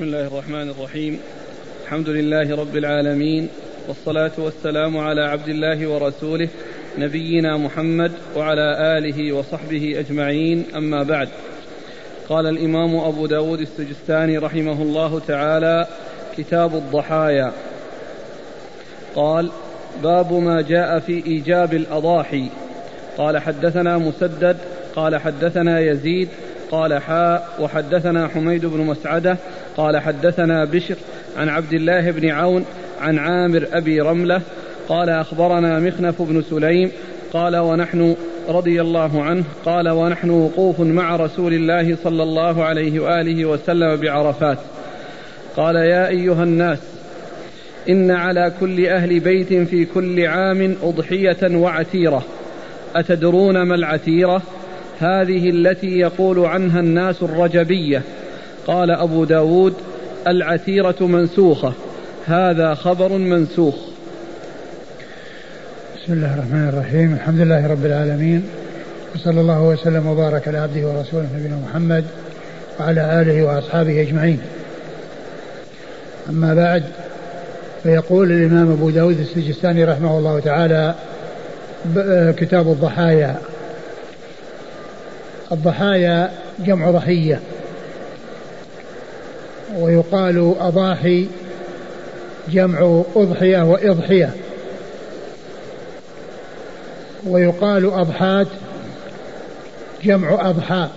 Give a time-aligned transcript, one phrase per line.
[0.00, 1.20] بسم الله الرحمن الرحيم.
[1.84, 3.48] الحمد لله رب العالمين
[3.88, 6.48] والصلاة والسلام على عبد الله ورسوله
[6.98, 11.28] نبينا محمد وعلى آله وصحبه أجمعين أما بعد.
[12.28, 15.86] قال الإمام أبو داود السجستاني رحمه الله تعالى
[16.36, 17.52] كتاب الضحايا.
[19.14, 19.50] قال
[20.02, 22.48] باب ما جاء في إيجاب الأضاحي.
[23.18, 24.56] قال حدثنا مسدد
[24.96, 26.28] قال حدثنا يزيد
[26.70, 29.36] قال حاء وحدثنا حميد بن مسعدة
[29.80, 30.96] قال حدثنا بشر
[31.36, 32.64] عن عبد الله بن عون
[33.00, 34.40] عن عامر أبي رملة
[34.88, 36.90] قال أخبرنا مخنف بن سليم
[37.32, 38.16] قال ونحن
[38.48, 44.58] رضي الله عنه قال ونحن وقوف مع رسول الله صلى الله عليه وآله وسلم بعرفات
[45.56, 46.78] قال يا أيها الناس
[47.88, 52.24] إن على كل أهل بيت في كل عام أضحية وعتيرة
[52.96, 54.42] أتدرون ما العتيرة؟
[54.98, 58.02] هذه التي يقول عنها الناس الرجبية
[58.70, 59.74] قال أبو داود
[60.26, 61.72] العتيرة منسوخة.
[62.26, 63.74] هذا خبر منسوخ.
[65.96, 67.14] بسم الله الرحمن الرحيم.
[67.14, 68.42] الحمد لله رب العالمين.
[69.14, 72.04] وصلى الله وسلم وبارك على عبده ورسوله نبينا محمد
[72.80, 74.40] وعلى آله وأصحابه أجمعين.
[76.28, 76.84] أما بعد
[77.82, 80.94] فيقول الإمام أبو داود السجستاني رحمه الله تعالى
[82.36, 83.36] كتاب الضحايا.
[85.52, 87.40] الضحايا جمع ضحية.
[89.80, 91.26] ويقال أضاحي
[92.48, 94.30] جمع أضحية وإضحية.
[97.26, 98.46] ويقال أضحات
[100.04, 100.88] جمع أضحى.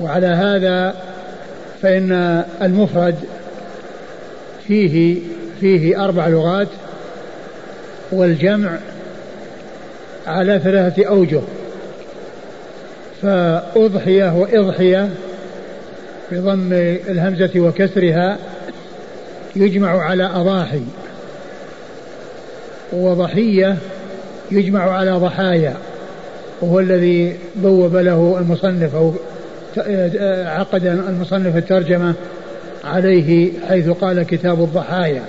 [0.00, 0.94] وعلى هذا
[1.82, 3.14] فإن المفرد
[4.68, 5.20] فيه
[5.60, 6.68] فيه أربع لغات
[8.12, 8.78] والجمع
[10.26, 11.40] على ثلاثة أوجه.
[13.22, 15.08] فأضحية وإضحية
[16.32, 16.72] بضم
[17.08, 18.38] الهمزة وكسرها
[19.56, 20.82] يجمع على أضاحي
[22.92, 23.76] وضحية
[24.50, 25.74] يجمع على ضحايا
[26.60, 29.14] وهو الذي بوب له المصنف أو
[30.46, 32.14] عقد المصنف الترجمة
[32.84, 35.22] عليه حيث قال كتاب الضحايا.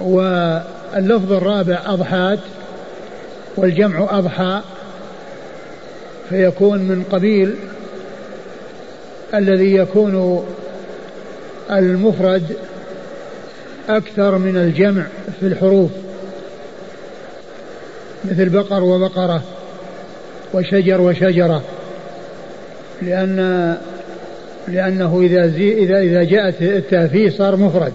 [0.00, 2.38] واللفظ الرابع أضحات
[3.56, 4.60] والجمع أضحى
[6.28, 7.54] فيكون من قبيل
[9.34, 10.44] الذي يكون
[11.70, 12.42] المفرد
[13.88, 15.02] أكثر من الجمع
[15.40, 15.90] في الحروف
[18.24, 19.42] مثل بقر وبقرة
[20.54, 21.62] وشجر وشجرة
[23.02, 23.76] لأن
[24.68, 27.92] لأنه إذا زي إذا إذا جاءت التاء فيه صار مفرد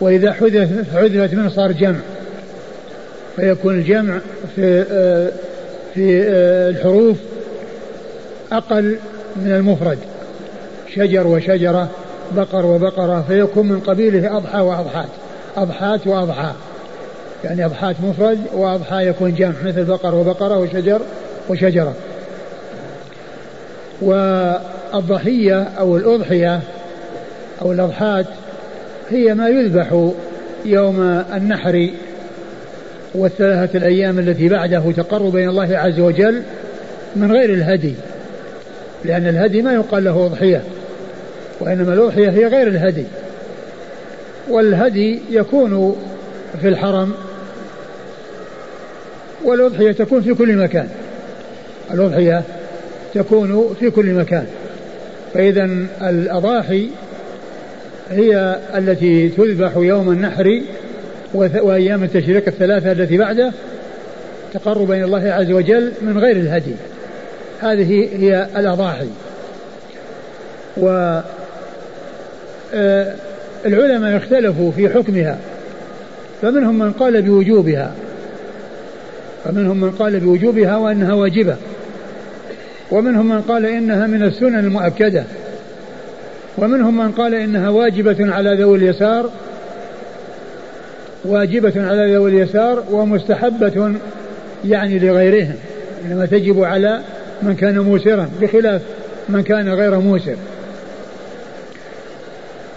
[0.00, 1.98] وإذا حذف حذفت منه صار جمع
[3.36, 4.18] فيكون الجمع
[4.56, 4.84] في
[5.94, 6.28] في
[6.70, 7.16] الحروف
[8.52, 8.96] أقل
[9.36, 9.98] من المفرد.
[10.94, 11.88] شجر وشجرة
[12.36, 15.08] بقر وبقرة فيكون من قبيله أضحى وأضحات
[15.56, 16.52] أضحات وأضحى.
[17.44, 21.00] يعني أضحات مفرد وأضحى يكون جمع مثل بقر وبقرة وشجر
[21.48, 21.94] وشجرة.
[24.02, 26.60] والضحية أو الأضحية
[27.62, 28.26] أو الأضحات
[29.10, 30.10] هي ما يذبح
[30.64, 31.90] يوم النحر
[33.14, 36.42] والثلاثة الأيام التي بعده تقرب إلى الله عز وجل
[37.16, 37.94] من غير الهدي
[39.04, 40.62] لأن الهدي ما يقال له أضحية.
[41.60, 43.04] وإنما الأضحية هي غير الهدي.
[44.48, 45.96] والهدي يكون
[46.60, 47.14] في الحرم
[49.44, 50.88] والأضحية تكون في كل مكان.
[51.90, 52.42] الأضحية
[53.14, 54.46] تكون في كل مكان.
[55.34, 55.64] فإذا
[56.02, 56.88] الأضاحي
[58.10, 60.62] هي التي تذبح يوم النحر
[61.34, 63.52] وأيام التشريق الثلاثة التي بعده
[64.54, 66.74] تقربا إلى الله عز وجل من غير الهدي.
[67.60, 69.08] هذه هي الأضاحي.
[70.76, 71.18] و
[73.66, 75.38] العلماء اختلفوا في حكمها
[76.42, 77.92] فمنهم من قال بوجوبها
[79.44, 81.56] فمنهم من قال بوجوبها وأنها واجبة
[82.90, 85.24] ومنهم من قال إنها من السنن المؤكدة
[86.58, 89.30] ومنهم من قال إنها واجبة على ذوي اليسار
[91.24, 93.92] واجبة على ذوي اليسار ومستحبة
[94.64, 95.54] يعني لغيرهم
[96.04, 97.00] إنما تجب على
[97.42, 98.82] من كان موسرا بخلاف
[99.28, 100.36] من كان غير موسر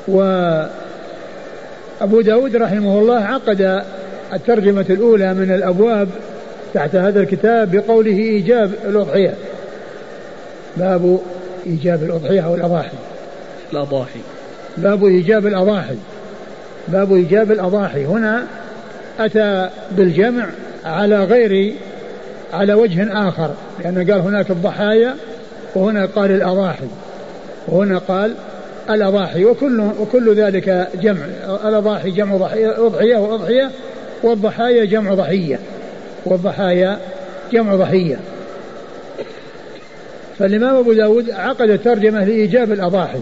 [0.07, 0.72] وأبو
[2.22, 3.84] داود رحمه الله عقد
[4.34, 6.07] الترجمة الأولى من الأبواب
[6.74, 9.34] تحت هذا الكتاب بقوله إيجاب الأضحية.
[10.78, 11.19] باب
[11.66, 12.98] إيجاب الأضحية أو الأضاحي.
[13.74, 14.19] الأضاحي.
[14.78, 15.96] باب إيجاب الأضاحي.
[16.88, 18.06] باب إيجاب الأضاحي.
[18.06, 18.44] هنا
[19.19, 20.46] أتى بالجمع
[20.86, 21.74] على غير
[22.54, 23.54] على وجه آخر
[23.84, 25.16] لأنه قال هناك الضحايا
[25.75, 26.88] وهنا قال الأضاحي.
[27.68, 28.36] وهنا قال
[28.90, 31.26] الأضاحي وكل وكل ذلك جمع.
[31.66, 33.72] الأضاحي جمع ضحية أضحية وأضحية
[34.24, 35.60] والضحايا جمع ضحية.
[36.26, 37.00] والضحايا
[37.54, 38.20] جمع ضحية.
[40.40, 43.20] فالإمام أبو داود عقد الترجمة لإيجاب الأضاحي.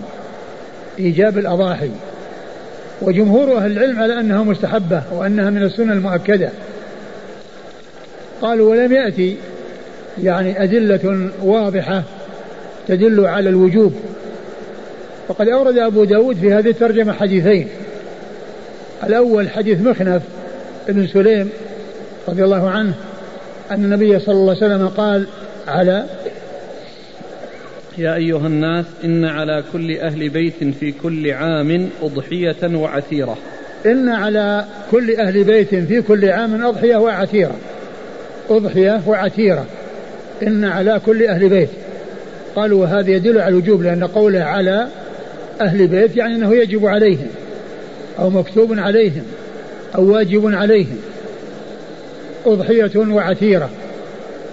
[0.99, 1.89] إيجاب الأضاحي.
[3.01, 6.49] وجمهور أهل العلم على أنها مستحبة وأنها من السنة المؤكدة.
[8.41, 9.37] قالوا ولم يأتي
[10.23, 12.03] يعني أدلة واضحة
[12.87, 13.93] تدل على الوجوب.
[15.29, 17.67] وقد أورد أبو داود في هذه الترجمة حديثين.
[19.03, 20.21] الأول حديث مخنف
[20.87, 21.49] بن سليم
[22.27, 22.93] رضي الله عنه
[23.71, 25.25] أن النبي صلى الله عليه وسلم قال
[25.67, 26.05] على
[27.97, 33.37] يا أيها الناس إن على كل أهل بيت في كل عام أضحية وعثيرة.
[33.85, 37.55] إن على كل أهل بيت في كل عام أضحية وعثيرة.
[38.49, 39.65] أضحية وعثيرة.
[40.43, 41.69] إن على كل أهل بيت.
[42.55, 44.87] قالوا وهذا يدل على الوجوب لأن قوله على
[45.61, 47.27] أهل بيت يعني أنه يجب عليهم
[48.19, 49.23] أو مكتوب عليهم
[49.95, 50.97] أو واجب عليهم.
[52.45, 53.69] أضحية وعثيرة.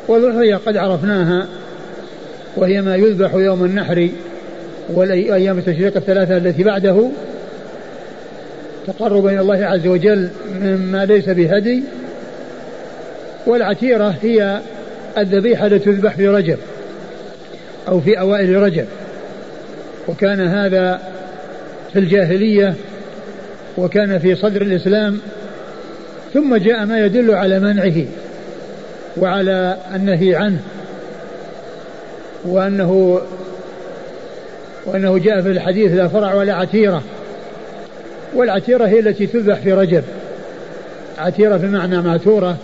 [0.08, 1.46] والأضحية قد عرفناها
[2.56, 4.08] وهي ما يذبح يوم النحر
[4.88, 7.08] والأيام التشريق الثلاثة التي بعده.
[8.86, 10.28] تقربا إلى الله عز وجل
[10.62, 11.82] مما ليس بهدي.
[13.46, 14.60] والعتيرة هي
[15.18, 16.58] الذبيحة التي تذبح في رجب
[17.88, 18.86] أو في أوائل رجب.
[20.10, 21.00] وكان هذا
[21.92, 22.74] في الجاهلية
[23.78, 25.18] وكان في صدر الإسلام
[26.34, 28.04] ثم جاء ما يدل على منعه
[29.16, 30.60] وعلى النهي عنه
[32.44, 33.20] وأنه
[34.86, 37.02] وأنه جاء في الحديث لا فرع ولا عتيرة
[38.34, 40.02] والعتيرة هي التي تذبح في رجب
[41.18, 42.56] عتيرة بمعنى ماتورة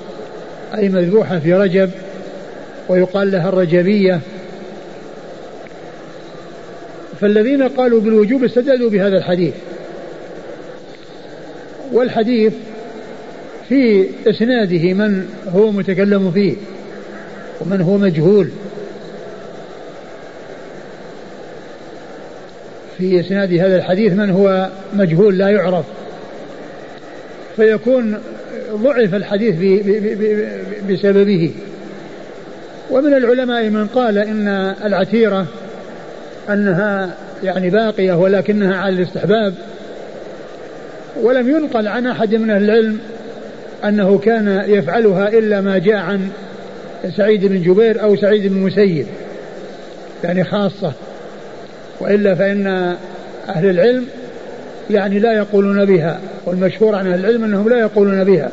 [0.75, 1.90] أي مذبوحة في رجب
[2.88, 4.20] ويقال لها الرجبية.
[7.20, 9.54] فالذين قالوا بالوجوب استدلوا بهذا الحديث.
[11.92, 12.52] والحديث
[13.68, 16.54] في إسناده من هو متكلم فيه
[17.60, 18.48] ومن هو مجهول.
[22.98, 25.84] في إسناد هذا الحديث من هو مجهول لا يعرف.
[27.56, 28.18] فيكون
[28.72, 29.54] ضعف الحديث
[30.90, 31.50] بسببه.
[32.90, 34.48] ومن العلماء من قال إن
[34.84, 35.46] العتيرة
[36.50, 37.14] أنها
[37.44, 39.54] يعني باقية ولكنها على الاستحباب
[41.22, 42.98] ولم ينقل عن أحد من أهل العلم
[43.84, 46.28] أنه كان يفعلها إلا ما جاء عن
[47.16, 49.06] سعيد بن جبير أو سعيد بن مسيب
[50.25, 50.93] يعني خاصة
[52.00, 52.66] وإلا فإن
[53.49, 54.06] أهل العلم
[54.90, 58.50] يعني لا يقولون بها والمشهور عن أهل العلم أنهم لا يقولون بها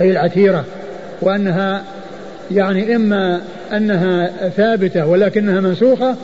[0.00, 0.64] أي العتيرة
[1.20, 1.82] وأنها
[2.50, 3.40] يعني إما
[3.72, 6.16] أنها ثابتة ولكنها منسوخة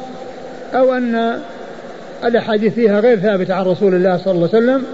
[0.74, 1.40] أو أن
[2.24, 4.84] الأحاديث فيها غير ثابتة عن رسول الله صلى الله عليه وسلم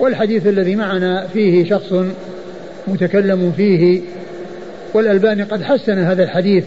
[0.00, 1.94] والحديث الذي معنا فيه شخص
[2.86, 4.00] متكلم فيه
[4.94, 6.64] والألباني قد حسن هذا الحديث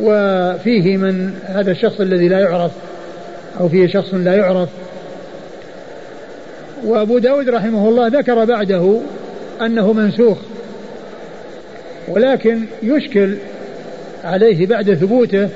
[0.00, 2.70] وفيه من هذا الشخص الذي لا يعرف
[3.60, 4.68] أو فيه شخص لا يعرف.
[6.84, 9.00] وأبو داود رحمه الله ذكر بعده
[9.60, 10.38] أنه منسوخ
[12.08, 13.34] ولكن يشكل
[14.24, 15.48] عليه بعد ثبوته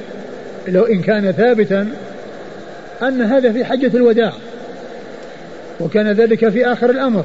[0.69, 1.89] لو إن كان ثابتا
[3.03, 4.33] أن هذا في حجة الوداع
[5.81, 7.25] وكان ذلك في آخر الأمر.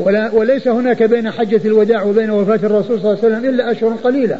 [0.00, 3.92] ولا وليس هناك بين حجة الوداع وبين وفاة الرسول صلى الله عليه وسلم إلا أشهر
[4.04, 4.38] قليلة.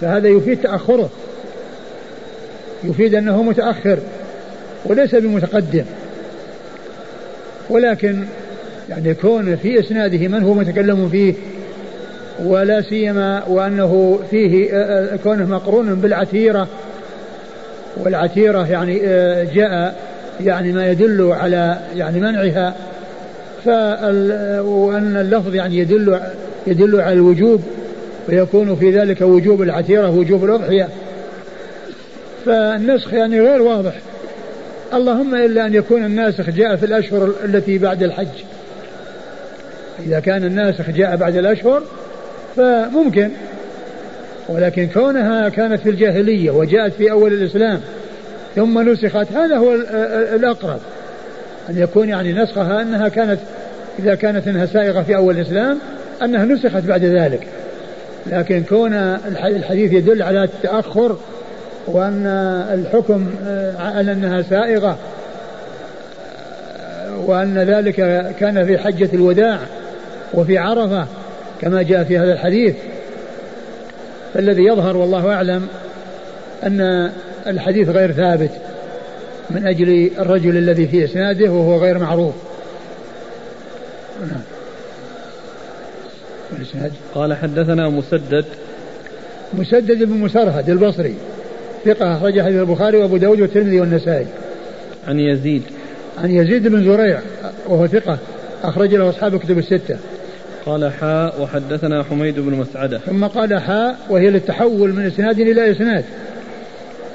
[0.00, 1.10] فهذا يفيد تأخره
[2.84, 3.98] يفيد أنه متأخر
[4.84, 5.84] وليس بمتقدم.
[7.70, 8.24] ولكن
[8.88, 11.34] يعني يكون في إسناده من هو متكلم فيه
[12.44, 14.70] ولا سيما وأنه فيه
[15.24, 16.68] كونه مقرون بالعتيرة
[17.96, 18.98] والعتيرة يعني
[19.54, 19.94] جاء
[20.40, 22.74] يعني ما يدل على يعني منعها
[24.62, 26.20] وأن اللفظ يعني يدل
[26.66, 27.62] يدل على الوجوب
[28.28, 30.88] ويكون في ذلك وجوب العتيرة وجوب الأضحية
[32.46, 33.92] فالنسخ يعني غير واضح.
[34.94, 38.26] اللهم إلا أن يكون الناسخ جاء في الأشهر التي بعد الحج.
[40.06, 41.82] إذا كان الناسخ جاء بعد الأشهر
[42.56, 43.30] فممكن.
[44.48, 47.80] ولكن كونها كانت في الجاهلية وجاءت في أول الإسلام
[48.56, 49.74] ثم نسخت هذا هو
[50.34, 50.80] الأقرب.
[51.70, 53.38] أن يكون يعني نسخها أنها كانت
[53.98, 55.78] إذا كانت أنها سائغة في أول الإسلام
[56.22, 57.46] أنها نسخت بعد ذلك.
[58.26, 58.94] لكن كون
[59.46, 61.16] الحديث يدل على التأخر
[61.86, 62.26] وأن
[62.74, 64.98] الحكم آه، على أنها سائغة
[67.26, 67.96] وأن ذلك
[68.40, 69.58] كان في حجة الوداع
[70.34, 71.06] وفي عرفة
[71.60, 72.74] كما جاء في هذا الحديث
[74.34, 75.66] فالذي يظهر والله أعلم
[76.66, 77.10] أن
[77.46, 78.50] الحديث غير ثابت
[79.50, 82.34] من أجل الرجل الذي في إسناده وهو غير معروف.
[84.20, 84.40] نعم.
[87.14, 88.44] قال حدثنا مسدد.
[89.52, 91.14] مسدد بن مسرهد البصري
[91.84, 94.26] ثقة أخرج حديث البخاري وأبو داود والترمذي والنسائي.
[95.08, 95.62] عن يزيد.
[96.18, 97.20] عن يزيد بن زريع
[97.66, 98.18] وهو ثقة
[98.62, 99.96] أخرج له أصحاب كتب الستة.
[100.66, 102.98] قال حاء وحدثنا حميد بن مسعدة.
[102.98, 106.04] ثم قال حاء وهي للتحول من إسناد إلى إسناد.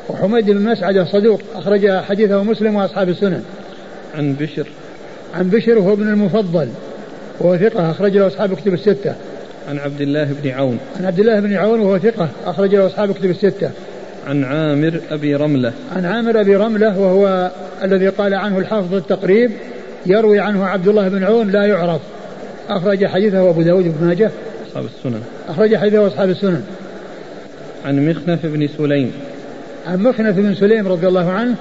[0.10, 3.44] وحميد بن مسعدة صدوق أخرج حديثه مسلم وأصحاب السنن.
[4.18, 4.68] عن بشر.
[5.36, 6.68] عن بشر وهو ابن المفضل
[7.40, 9.16] وهو ثقة أخرج له أصحاب كتب الستة.
[9.70, 10.80] عن عبد الله بن عون.
[11.00, 13.72] عن عبد الله بن عون وهو ثقة أخرج له أصحاب كتب الستة.
[14.28, 15.74] عن عامر أبي رملة.
[15.96, 17.52] عن عامر أبي رملة وهو
[17.84, 19.52] الذي قال عنه الحافظ التقريب
[20.06, 22.02] يروي عنه عبد الله بن عون لا يعرف.
[22.70, 24.32] أخرج حديثه أبو داود بن ماجه.
[24.68, 25.22] أصحاب السنن.
[25.48, 26.64] أخرج حديثه أصحاب السنن.
[27.86, 29.12] عن مخنف بن سليم.
[29.88, 31.56] عن مخنف بن سليم رضي الله عنه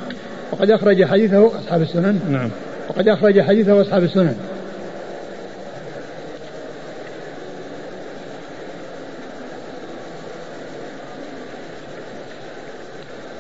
[0.53, 2.21] وقد أخرج حديثه أصحاب السنن.
[2.31, 2.51] نعم.
[2.89, 4.37] وقد أخرج حديثه أصحاب السنن.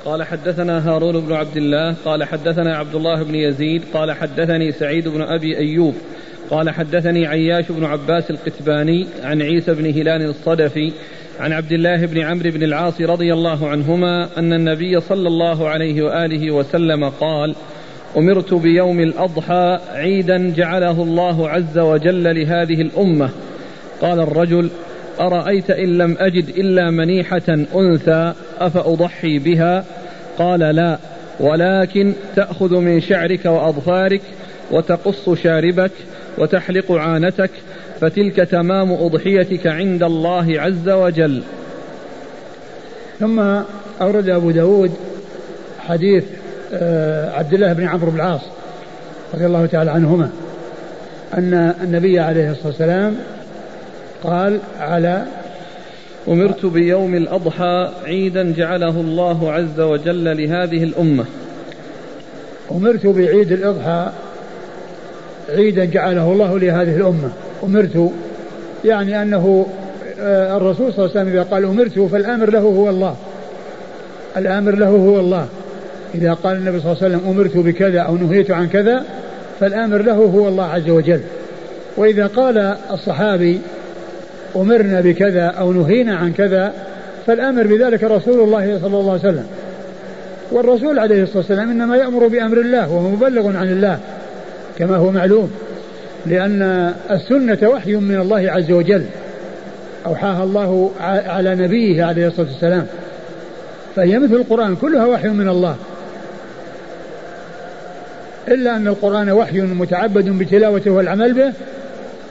[0.04, 5.08] قال حدثنا هارون بن عبد الله قال حدثنا عبد الله بن يزيد قال حدثني سعيد
[5.08, 5.94] بن أبي أيوب
[6.50, 10.92] قال حدثني عياش بن عباس القتباني عن عيسى بن هلال الصدفي
[11.40, 16.02] عن عبد الله بن عمرو بن العاص رضي الله عنهما أن النبي صلى الله عليه
[16.02, 17.54] وآله وسلم قال
[18.16, 23.30] أمرت بيوم الأضحى عيدا جعله الله عز وجل لهذه الأمة.
[24.00, 24.70] قال الرجل
[25.20, 29.84] أرأيت إن لم أجد إلا منيحة أنثى أفأضحي بها؟
[30.38, 30.98] قال لا
[31.40, 34.20] ولكن تأخذ من شعرك وأظفارك
[34.70, 35.92] وتقص شاربك
[36.38, 37.50] وتحلق عانتك
[38.00, 41.42] فتلك تمام أضحيتك عند الله عز وجل.
[43.20, 43.40] ثم
[44.00, 44.90] أورد أبو داود
[45.78, 46.24] حديث
[46.74, 48.40] آه، عبد الله بن عمرو بن العاص
[49.34, 50.30] رضي الله تعالى عنهما
[51.34, 53.16] أن النبي عليه الصلاة والسلام
[54.22, 55.24] قال على
[56.28, 61.24] أمرت بيوم الأضحى عيدا جعله الله عز وجل لهذه الأمة.
[62.70, 64.10] أمرت بعيد الأضحى
[65.48, 67.30] عيدا جعله الله لهذه الأمة.
[67.64, 68.10] أمرت
[68.84, 69.66] يعني أنه
[70.20, 73.16] آه، الرسول صلى الله عليه وسلم إذا قال أمرت فالآمر له هو الله.
[74.36, 75.46] الآمر له هو الله.
[76.14, 79.04] إذا قال النبي صلى الله عليه وسلم أمرت بكذا أو نهيت عن كذا
[79.60, 81.20] فالآمر له هو الله عز وجل.
[81.96, 83.60] وإذا قال الصحابي
[84.56, 86.72] أمرنا بكذا أو نهينا عن كذا
[87.26, 89.46] فالآمر بذلك رسول الله صلى الله عليه وسلم.
[90.52, 93.98] والرسول عليه الصلاة والسلام إنما يأمر بأمر الله وهو مبلغ عن الله.
[94.78, 95.50] كما هو معلوم
[96.26, 99.04] لأن السنة وحي من الله عز وجل
[100.06, 100.90] أوحاها الله
[101.26, 102.86] على نبيه عليه الصلاة والسلام
[103.96, 105.76] فهي مثل القرآن كلها وحي من الله.
[108.48, 111.52] إلا أن القرآن وحي متعبد بتلاوته والعمل به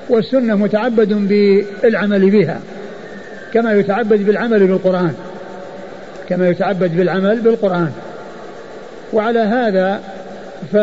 [0.10, 2.60] والسنة متعبد بالعمل بها
[3.54, 5.14] كما يتعبد بالعمل بالقرآن
[6.30, 7.92] كما يتعبد بالعمل بالقرآن.
[9.14, 10.00] وعلى هذا
[10.74, 10.78] ف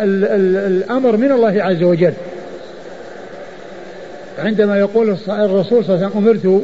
[0.00, 2.12] الأمر من الله عز وجل.
[4.38, 6.62] عندما يقول الرسول صلى الله عليه وسلم أمرت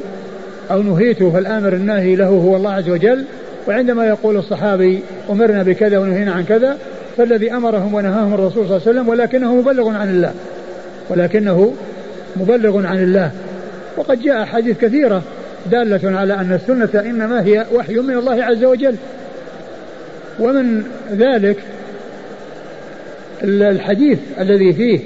[0.71, 3.25] أو نهيت فالآمر الناهي له هو الله عز وجل.
[3.69, 6.79] وعندما يقول الصحابي أمرنا بكذا ونهينا عن كذا
[7.17, 10.33] فالذي أمرهم ونهاهم الرسول صلى الله عليه وسلم ولكنه مبلغ عن الله.
[11.09, 11.75] ولكنه
[12.37, 13.31] مبلغ عن الله.
[13.97, 15.23] وقد جاء أحاديث كثيرة
[15.71, 18.95] دالة على أن السنة إنما هي وحي من الله عز وجل.
[20.41, 20.83] ومن
[21.13, 21.57] ذلك
[23.43, 25.01] الحديث الذي فيه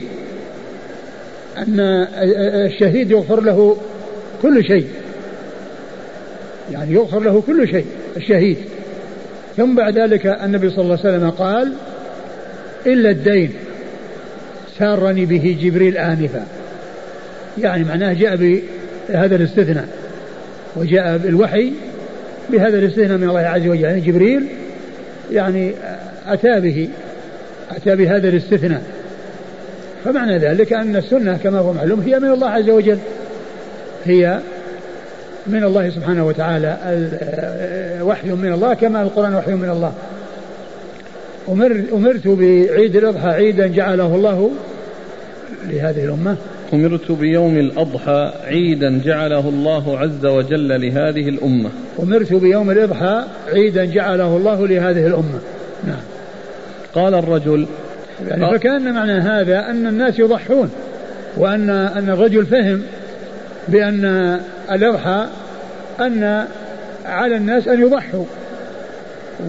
[1.58, 1.80] أن
[2.66, 3.76] الشهيد يغفر له
[4.42, 4.86] كل شيء.
[6.72, 7.86] يعني يغفر له كل شيء
[8.16, 8.56] الشهيد.
[9.56, 11.72] ثم بعد ذلك النبي صلى الله عليه وسلم قال
[12.86, 13.50] إلا الدين
[14.78, 16.46] سارني به جبريل آنفا.
[17.62, 19.88] يعني معناه جاء بهذا الاستثناء
[20.76, 21.72] وجاء بالوحي
[22.50, 23.80] بهذا الاستثناء من الله عز وجل.
[23.80, 24.46] يعني جبريل
[25.32, 25.72] يعني
[26.26, 26.88] أتى به.
[27.76, 28.82] أتى بهذا الاستثناء.
[30.04, 32.98] فمعنى ذلك أن السنة كما هو معلوم هي من الله عز وجل.
[34.04, 34.38] هي
[35.46, 36.76] من الله سبحانه وتعالى.
[38.02, 39.92] وحي من الله كما القرآن وحي من الله.
[41.48, 44.50] أمر أمرت بعيد الأضحى عيدا جعله الله
[45.68, 46.36] لهذه الأمة.
[46.72, 51.70] أمرت بيوم الأضحى عيدا جعله الله عز وجل لهذه الأمة.
[52.02, 55.38] أمرت بيوم الأضحى عيدا جعله الله لهذه الأمة.
[55.86, 56.13] نعم.
[56.94, 57.66] قال الرجل
[58.28, 60.70] يعني فكأن معنى هذا أن الناس يضحون
[61.36, 62.82] وأن أن الرجل فهم
[63.68, 64.40] بأن
[64.72, 65.26] الأضحى
[66.00, 66.46] أن
[67.06, 68.24] على الناس أن يضحوا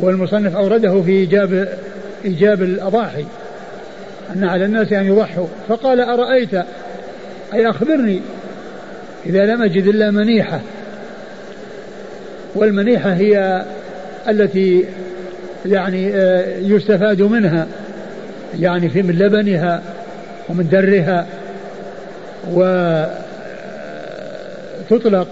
[0.01, 1.67] والمصنف أورده في إيجاب
[2.25, 3.25] إيجاب الأضاحي
[4.35, 5.47] أن على الناس أن يضحوا.
[5.67, 6.53] فقال أرأيت؟
[7.53, 8.21] أي أخبرني
[9.25, 10.61] إذا لم أجد إلا منيحة
[12.55, 13.65] والمنيحة هي
[14.27, 14.85] التي
[15.65, 17.67] يعني آه، يستفاد منها.
[18.59, 19.81] يعني في من لبنها
[20.49, 21.25] ومن درها
[24.89, 25.27] وتطلق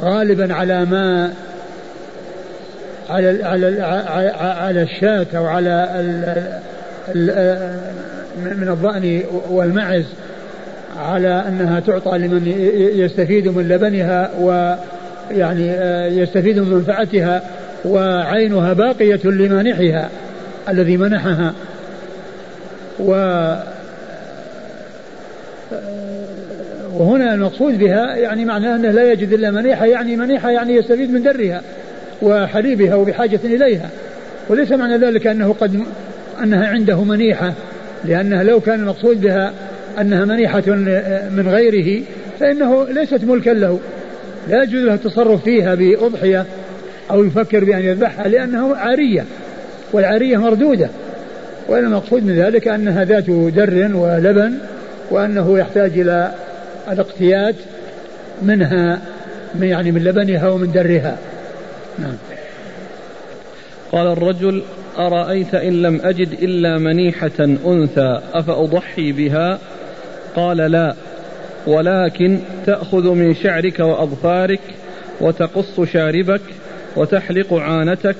[0.00, 1.32] غالبا على ما
[3.10, 3.80] على على
[4.40, 5.88] على الشاة أو على
[8.36, 10.04] من الضأن والمعز
[10.98, 12.46] على أنها تعطى لمن
[12.94, 17.42] يستفيد من لبنها ويعني آه، يستفيد من منفعتها.
[17.84, 20.10] وعينها باقية لمانحها
[20.68, 21.54] الذي منحها.
[23.00, 23.12] و
[26.98, 31.22] وهنا المقصود بها يعني معناه أنه لا يجد إلا منيحة يعني منيحة يعني يستفيد من
[31.22, 31.62] درها
[32.22, 33.90] وحليبها وبحاجة إليها.
[34.48, 35.84] وليس معنى ذلك أنه قد
[36.42, 37.52] أنها عنده منيحة
[38.04, 39.52] لأنها لو كان المقصود بها
[40.00, 40.62] أنها منيحة
[41.30, 42.02] من غيره
[42.40, 43.80] فإنه ليست ملكا له.
[44.48, 46.46] لا يجوز له التصرف فيها بأضحية
[47.10, 49.24] أو يفكر بأن يذبحها لأنه عارية
[49.92, 50.88] والعارية مردودة.
[51.68, 54.58] وإن المقصود من ذلك أنها ذات در ولبن
[55.10, 56.32] وأنه يحتاج إلى
[56.90, 57.56] الاقتياد
[58.42, 59.00] منها
[59.54, 61.18] من يعني من لبنها ومن درها.
[61.98, 62.16] نعم.
[63.92, 64.62] قال الرجل
[64.98, 69.58] أرأيت إن لم أجد إلا منيحة أنثى أفأضحي بها؟
[70.36, 70.94] قال لا
[71.66, 74.60] ولكن تأخذ من شعرك وأظفارك
[75.20, 76.40] وتقص شاربك
[76.96, 78.16] وتحلق عانتك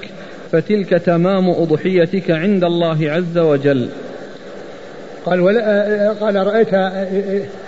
[0.53, 3.89] فتلك تمام أضحيتك عند الله عز وجل.
[5.25, 6.73] قال ولا قال رأيت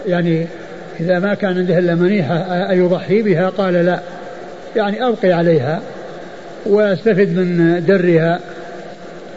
[0.06, 0.46] يعني
[1.00, 2.36] إذا ما كان عنده إلا منيحة
[2.70, 4.00] أيضحي بها؟ قال لا.
[4.76, 5.80] يعني أبقي عليها
[6.66, 8.40] وأستفد من درها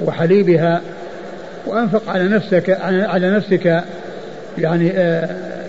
[0.05, 0.81] وحليبها
[1.65, 3.83] وأنفق على نفسك على نفسك
[4.57, 4.87] يعني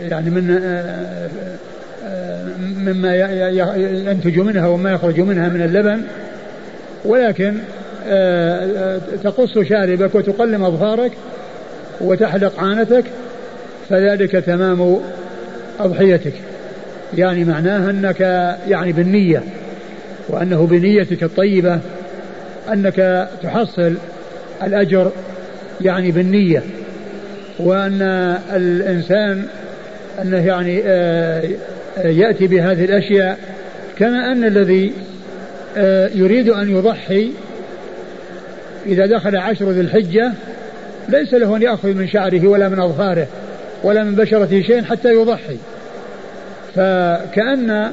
[0.08, 0.60] يعني من
[2.76, 3.16] مما
[3.76, 6.02] ينتج منها وما يخرج منها من اللبن
[7.04, 7.54] ولكن
[8.06, 11.12] آه، آه، تقص شاربك وتقلم أظفارك
[12.00, 13.04] وتحلق عانتك
[13.88, 15.00] فذلك تمام
[15.80, 16.32] أضحيتك.
[17.16, 18.20] يعني معناه أنك
[18.68, 19.42] يعني بالنية
[20.28, 21.80] وأنه بنيتك الطيبة
[22.72, 23.94] أنك تحصل
[24.62, 25.12] الأجر
[25.80, 26.62] يعني بالنية.
[27.58, 28.02] وأن
[28.52, 29.44] الإنسان
[30.22, 31.48] أنه يعني آه،
[32.04, 33.38] يأتي بهذه الأشياء
[33.98, 34.92] كما أن الذي
[35.76, 37.30] آه، يريد أن يضحي
[38.86, 40.32] إذا دخل عشر ذي الحجة
[41.08, 43.26] ليس له أن يأخذ من شعره ولا من أظفاره
[43.82, 45.56] ولا من بشرته شيء حتى يضحي.
[46.74, 47.90] فكأن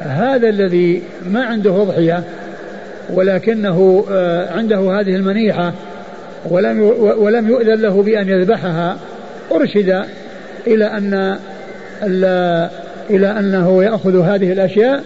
[0.00, 2.24] هذا الذي ما عنده أضحية
[3.10, 5.72] ولكنه آه، عنده هذه المنيحة
[6.50, 6.80] ولم
[7.18, 8.96] ولم يؤذن له بأن يذبحها
[9.52, 10.04] أرشد
[10.66, 11.38] إلى أن
[13.10, 15.04] إلى أنه يأخذ هذه الأشياء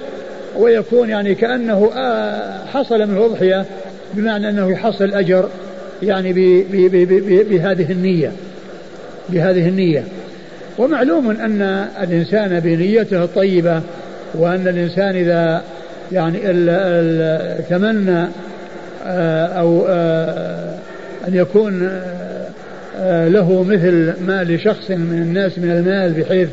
[0.59, 3.64] ويكون يعني كأنه آه، حصل منه أضحية
[4.14, 5.48] بمعنى أنه يحصل أجر
[6.02, 6.32] يعني
[7.50, 8.32] بهذه النية
[9.28, 10.04] بهذه النية.
[10.78, 13.82] ومعلوم أن الإنسان بنيته الطيبة
[14.35, 15.62] وأن الإنسان إذا
[16.12, 16.38] يعني
[17.70, 18.26] تمنى
[19.06, 20.74] آه، أو آه،
[21.28, 21.90] أن يكون
[23.28, 26.48] له مثل ما لشخص من الناس من المال بحيث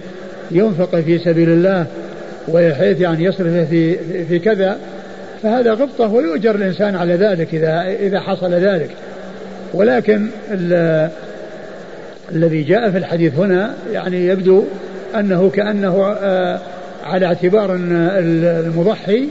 [0.56, 1.86] ينفق في سبيل الله
[2.48, 4.78] وحيث يعني يصرف في في كذا
[5.44, 8.90] فهذا غبطة ويؤجر الإنسان على ذلك إذا إذا حصل ذلك.
[9.74, 10.28] ولكن
[12.32, 14.64] الذي جاء في الحديث هنا يعني يبدو
[15.16, 16.60] أنه كأنه آه،
[17.04, 17.92] على اعتبار أن
[18.66, 19.28] المضحي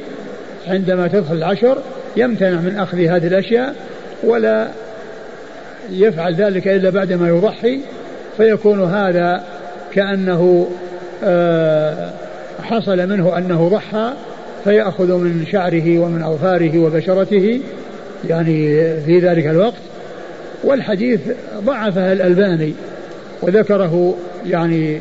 [0.68, 1.78] عندما تدخل العشر
[2.16, 3.74] يمتنع من أخذ هذه الأشياء
[4.22, 4.68] ولا
[5.90, 7.80] يفعل ذلك إلا بعدما يضحي
[8.36, 9.42] فيكون هذا
[9.94, 10.70] كأنه
[12.62, 14.12] حصل منه أنه ضحى
[14.64, 17.60] فيأخذ من شعره ومن أظفاره وبشرته
[18.28, 18.66] يعني
[19.00, 19.82] في ذلك الوقت.
[20.64, 21.20] والحديث
[21.64, 22.74] ضعفه الألباني
[23.42, 24.14] وذكره
[24.46, 25.00] يعني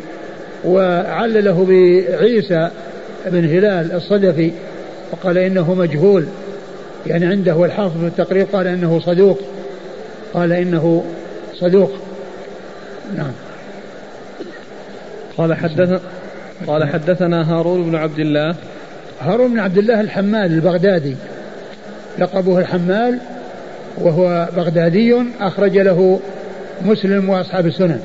[0.65, 2.69] وعلله بعيسى
[3.25, 4.51] بن هلال الصدفي
[5.11, 6.25] وقال إنه مجهول
[7.07, 9.39] يعني عنده الحافظ في التقرير قال إنه صدوق
[10.33, 11.03] قال إنه
[11.59, 11.91] صدوق.
[13.17, 13.31] نعم.
[15.41, 15.99] قال حدثنا
[16.67, 18.55] قال حدثنا هارون بن عبد الله.
[19.21, 21.15] هارون بن عبد الله الحمال البغدادي.
[22.19, 23.19] لقبه الحمال
[23.97, 26.19] وهو بغدادي أخرج له
[26.85, 27.99] مسلم وأصحاب السنن.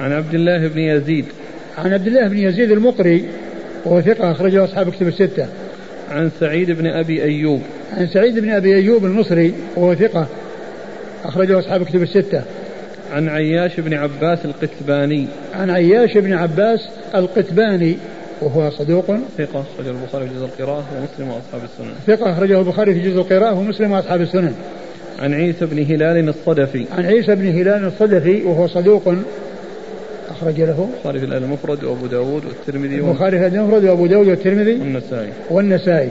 [0.00, 1.24] عن عبد الله بن يزيد.
[1.78, 3.28] عن عبد الله بن يزيد المقري
[3.84, 5.46] وهو ثقة أخرجه أصحاب كتب الستة.
[6.10, 7.62] عن سعيد بن أبي أيوب.
[7.96, 10.26] عن سعيد بن أبي أيوب المصري وهو ثقة
[11.24, 12.42] أخرجه أصحاب كتب الستة.
[13.14, 15.26] عن عياش بن عباس القتباني.
[15.54, 17.96] عن عياش بن عباس القتباني
[18.40, 19.04] وهو صدوق.
[19.38, 21.92] ثقة أخرجه البخاري في جزء القراءة ومسلم وأصحاب السنن.
[22.06, 24.54] ثقة أخرجه البخاري في جزء القراءة ومسلم وأصحاب السنن.
[25.22, 26.86] عن عيسى بن هلال الصدفي.
[26.92, 29.14] عن عيسى بن هلال الصدفي وهو صدوق.
[30.30, 30.88] أخرج له.
[30.94, 34.72] البخاري في الأدب المفرد وأبو داود والترمذي البخاري في الأدب المفرد وأبو داود والترمذي.
[34.72, 35.30] والنسائي.
[35.50, 36.10] والنسائي.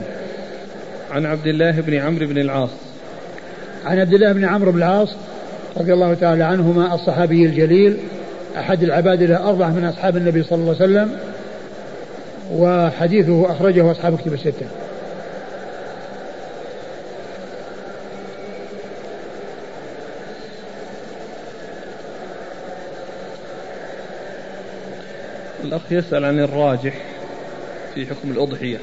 [1.10, 2.70] عن عبد الله بن عمرو بن العاص.
[3.84, 5.16] عن عبد الله بن عمرو بن العاص
[5.76, 7.96] رضي الله تعالى عنهما الصحابي الجليل
[8.56, 11.16] أحد العباد الأربعة من أصحاب النبي صلى الله عليه وسلم
[12.52, 14.66] وحديثه أخرجه أصحاب كتب الستة.
[25.64, 26.94] الأخ يسأل عن الراجح
[27.94, 28.78] في حكم الأضحية.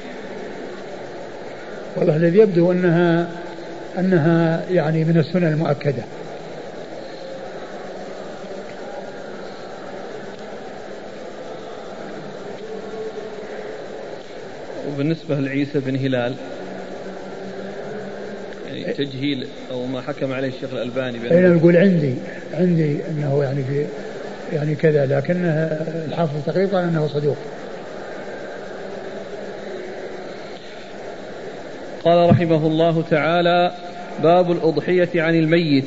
[1.96, 3.28] والله الذي يبدو أنها
[3.98, 6.02] أنها يعني من السنن المؤكدة.
[15.02, 16.34] وبالنسبة لعيسى بن هلال
[18.66, 22.14] يعني تجهيل أو ما حكم عليه الشيخ الألباني أنا يقول عندي
[22.54, 23.86] عندي أنه يعني في
[24.52, 25.36] يعني كذا لكن
[26.08, 27.36] الحافظ التقريب قال أنه صدوق.
[32.04, 33.72] قال رحمه الله تعالى
[34.22, 35.84] باب الأضحية عن الميت.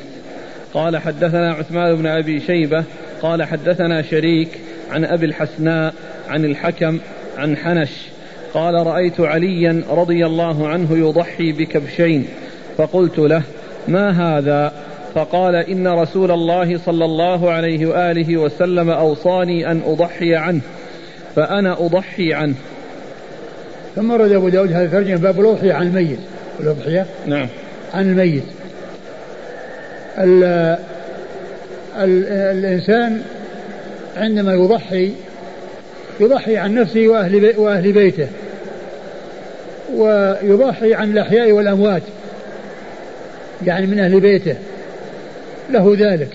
[0.73, 2.84] قال حدثنا عثمان بن أبي شيبة
[3.21, 4.49] قال حدثنا شريك
[4.91, 5.93] عن أبي الحسناء
[6.28, 6.99] عن الحكم
[7.38, 8.14] عن حنش.
[8.56, 12.28] قال رأيت عليا رضي الله عنه يضحي بكبشين.
[12.78, 13.44] فقلت له
[13.88, 14.72] ما هذا؟
[15.15, 20.62] فقال إن رسول الله صلى الله عليه وآله وسلم أوصاني أن أضحي عنه
[21.36, 22.56] فأنا أضحي عنه.
[23.96, 26.20] ثم رد أبو داود هذا الترجمة باب الأضحية عن الميت.
[26.60, 27.48] الأضحية؟ نعم.
[27.94, 28.44] عن الميت.
[30.18, 30.44] ال
[31.98, 33.22] ال الإنسان
[34.18, 35.12] عندما يضحي
[36.20, 38.28] يضحي عن نفسه وأهل, بي وأهل بيته.
[39.95, 42.01] ويضحي عن الأحياء والأموات
[43.65, 44.55] يعني من أهل بيته
[45.69, 46.29] له ذلك.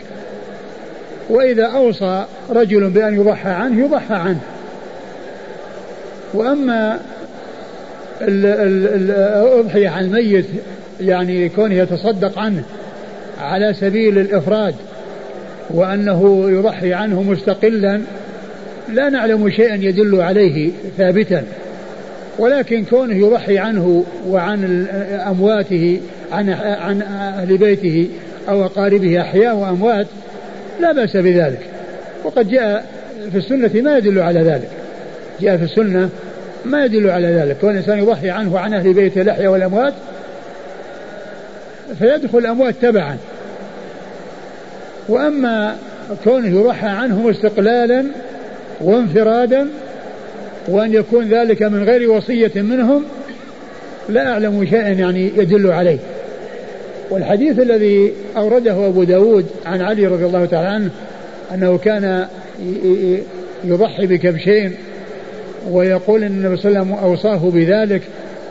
[1.30, 4.40] وإذا أوصى رجل بأن يضحى عنه يضحى عنه.
[6.34, 7.00] وأما
[8.22, 10.46] الأضحية عن الميت
[11.00, 12.62] يعني كونه يتصدق عنه
[13.40, 14.74] على سبيل الإفراد
[15.70, 18.00] وأنه يضحي عنه مستقلا
[18.88, 21.44] لا نعلم شيئا يدل عليه ثابتا.
[22.40, 24.86] ولكن كونه يضحي عنه وعن
[25.28, 26.00] أمواته
[26.32, 28.08] عن عن أهل بيته
[28.48, 30.06] أو أقاربه أحياء وأموات
[30.80, 31.60] لا بأس بذلك.
[32.24, 32.86] وقد جاء
[33.32, 34.68] في السنة ما يدل على ذلك.
[35.40, 36.08] جاء في السنة
[36.64, 37.56] ما يدل على ذلك.
[37.60, 39.94] كون الإنسان يضحي عنه وعن أهل بيته الأحياء والأموات
[41.98, 43.16] فيدخل الأموات تبعا.
[45.08, 45.76] وأما
[46.24, 48.04] كونه يضحى عنهم استقلالا
[48.80, 49.68] وانفرادا
[50.68, 53.02] وأن يكون ذلك من غير وصية منهم
[54.08, 55.98] لا أعلم شيئا يعني يدل عليه.
[57.10, 60.90] والحديث الذي أورده أبو داود عن علي رضي الله تعالى عنه
[61.54, 62.26] أنه كان
[63.64, 64.74] يضحي بكبشين
[65.70, 68.02] ويقول إن النبي صلى الله عليه وسلم أوصاه بذلك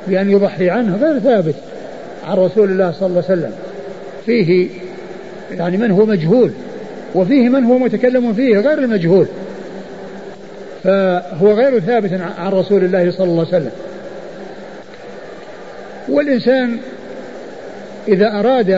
[0.08, 1.56] بأن يضحي عنه غير ثابت
[2.28, 3.52] عن رسول الله صلى الله عليه وسلم.
[4.26, 4.68] فيه
[5.58, 6.52] يعني من هو مجهول
[7.16, 9.28] وفيه من هو متكلم فيه غير المجهول.
[10.84, 13.72] فهو غير ثابت عن رسول الله صلى الله عليه وسلم.
[16.10, 16.78] والإنسان
[18.08, 18.70] إذا أراد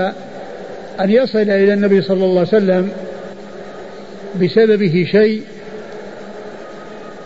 [1.01, 2.91] أن يصل إلى النبي صلى الله عليه وسلم
[4.41, 5.41] بسببه شيء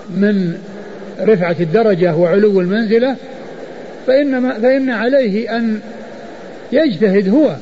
[0.09, 0.57] من
[1.21, 3.15] رفعة الدرجة وعلو المنزلة
[4.07, 5.79] فإن, فإن عليه أن
[6.71, 7.55] يجتهد هو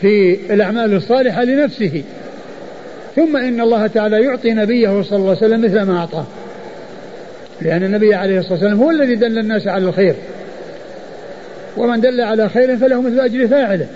[0.00, 2.02] في الأعمال الصالحة لنفسه.
[3.16, 6.26] ثم إن الله تعالى يعطي نبيه صلى الله عليه وسلم مثل ما أعطاه.
[7.60, 10.14] لأن النبي عليه الصلاة والسلام هو الذي دل الناس على الخير.
[11.76, 13.86] ومن دل على خير فله مثل أجر فاعله.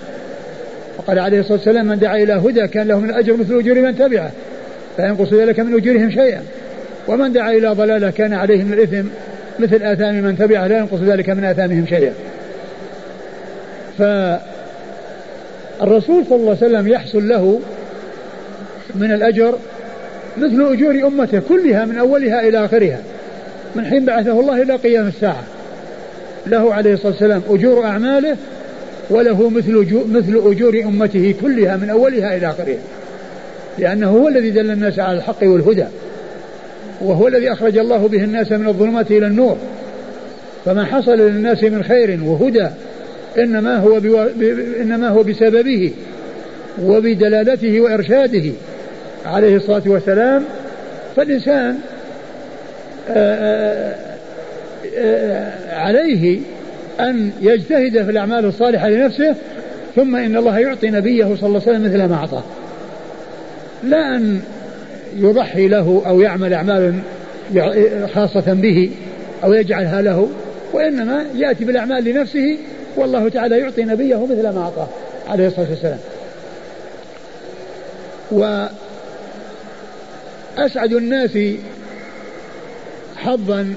[0.98, 3.98] وقال عليه الصلاة والسلام من دعا إلى هدى كان له من الأجر مثل أجور من
[3.98, 4.31] تبعه.
[4.96, 6.42] فينقص ذلك من أجورهم شيئا.
[7.09, 9.09] ومن دعا إلى ضلالة كان عليه من الإثم
[9.59, 12.12] مثل آثام من تبعه لا ينقص ذلك من آثامهم شيئا.
[15.79, 17.61] فالرسول صلى الله عليه وسلم يحصل له
[19.01, 19.55] من الأجر
[20.39, 22.99] مثل أجور أمته كلها من أولها إلى آخرها
[23.75, 25.45] من حين بعثه الله إلى قيام الساعة.
[26.47, 28.37] له عليه الصلاة والسلام أجور أعماله
[29.11, 32.79] وله مثل مثل أجور أمته كلها من أولها إلى آخرها.
[33.79, 35.85] لأنه هو الذي دل الناس على الحق والهدى
[37.01, 39.57] وهو الذي أخرج الله به الناس من الظلمات إلى النور.
[40.65, 42.69] فما حصل للناس من خير وهدى
[43.39, 44.01] إنما هو.
[44.81, 45.93] إنما هو بسببه
[46.83, 48.53] وبدلالته وإرشاده.
[49.27, 50.45] عليه الصلاة والسلام
[51.17, 51.79] فالإنسان
[53.11, 53.95] آآ
[54.97, 56.41] آآ عليه
[57.01, 59.35] أن يجتهد في الأعمال الصالحة لنفسه
[59.97, 62.43] ثم إن الله يعطي نبيه صلى الله عليه وسلم مثل ما أعطاه.
[63.85, 64.41] لا أن
[65.17, 66.95] يضحي له أو يعمل أعمال
[68.15, 68.91] خاصة به
[69.45, 70.29] أو يجعلها له
[70.73, 72.59] وإنما يأتي بالأعمال لنفسه
[72.97, 74.89] والله تعالى يعطي نبيه مثل ما أعطاه
[75.29, 75.99] عليه الصلاة والسلام.
[80.59, 81.38] وأسعد الناس
[83.16, 83.75] حظا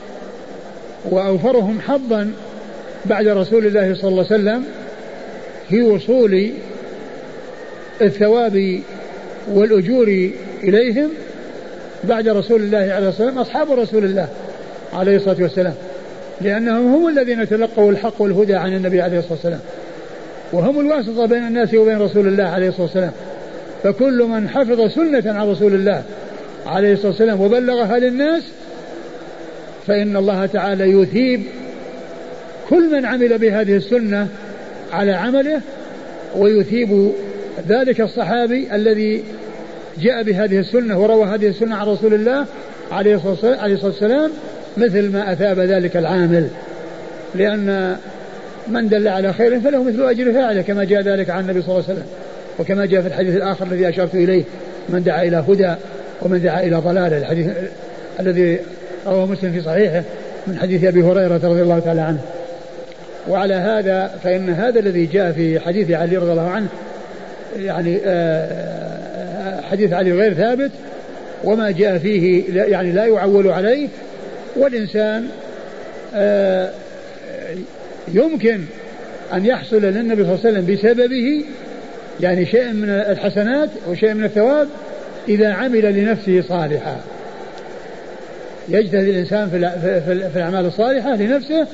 [1.09, 2.31] وأوفرهم حظا
[3.05, 4.63] بعد رسول الله صلى الله عليه وسلم
[5.69, 6.51] في وصول
[8.01, 8.81] الثواب
[9.53, 10.29] والأجور
[10.63, 11.09] إليهم
[12.03, 14.27] بعد رسول الله عليه الصلاة والسلام أصحاب رسول الله
[14.93, 15.73] عليه الصلاة والسلام.
[16.41, 19.59] لأنهم هم الذين تلقوا الحق والهدى عن النبي عليه الصلاة والسلام.
[20.53, 23.11] وهم الواسطة بين الناس وبين رسول الله عليه الصلاة والسلام.
[23.83, 26.03] فكل من حفظ سنة عن رسول الله
[26.65, 28.43] عليه الصلاة والسلام وبلغها للناس
[29.87, 31.43] فإن الله تعالى يثيب
[32.69, 34.27] كل من عمل بهذه السنة
[34.91, 35.61] على عمله
[36.35, 37.11] ويثيب
[37.69, 39.23] ذلك الصحابي الذي
[39.97, 42.45] جاء بهذه السنة وروى هذه السنة عن رسول الله
[42.91, 44.31] عليه الصلاة والسلام
[44.77, 46.47] مثل ما أثاب ذلك العامل.
[47.35, 47.97] لأن
[48.67, 51.83] من دل على خير فله مثل أجر فاعله كما جاء ذلك عن النبي صلى الله
[51.89, 52.07] عليه وسلم
[52.59, 54.43] وكما جاء في الحديث الآخر الذي أشرت إليه
[54.89, 55.75] من دعا إلى هدى
[56.21, 57.17] ومن دعا إلى ضلالة.
[57.17, 57.47] الحديث
[58.19, 58.59] الذي
[59.05, 60.03] رواه مسلم في صحيحه
[60.47, 62.19] من حديث أبي هريرة رضي الله تعالى عنه.
[63.27, 66.67] وعلى هذا فإن هذا الذي جاء في حديث علي رضي الله عنه
[67.57, 70.71] يعني آه، حديث علي غير ثابت
[71.43, 73.87] وما جاء فيه يعني لا يعول عليه.
[74.55, 75.27] والإنسان
[76.15, 76.69] آه،
[78.13, 78.61] يمكن
[79.33, 81.43] أن يحصل للنبي صلى الله عليه وسلم بسببه
[82.19, 84.67] يعني شيء من الحسنات وشيء من الثواب
[85.29, 86.97] إذا عمل لنفسه صالحا.
[88.69, 89.49] يجتهد الإنسان
[90.05, 91.67] في الأعمال الصالحة لنفسه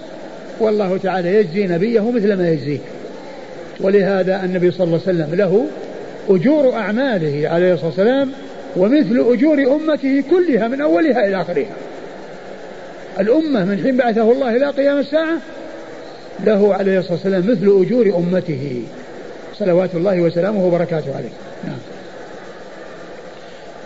[0.59, 2.79] والله تعالى يجزي نبيه مثل ما يجزيه
[3.79, 5.65] ولهذا النبي صلى الله عليه وسلم له
[6.29, 8.31] أجور أعماله عليه الصلاة والسلام
[8.75, 11.75] ومثل أجور أمته كلها من أولها إلى آخرها.
[13.19, 15.37] الأمة من حين بعثه الله إلى قيام الساعة
[16.45, 18.81] له عليه الصلاة والسلام مثل أجور أمته.
[19.57, 21.29] صلوات الله وسلامه وبركاته عليه.
[21.63, 21.77] نعم.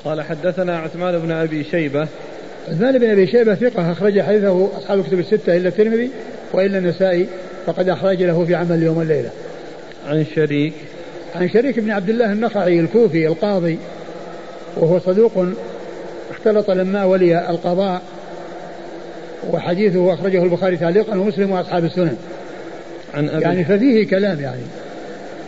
[0.06, 2.08] قال حدثنا عثمان بن أبي شيبة.
[2.70, 6.10] عثمان بن أبي شيبة ثقة أخرج حديثه أصحاب الكتب الستة إلا الترمذي
[6.54, 7.28] وإلا النسائي
[7.66, 9.30] فقد أخرج له في عمل اليوم والليلة
[10.08, 10.74] عن شريك.
[11.36, 13.78] عن شريك بن عبد الله النخعي الكوفي القاضي
[14.78, 15.46] وهو صدوق
[16.32, 18.02] اختلط لما ولي القضاء
[19.52, 22.18] وحديثه أخرجه البخاري تعليقا ومسلم وأصحاب السنن.
[23.14, 24.62] عن أبي يعني ففيه كلام يعني.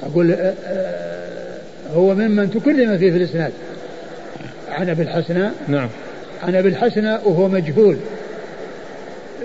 [0.04, 1.60] أقول آه، آه،
[1.94, 3.52] هو ممن تكلم فيه في الإسناد.
[4.72, 5.90] عن أبي الحسناء نعم.
[6.44, 7.98] عن أبي الحسناء وهو مجهول.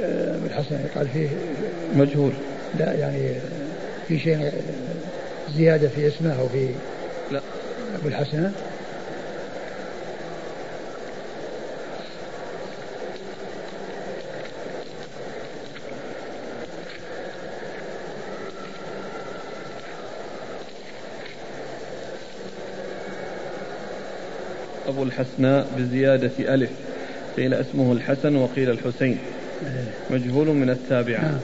[0.03, 1.29] آه، أبي الحسناء قال فيه
[1.97, 2.33] مجهول.
[2.79, 3.33] لا يعني
[4.09, 4.53] في شيء
[5.57, 6.69] زيادة في اسمه أو في
[7.31, 7.41] لا.
[8.01, 8.53] أبو الحسناء
[24.97, 26.71] أبو الحسناء بزيادة ألف.
[27.37, 29.19] قيل اسمه الحسن وقيل الحسين.
[30.11, 31.23] مجهول من التابعة.
[31.23, 31.39] نعم.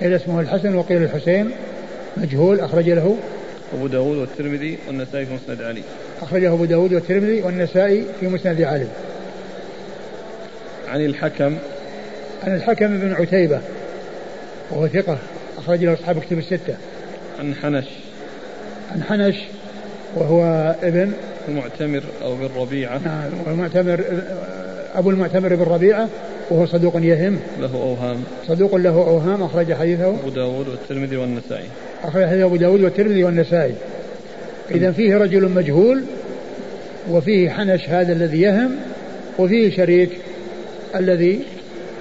[0.00, 1.50] قيل اسمه الحسن وقيل الحسين.
[2.16, 3.16] مجهول أخرج له.
[3.74, 5.82] أبو داود والترمذي والنسائي في مسند علي.
[6.22, 8.86] أخرجه أبو داود والترمذي والنسائي في مسند علي.
[10.88, 11.56] عن الحكم.
[12.44, 13.60] عن الحكم بن عتيبة
[14.70, 15.18] وهو ثقة
[15.58, 16.76] أخرج له أصحاب كتب الستة.
[17.38, 17.86] عن حنش.
[18.92, 19.36] عن حنش
[20.14, 21.12] وهو ابن
[21.48, 23.00] المعتمر أو بن ربيعة.
[23.04, 24.04] نعم المعتمر
[24.94, 26.08] أبو المعتمر بن ربيعة
[26.50, 27.38] وهو صدوق يهم.
[27.60, 28.16] له أوهام.
[28.48, 30.08] صدوق له أوهام أخرج حديثه.
[30.08, 31.66] أبو داود والترمذي والنسائي.
[32.04, 33.74] أخرج حديث أبو داود والترمذي والنسائي.
[34.70, 36.02] إذا فيه رجل مجهول
[37.10, 38.70] وفيه حنش هذا الذي يهم
[39.38, 40.10] وفيه شريك
[40.96, 41.40] الذي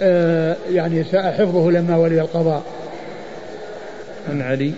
[0.01, 2.63] آه يعني ساء حفظه لما ولي القضاء.
[4.29, 4.71] عن علي.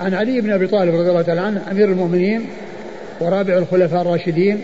[0.00, 2.46] عن علي بن أبي طالب رضي الله تعالى عنه أمير المؤمنين
[3.20, 4.60] ورابع الخلفاء الراشدين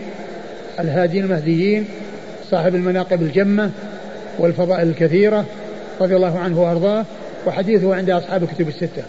[0.79, 1.85] الهادين المهديين
[2.49, 3.71] صاحب المناقب الجمة
[4.39, 5.45] والفضائل الكثيرة
[6.01, 7.05] رضي الله عنه وأرضاه
[7.47, 9.03] وحديثه عند أصحاب الكتب الستة.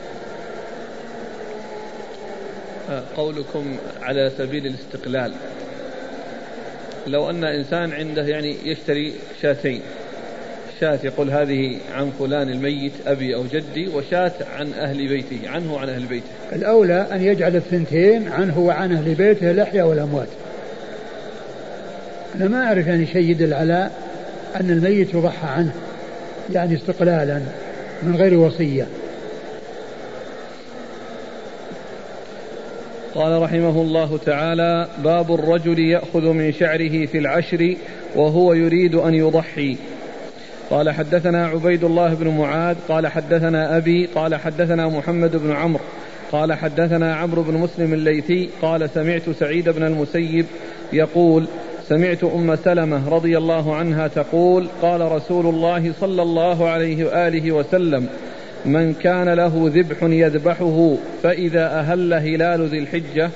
[2.91, 5.33] آه، قولكم على سبيل الاستقلال.
[7.07, 9.83] لو أن إنسان عنده يعني يشتري شاتين
[10.81, 15.89] شاة يقول هذه عن فلان الميت أبي أو جدي وشاة عن أهل بيته عنه وعن
[15.89, 16.27] أهل بيته.
[16.53, 20.29] الأولى أن يجعل الثنتين عنه وعن أهل بيته الأحياء والأموات
[22.35, 23.91] أنا ما أعرف يعني شيء يدل على
[24.61, 25.73] أن الميت يضحى عنه
[26.53, 27.41] يعني استقلالا
[28.03, 28.87] من غير وصية.
[33.15, 37.77] قال رحمه الله تعالى باب الرجل يأخذ من شعره في العشر
[38.17, 39.77] وهو يريد أن يضحي.
[40.73, 45.85] قال حدثنا عبيد الله بن معاذ قال حدثنا أبي قال حدثنا محمد بن عمرو
[46.33, 50.47] قال حدثنا عمرو بن مسلم الليثي قال سمعت سعيد بن المسيب
[50.93, 51.47] يقول
[51.89, 58.09] سمعت أم سلمة رضي الله عنها تقول قال رسول الله صلى الله عليه وآله وسلم
[58.65, 63.31] من كان له ذبح يذبحه فإذا أهل هلال ذي الحجة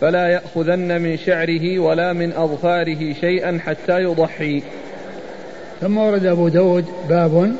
[0.00, 4.62] فلا يأخذن من شعره ولا من أظفاره شيئا حتى يضحي.
[5.82, 7.52] ثم ورد أبو داود باب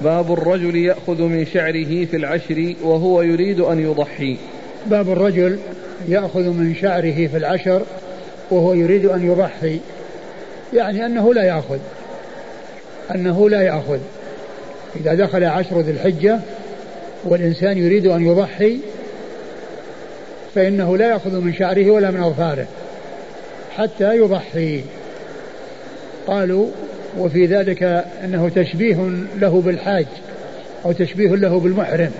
[0.00, 4.36] باب الرجل يأخذ من شعره في العشر وهو يريد أن يضحي.
[4.86, 5.58] باب الرجل
[6.08, 7.82] يأخذ من شعره في العشر
[8.50, 9.80] وهو يريد أن يضحي.
[10.74, 11.78] يعني أنه لا يأخذ.
[13.14, 13.98] أنه لا يأخذ.
[14.96, 16.40] إذا دخل عشر ذي الحجة
[17.24, 18.78] والإنسان يريد أن يضحي
[20.54, 22.66] فإنه لا يأخذ من شعره ولا من أظفاره
[23.76, 24.82] حتى يضحي.
[26.26, 26.66] قالوا
[27.18, 27.82] وفي ذلك
[28.24, 30.06] أنه تشبيه له بالحاج
[30.84, 32.10] أو تشبيه له بالمحرم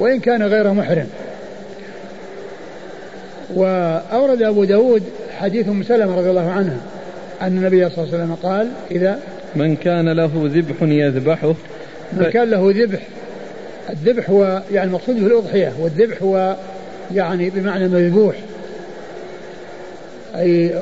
[0.00, 1.06] وإن كان غير محرم.
[3.54, 5.02] وأورد أبو داود
[5.38, 6.76] حديث أم سلمة رضي الله عنها
[7.42, 9.18] أن النبي صلى الله عليه وسلم قال إذا
[9.56, 11.54] من كان له ذبح يذبحه
[12.12, 13.00] من كان له ذبح
[13.90, 16.56] الذبح هو يعني المقصود به الأضحية والذبح هو
[17.14, 18.36] يعني بمعنى مذبوح
[20.36, 20.74] أي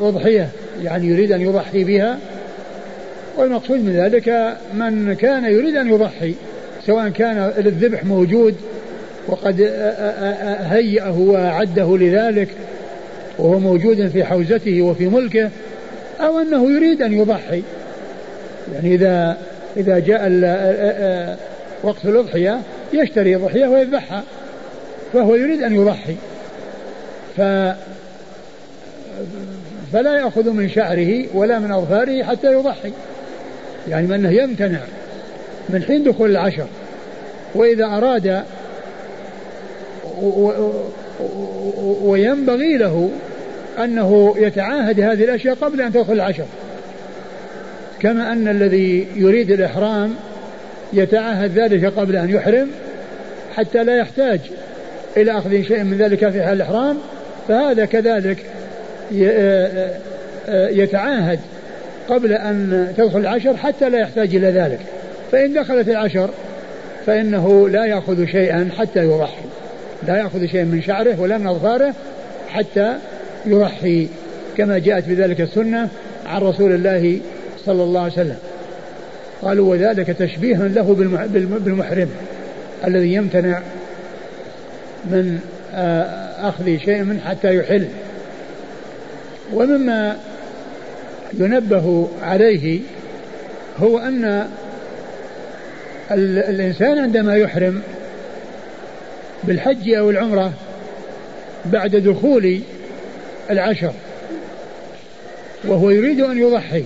[0.00, 0.48] أضحية
[0.82, 2.18] يعني يريد أن يضحي بها
[3.38, 6.34] والمقصود من ذلك من كان يريد أن يضحي
[6.86, 8.54] سواء كان الذبح موجود
[9.28, 9.60] وقد
[10.60, 12.48] هيأه وأعده لذلك
[13.38, 15.50] وهو موجود في حوزته وفي ملكه
[16.20, 17.62] أو أنه يريد أن يضحي.
[18.74, 19.36] يعني إذا
[19.76, 20.28] إذا جاء
[21.82, 22.60] وقت الأضحية
[22.92, 24.22] يشتري ضحية ويذبحها
[25.12, 26.16] فهو يريد أن يضحي.
[27.36, 27.40] ف
[29.92, 32.92] فلا يأخذ من شعره ولا من أظفاره حتى يضحي.
[33.90, 34.80] يعني أنه يمتنع
[35.68, 36.66] من حين دخول العشر
[37.54, 38.42] وإذا أراد
[42.02, 43.10] وينبغي له
[43.84, 46.46] أنه يتعاهد هذه الأشياء قبل أن تدخل العشر.
[48.00, 50.14] كما أن الذي يريد الإحرام
[50.92, 52.70] يتعاهد ذلك قبل أن يحرم
[53.56, 54.40] حتى لا يحتاج
[55.16, 56.96] إلى أخذ شيء من ذلك في حال الإحرام
[57.48, 58.44] فهذا كذلك
[60.48, 61.40] يتعاهد
[62.08, 64.78] قبل أن تدخل العشر حتى لا يحتاج إلى ذلك.
[65.32, 66.30] فإن دخلت العشر
[67.06, 69.44] فإنه لا يأخذ شيئا حتى يضحي.
[70.06, 71.94] لا يأخذ شيئا من شعره ولا من أظفاره
[72.48, 72.94] حتى
[73.46, 74.08] يضحي
[74.56, 75.88] كما جاءت بذلك السنة
[76.26, 77.20] عن رسول الله
[77.66, 78.36] صلى الله عليه وسلم.
[79.42, 80.94] قالوا وذلك تشبيه له
[81.64, 82.08] بالمحرم
[82.86, 83.62] الذي يمتنع
[85.04, 85.40] من
[85.74, 87.88] آه، أخذ شيء من حتى يحل.
[89.52, 90.16] ومما
[91.34, 92.80] ينبه عليه
[93.78, 94.48] هو أن
[96.10, 97.82] الإنسان عندما يحرم
[99.44, 100.52] بالحج أو العمرة
[101.64, 102.60] بعد دخول
[103.50, 103.92] العشر
[105.64, 106.84] وهو يريد أن يضحي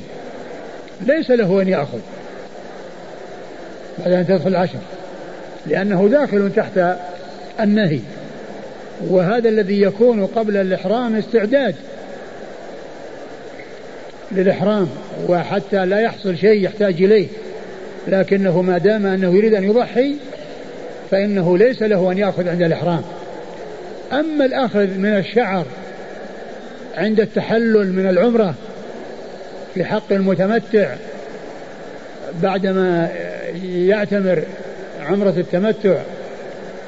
[1.06, 1.98] ليس له أن يأخذ
[3.98, 4.78] بعد أن تدخل العشر
[5.66, 6.96] لأنه داخل تحت
[7.60, 8.00] النهي
[9.08, 11.74] وهذا الذي يكون قبل الإحرام استعداد
[14.36, 14.88] للإحرام
[15.28, 17.26] وحتى لا يحصل شيء يحتاج إليه.
[18.08, 20.14] لكنه ما دام أنه يريد أن يضحي
[21.10, 23.02] فإنه ليس له أن يأخذ عند الإحرام.
[24.12, 25.66] أما الأخذ من الشعر
[26.96, 28.54] عند التحلل من العمرة
[29.74, 30.94] في حق المتمتع
[32.42, 33.08] بعدما
[33.64, 34.42] يعتمر
[35.00, 35.96] عمرة التمتع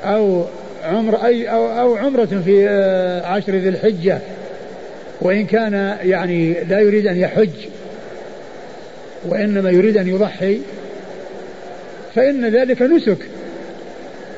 [0.05, 0.45] أو
[0.85, 4.19] عمر أي أو, أو عمرة في آه، عشر ذي الحجة
[5.21, 7.51] وإن كان يعني لا يريد أن يحج
[9.25, 10.61] وإنما يريد أن يضحي
[12.15, 13.19] فإن ذلك نسك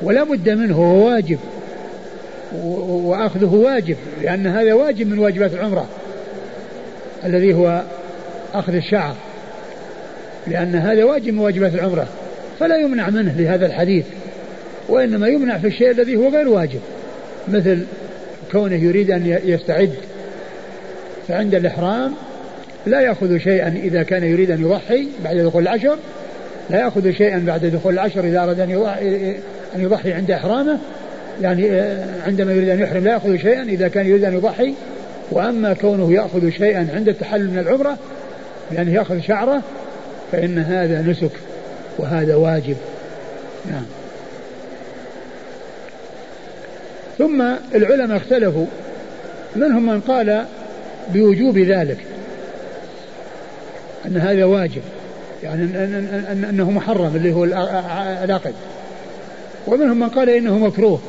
[0.01, 1.39] ولا بد منه هو واجب
[2.53, 5.87] وأخذه واجب لأن هذا واجب من واجبات العمرة
[7.25, 7.83] الذي هو
[8.53, 9.15] أخذ الشعر
[10.47, 12.07] لأن هذا واجب من واجبات العمرة
[12.59, 14.05] فلا يمنع منه لهذا الحديث
[14.89, 16.79] وإنما يمنع في الشيء الذي هو غير واجب
[17.47, 17.85] مثل
[18.51, 19.93] كونه يريد أن يستعد
[21.27, 22.13] فعند الإحرام
[22.85, 25.97] لا يأخذ شيئا إذا كان يريد أن يضحي بعد دخول العشر
[26.69, 28.69] لا يأخذ شيئا بعد دخول العشر إذا أراد أن
[29.75, 30.77] يضحي, عند إحرامه.
[31.41, 34.73] يعني آه، عندما يريد أن يحرم لا يأخذ شيئا إذا كان يريد أن يضحي.
[35.31, 37.97] وأما كونه يأخذ شيئا عند التحلل من العمرة
[38.71, 39.61] لأنه يأخذ شعره
[40.31, 41.31] فإن هذا نسك
[41.97, 42.75] وهذا واجب.
[43.71, 43.85] نعم.
[47.17, 47.43] ثم
[47.75, 48.65] العلماء اختلفوا.
[49.55, 50.45] منهم من قال
[51.13, 51.97] بوجوب ذلك.
[54.05, 54.81] أن هذا واجب.
[55.43, 57.43] يعني أن أن أنه محرم اللي هو
[58.23, 58.53] العقد.
[59.67, 60.99] ومنهم من قال إنه مكروه.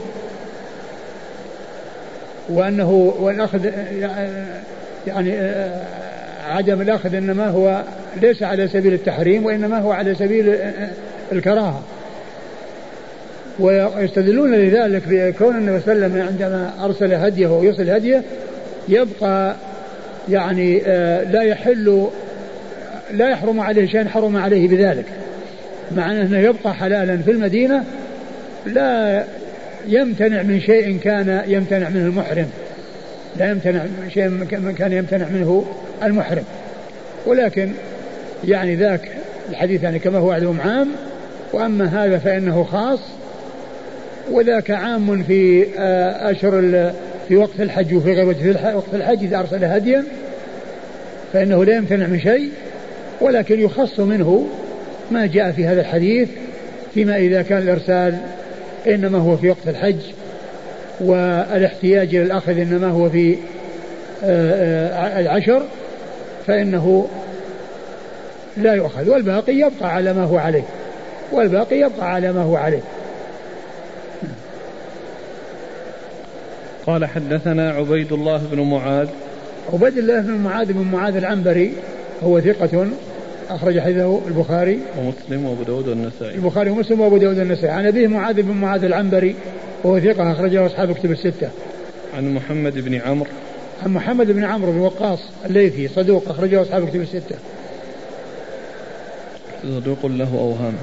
[2.49, 3.70] وأنه والأخذ
[5.07, 5.38] يعني
[6.49, 7.82] عدم الأخذ إنما هو
[8.20, 10.59] ليس على سبيل التحريم وإنما هو على سبيل
[11.32, 11.82] الكراهة.
[13.59, 18.22] ويستدلون لذلك بكون النبي صلى الله عليه وسلم عندما أرسل هديه ويصل هديه
[18.88, 19.57] يبقى
[20.31, 22.09] يعني آه، لا يحل
[23.12, 25.05] لا يحرم عليه شيء حرم عليه بذلك.
[25.97, 27.85] مع أنه يبقى حلالا في المدينة
[28.66, 29.24] لا
[29.87, 32.47] يمتنع من شيء كان يمتنع منه المحرم.
[33.37, 35.64] لا يمتنع من شيء كان يمتنع منه
[36.03, 36.45] المحرم.
[37.26, 37.70] ولكن
[38.45, 39.09] يعني ذاك
[39.51, 40.89] الحديث يعني كما هو معلوم عام.
[41.53, 43.01] وأما هذا فإنه خاص.
[44.31, 46.59] وذاك عام في آه، أشهر
[47.29, 48.26] في وقت الحج وفي غير
[48.76, 50.05] وقت الحج إذا أرسل هديا
[51.33, 52.51] فإنه لا يمتنع من شيء
[53.20, 54.47] ولكن يخص منه
[55.11, 56.29] ما جاء في هذا الحديث
[56.95, 58.18] فيما إذا كان الإرسال
[58.87, 60.01] إنما هو في وقت الحج
[61.01, 63.37] والاحتياج إلى الأخذ إنما هو في
[64.24, 65.62] آه، آه، العشر
[66.47, 67.09] فإنه
[68.57, 70.62] لا يؤخذ والباقي يبقى على ما هو عليه
[71.33, 72.81] والباقي يبقى على ما هو عليه.
[76.89, 79.09] قال حدثنا عبيد الله بن معاذ.
[79.72, 81.72] عبيد الله بن معاذ بن معاذ العنبري
[82.22, 82.86] هو ثقة
[83.51, 84.78] أخرج حديثه البخاري.
[84.99, 86.34] ومسلم وأبو داود والنسائي.
[86.34, 87.70] البخاري ومسلم وأبو داود والنسائي.
[87.70, 89.34] عن أبيه معاذ بن معاذ العنبري
[89.84, 91.49] وهو ثقة أخرجه أصحاب كتب الستة.
[92.16, 93.30] عن محمد بن عمرو.
[93.82, 97.36] عن محمد بن عمرو بن وقاص الليثي صدوق أخرجه أصحاب كتب الستة.
[99.62, 100.74] صدوق له أوهام.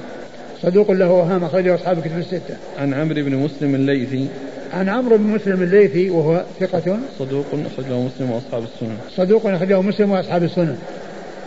[0.62, 2.56] صدوق له أوهام أخرجه أصحاب كتب الستة.
[2.80, 4.28] عن عمرو بن مسلم الليثي.
[4.76, 7.00] عن عمرو بن مسلم الليثي وهو ثقة.
[7.20, 8.98] صدوق أخرجه مسلم وأصحاب السنن.
[9.16, 10.78] صدوق أخرجه مسلم وأصحاب السنن.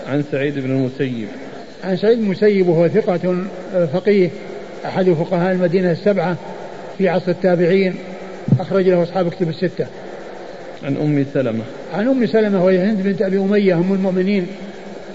[0.07, 1.29] عن سعيد بن المسيب.
[1.85, 4.31] عن سعيد بن المسيب وهو ثقة آه، فقيه
[4.85, 6.37] أحد فقهاء المدينة السبعة
[6.99, 7.95] في عصر التابعين
[8.61, 9.87] أخرج له أصحاب كتب الستة.
[10.85, 11.65] عن أم سلمة.
[11.95, 14.47] عن أم سلمة وهي هند بنت أبي أمية أم المؤمنين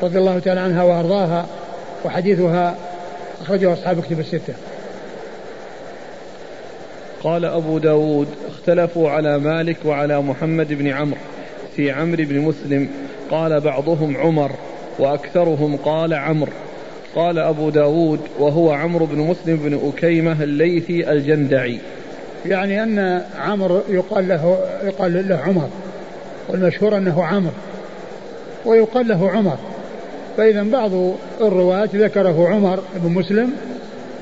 [0.04, 1.46] رضي الله تعالى عنها وأرضاها
[2.06, 2.76] وحديثها
[3.42, 4.54] أخرجه أصحاب كتب الستة.
[7.24, 11.18] قال أبو داود اختلفوا على مالك وعلى محمد بن عمرو
[11.76, 12.90] في عمرو بن مسلم.
[13.32, 14.52] قال بعضهم عمر
[15.00, 16.52] وأكثرهم قال عمرو.
[17.16, 21.80] قال أبو داود وهو عمرو بن مسلم بن أكيمة الليثي الجندعي.
[22.46, 25.70] يعني أن عمرو يقال له يقال له عمر
[26.50, 27.54] والمشهور أنه عمرو
[28.66, 29.58] ويقال له عمر.
[30.38, 30.92] فإذا بعض
[31.42, 33.52] الرواة ذكره عمر بن مسلم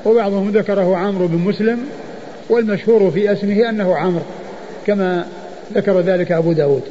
[0.04, 1.78] وبعضهم ذكره عمرو بن مسلم.
[2.48, 4.22] والمشهور في اسمه أنه عمرو
[4.86, 5.26] كما
[5.74, 6.82] ذكر ذلك أبو داود.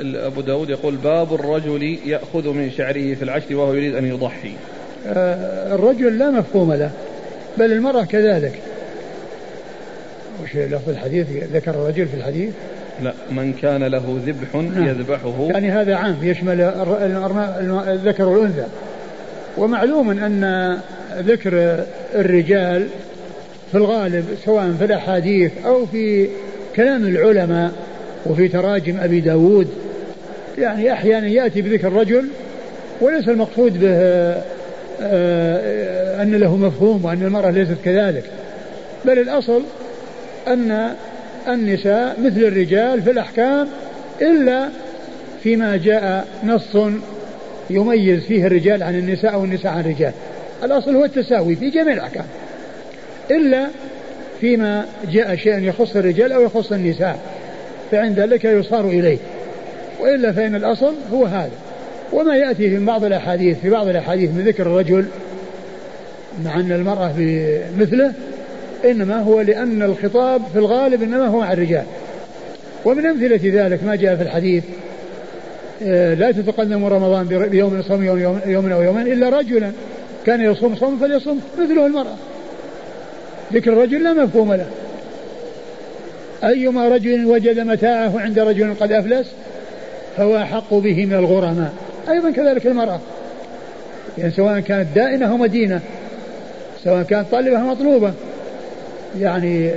[0.00, 4.52] أبو داود يقول باب الرجل يأخذ من شعره في العشر وهو يريد أن يضحي.
[5.06, 6.90] آه الرجل لا مفهوم له
[7.58, 8.60] بل المرأة كذلك.
[10.42, 12.50] وش لفظ الحديث؟ ذكر الرجل في الحديث؟
[13.02, 14.88] لا من كان له ذبح نعم.
[14.88, 15.48] يذبحه.
[15.50, 16.60] يعني هذا عام يشمل
[17.88, 18.66] الذكر والأنثى.
[19.56, 20.78] ومعلوم أن
[21.18, 21.84] ذكر
[22.14, 22.86] الرجال
[23.70, 26.28] في الغالب سواء في الأحاديث أو في
[26.76, 27.72] كلام العلماء
[28.26, 29.68] وفي تراجم أبي داود
[30.58, 32.28] يعني أحيانا يأتي بذكر رجل
[33.00, 33.90] وليس المقصود به
[35.02, 38.24] آه، أن له مفهوم وأن المرأة ليست كذلك
[39.04, 39.62] بل الأصل
[40.48, 40.94] أن
[41.48, 43.68] النساء مثل الرجال في الأحكام
[44.22, 44.68] إلا
[45.42, 46.76] فيما جاء نص
[47.70, 50.12] يميز فيه الرجال عن النساء أو النساء عن الرجال.
[50.64, 52.24] الأصل هو التساوي في جميع الأحكام.
[53.30, 53.68] إلا
[54.40, 57.18] فيما جاء شيء يخص الرجال أو يخص النساء
[57.90, 59.18] فعند ذلك يصار إليه.
[60.00, 61.50] وإلا فإن الأصل هو هذا.
[62.12, 65.06] وما يأتي في بعض الأحاديث في بعض الأحاديث من ذكر الرجل
[66.44, 68.12] مع أن المرأة بمثله
[68.84, 71.84] إنما هو لأن الخطاب في الغالب إنما هو مع الرجال.
[72.84, 74.64] ومن أمثلة ذلك ما جاء في الحديث
[76.18, 79.70] لا تتقدم رمضان بيوم صوم يوم, يوم أو يومين إلا رجلا
[80.26, 82.14] كان يصوم صوم فليصوم مثله المرأة.
[83.52, 84.66] ذكر الرجل لا مفهوم له.
[86.44, 89.26] أيما رجل وجد متاعه عند رجل قد أفلس
[90.16, 91.72] فهو أحق به من الغرماء.
[92.10, 93.00] أيضا كذلك المرأة.
[94.18, 95.80] يعني سواء كانت دائنة أو مدينة
[96.84, 98.12] سواء كانت طالبة أو مطلوبة.
[99.20, 99.70] يعني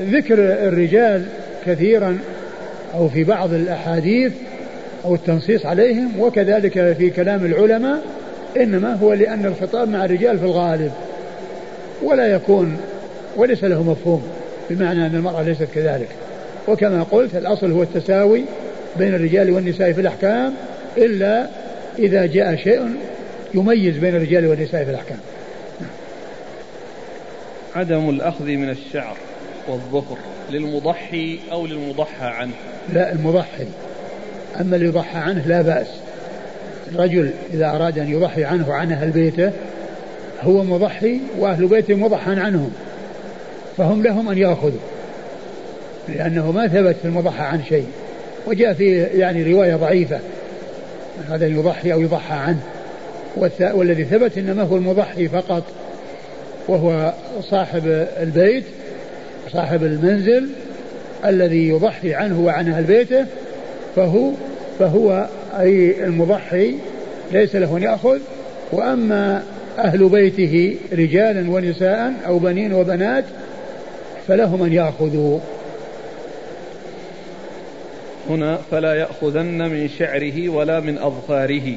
[0.00, 1.24] ذكر الرجال
[1.66, 2.18] كثيرا
[2.94, 4.32] أو في بعض الأحاديث
[5.04, 8.02] أو التنصيص عليهم وكذلك في كلام العلماء
[8.56, 10.92] إنما هو لأن الخطاب مع الرجال في الغالب.
[12.02, 12.76] ولا يكون
[13.36, 14.22] وليس له مفهوم
[14.70, 16.08] بمعنى أن المرأة ليست كذلك.
[16.68, 18.44] وكما قلت الأصل هو التساوي
[18.96, 20.54] بين الرجال والنساء في الأحكام
[20.96, 21.46] إلا
[21.98, 22.88] إذا جاء شيء
[23.54, 25.18] يميز بين الرجال والنساء في الأحكام.
[27.76, 29.16] عدم الأخذ من الشعر
[29.68, 30.16] والظفر
[30.50, 32.52] للمضحي أو للمضحى عنه.
[32.92, 33.66] لا المضحي.
[34.60, 35.86] أما اللي يضحى عنه لا بأس.
[36.94, 39.52] الرجل إذا أراد أن يضحي عنه وعن أهل بيته
[40.42, 42.72] هو مضحي وأهل بيته مضحى عنهم
[43.76, 44.80] فهم لهم أن يأخذوا
[46.08, 47.86] لأنه ما ثبت في المضحى عن شيء
[48.46, 50.18] وجاء في يعني رواية ضعيفة
[51.28, 52.60] هذا يضحي أو يضحى عنه
[53.60, 55.62] والذي ثبت إنما هو المضحي فقط
[56.68, 58.64] وهو صاحب البيت
[59.52, 60.48] صاحب المنزل
[61.24, 63.26] الذي يضحي عنه وعن أهل بيته
[63.96, 64.30] فهو
[64.78, 65.28] فهو
[65.58, 66.74] أي المضحي
[67.32, 68.18] ليس له أن يأخذ
[68.72, 69.42] وأما
[69.78, 73.24] أهل بيته رجالا ونساء أو بنين وبنات
[74.28, 75.38] فلهم أن يأخذوا.
[78.28, 81.76] هنا فلا يأخذن من شعره ولا من أظفاره.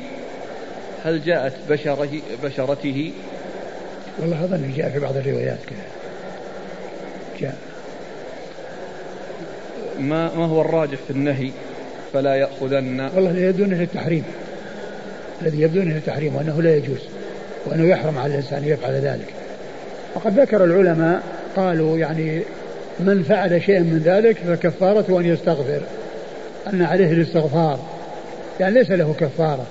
[1.03, 2.09] هل جاءت بشره
[2.43, 3.11] بشرته؟
[4.19, 5.85] والله أظن جاء في بعض الروايات كذا.
[7.39, 7.57] جاء.
[9.99, 11.51] ما ما هو الراجح في النهي؟
[12.15, 13.09] فلا يأخذن.
[13.15, 14.23] والله الذي يبدو أنه التحريم.
[15.41, 16.99] الذي يبدو أنه التحريم وأنه لا يجوز
[17.65, 19.33] وأنه يحرم على الإنسان أن يفعل ذلك.
[20.15, 21.21] وقد ذكر العلماء
[21.55, 22.41] قالوا يعني
[22.99, 25.81] من فعل شيئا من ذلك فكفارته أن يستغفر.
[26.73, 27.79] أن عليه الاستغفار.
[28.59, 29.65] يعني ليس له كفارة.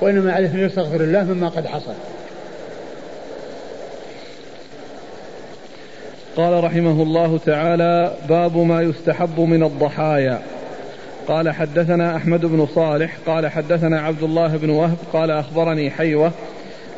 [0.00, 1.94] وإنما عليه أن يستغفر الله مما قد حصل.
[6.36, 10.42] قال رحمه الله تعالى باب ما يستحب من الضحايا.
[11.28, 16.32] قال حدثنا أحمد بن صالح قال حدثنا عبد الله بن وهب قال أخبرني حيوة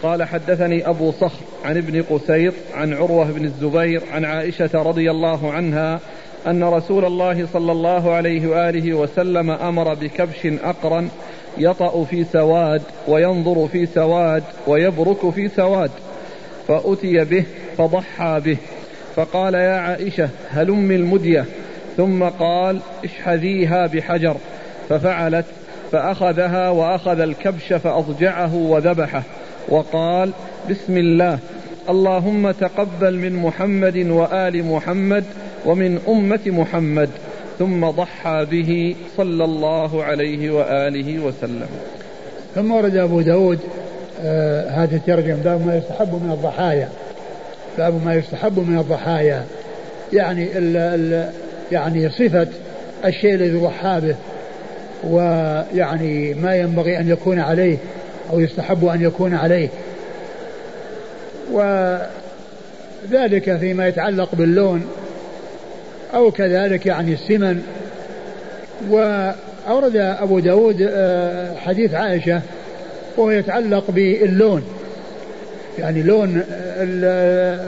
[0.03, 5.53] قال حدثني أبو صخر عن ابن قسيط عن عروة بن الزبير عن عائشة رضي الله
[5.53, 6.01] عنها
[6.47, 11.09] أن رسول الله صلى الله عليه وآله وسلم أمر بكبش أقرن
[11.59, 15.91] يطأ في سواد وينظر في سواد ويبرك في سواد
[16.68, 17.45] فأتي به
[17.79, 18.57] فضحى به
[19.16, 21.45] فقال يا عائشة هلم المدية
[21.97, 24.36] ثم قال اشحذيها بحجر
[24.88, 25.45] ففعلت
[25.92, 29.22] فأخذها وأخذ الكبش فأضجعه وذبحه
[29.68, 30.30] وقال
[30.70, 31.38] بسم الله
[31.88, 35.24] اللهم تقبل من محمد وآل محمد
[35.66, 37.11] ومن أمة محمد
[37.59, 41.68] ثم ضحى به صلى الله عليه وآله وسلم.
[42.55, 43.59] ثم ورد أبو داود
[44.22, 46.88] آه هذه الترجمة باب ما يستحب من الضحايا.
[47.78, 49.45] باب ما يستحب من الضحايا.
[50.12, 51.30] يعني ال ال
[51.73, 52.47] يعني صفة
[53.05, 54.15] الشيء الذي ضحى به
[55.11, 57.77] ويعني ما ينبغي أن يكون عليه
[58.33, 59.69] أو يستحب أن يكون عليه.
[61.53, 62.07] وذلك
[63.57, 64.87] فيما يتعلق باللون
[66.15, 67.62] أو كذلك يعني السمن.
[68.91, 72.41] وأورد أبو داود آه، حديث عائشة
[73.17, 74.62] وهو يتعلق باللون
[75.79, 76.43] يعني لون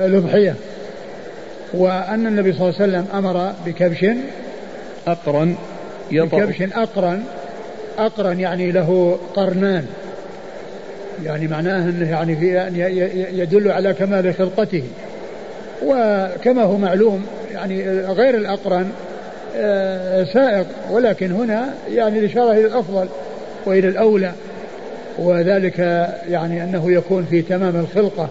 [0.04, 0.54] الأضحية
[1.76, 4.06] وأن النبي صلى الله عليه وسلم أمر بكبش
[5.06, 5.56] أقرن
[6.10, 6.38] يطأ.
[6.38, 7.22] بكبش أقرن
[7.98, 9.86] أقرن يعني له قرنان.
[11.24, 12.70] يعني معناه أنه يعني في
[13.32, 14.82] يدل على كمال خلقته.
[15.84, 18.90] وكما هو معلوم يعني غير الأقرن
[19.56, 20.66] آه، سائق.
[20.90, 23.08] ولكن هنا يعني الإشارة إلى الأفضل
[23.66, 24.32] وإلى الأولى.
[25.18, 25.78] وذلك
[26.28, 28.28] يعني أنه يكون في تمام الخلقة.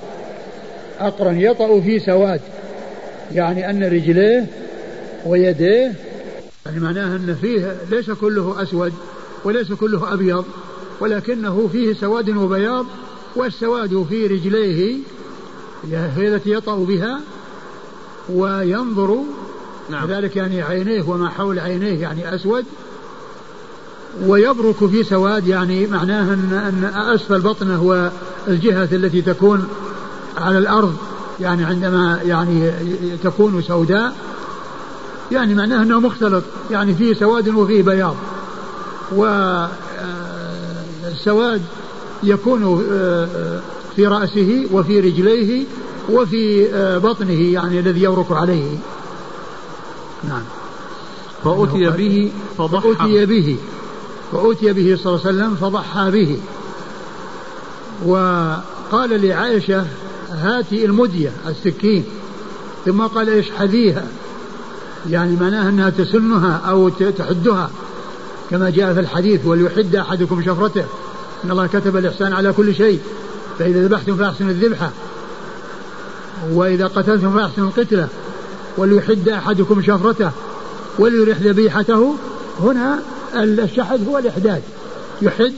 [1.00, 2.42] أقرن يطأ في سواد.
[3.32, 4.48] يعني أن رجليه
[5.26, 5.94] ويديه
[6.66, 8.94] يعني معناه أن فيه ليس كله أسود
[9.44, 10.46] وليس كله أبيض
[11.00, 12.86] ولكنه فيه سواد وبياض
[13.36, 14.98] والسواد في رجليه
[15.92, 17.20] هي التي يطأ بها
[18.30, 19.18] وينظر
[19.90, 20.08] نعم.
[20.08, 22.66] ذلك يعني عينيه وما حول عينيه يعني أسود
[24.22, 29.68] ويبرك في سواد يعني معناه أن, أن أسفل بطنه والجهة التي تكون
[30.38, 30.96] على الأرض
[31.40, 32.72] يعني عندما يعني
[33.24, 34.16] تكون سوداء
[35.32, 38.16] يعني معناه أنه مختلط يعني فيه سواد وفيه بياض.
[41.06, 41.62] والسواد
[42.24, 42.84] يكون
[43.96, 45.66] في رأسه وفي رجليه
[46.10, 46.68] وفي
[47.04, 48.78] بطنه يعني الذي يورك عليه.
[50.24, 50.44] نعم.
[51.44, 53.58] فأتي به فضحى فأتي به.
[54.32, 56.40] فأتي به صلى الله عليه وسلم فضحى به.
[58.06, 59.86] وقال لعائشة
[60.36, 62.04] هاتي المدية السكين.
[62.86, 64.04] ثم قال إيش حذيها؟
[65.10, 67.70] يعني معناها أنها تسنها أو تحدها.
[68.50, 70.84] كما جاء في الحديث وليحد أحدكم شفرته.
[71.44, 73.00] إن الله كتب الإحسان على كل شيء.
[73.60, 74.92] فإذا ذبحتم فأحسنوا الذبحه
[76.52, 78.08] وإذا قتلتم فأحسنوا القتلة.
[78.78, 80.32] وليحد أحدكم شفرته.
[81.00, 82.16] وليرح ذبيحته.
[82.60, 83.00] هنا
[83.36, 84.62] الشحذ هو الاحداد
[85.22, 85.54] يحد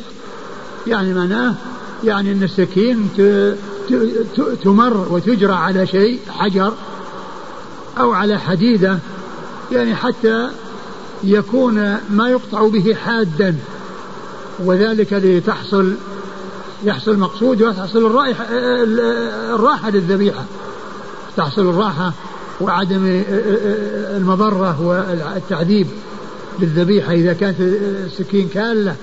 [0.88, 1.54] يعني معناه
[2.04, 3.10] يعني إن السكين
[4.64, 6.74] تمر وتجرى على شيء حجر
[8.00, 9.00] أو على حديدة
[9.72, 10.50] يعني حتى
[11.24, 13.56] يكون ما يقطع به حادا.
[14.60, 15.94] وذلك لتحصل
[16.84, 18.46] يحصل مقصود وتحصل الرائحة
[19.56, 20.44] الراحة للذبيحة.
[21.38, 22.14] تحصل الراحة
[22.62, 23.24] وعدم
[24.18, 25.88] المضرة والتعذيب
[26.60, 27.14] للذبيحة.
[27.14, 28.96] إذا كانت السكين كالة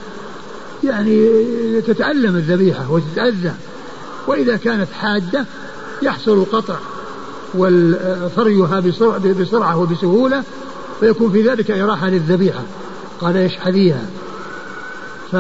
[0.85, 1.31] يعني
[1.81, 3.55] تتألم الذبيحة وتتأذى.
[4.27, 5.47] وإذا كانت حادة
[6.03, 6.77] يحصل القطع
[7.55, 8.81] وثريها
[9.41, 10.43] بسرعة وبسهولة
[11.01, 12.63] فيكون في ذلك إراحة للذبيحة.
[13.21, 14.07] قال يشحذيها
[15.33, 15.35] ف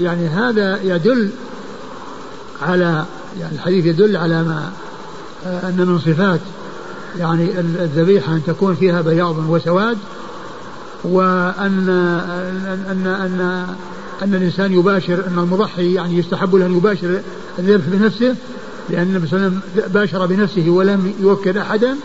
[0.00, 1.30] يعني هذا يدل
[2.62, 3.04] على
[3.40, 4.70] يعني الحديث يدل على ما
[5.46, 6.40] أن من صفات
[7.18, 9.98] يعني الذبيحة أن تكون فيها بياض وسواد
[11.04, 11.88] وأن
[12.90, 13.66] أن أن
[14.22, 17.20] أن الإنسان يباشر أن المضحي يعني يستحب له أن يباشر
[17.60, 18.36] الذبح بنفسه
[18.90, 21.96] لأن النبي صلى الله عليه وسلم باشر بنفسه ولم يوكل أحدا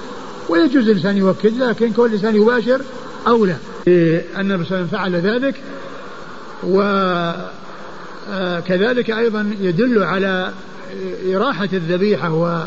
[0.50, 2.82] ويجوز الإنسان يوكل لكن كل إنسان يباشر
[3.28, 3.56] أولى
[3.88, 5.56] أن النبي صلى الله عليه وسلم فعل ذلك
[8.58, 10.52] وكذلك أيضا يدل على
[11.34, 12.64] إراحة الذبيحة و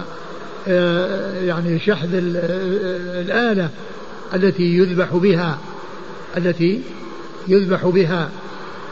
[1.47, 3.69] يعني شحذ الآلة
[4.35, 5.59] التي يذبح بها
[6.37, 6.83] التي
[7.49, 8.31] يذبح بها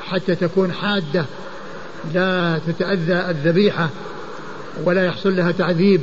[0.03, 1.25] حتى تكون حادة
[2.15, 3.91] لا تتأذى الذبيحة
[4.85, 6.01] ولا يحصل لها تعذيب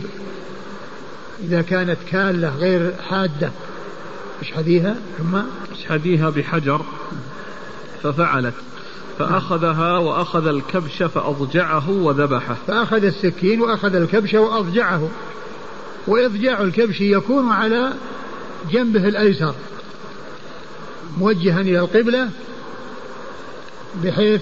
[1.44, 3.52] إذا كانت كالة غير حادة.
[4.42, 5.38] اشحذيها ثم
[5.72, 6.82] اشحذيها بحجر
[8.04, 8.54] ففعلت
[9.20, 12.56] فأخذها وأخذ الكبش فأضجعه وذبحه.
[12.68, 15.10] فأخذ السكين وأخذ الكبش وأضجعه.
[16.08, 17.94] وإضجاع الكبش يكون على
[18.72, 19.56] جنبه الأيسر
[21.18, 22.30] موجها إلى القبلة
[24.04, 24.42] بحيث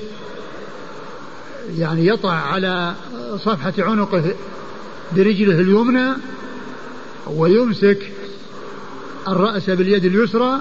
[1.77, 2.95] يعني يطع على
[3.37, 4.33] صفحة عنقه
[5.15, 6.13] برجله اليمنى
[7.27, 8.11] ويمسك
[9.27, 10.59] الرأس باليد اليسرى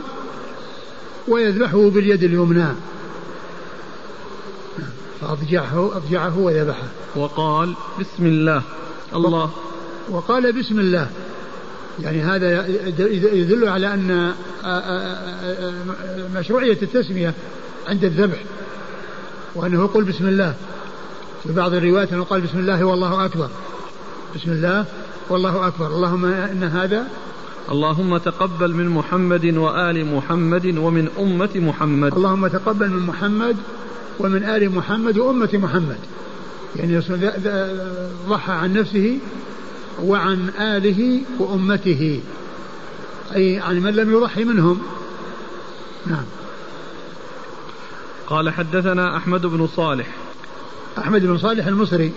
[1.29, 2.69] ويذبحه باليد اليمنى.
[5.21, 6.89] فأضجعه أضجعه وذبحه.
[7.17, 8.63] وقال بسم الله.
[9.15, 9.51] الله.
[10.11, 11.11] وقال بسم الله.
[12.01, 12.69] يعني هذا
[13.35, 14.35] يدل على أن
[16.35, 17.35] مشروعية التسمية
[17.89, 18.39] عند الذبح
[19.55, 20.55] وأنه يقول بسم الله.
[21.43, 23.49] في بعض الروايات أنه قال بسم الله والله أكبر.
[24.35, 24.85] بسم الله
[25.29, 25.87] والله أكبر.
[25.87, 27.07] اللهم إن هذا
[27.71, 32.15] اللهم تقبل من محمد وآل محمد ومن أمة محمد.
[32.15, 33.57] اللهم تقبل من محمد
[34.21, 35.99] ومن آل محمد وأمة محمد.
[36.77, 37.01] يعني
[38.29, 39.19] ضحى عن نفسه
[40.03, 42.21] وعن آله وأمته.
[43.35, 44.81] أي عن من لم يضحي منهم.
[46.07, 46.25] نعم.
[48.27, 50.07] قال حدثنا أحمد بن صالح.
[50.99, 52.13] أحمد بن صالح المصري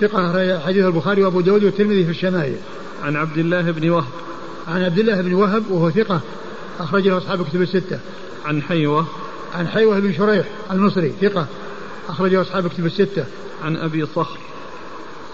[0.00, 2.56] ثقة حديث البخاري وأبو داود والترمذي في الشمائل.
[3.02, 4.12] عن عبد الله بن وهب.
[4.68, 6.20] عن عبد الله بن وهب وهو ثقة
[6.80, 8.00] أخرج له أصحاب كتب الستة.
[8.44, 9.06] عن حيوة.
[9.54, 11.46] عن حيوة بن شريح المصري ثقة
[12.08, 13.24] أخرجه أصحاب كتب الستة.
[13.62, 14.38] عن أبي صخر.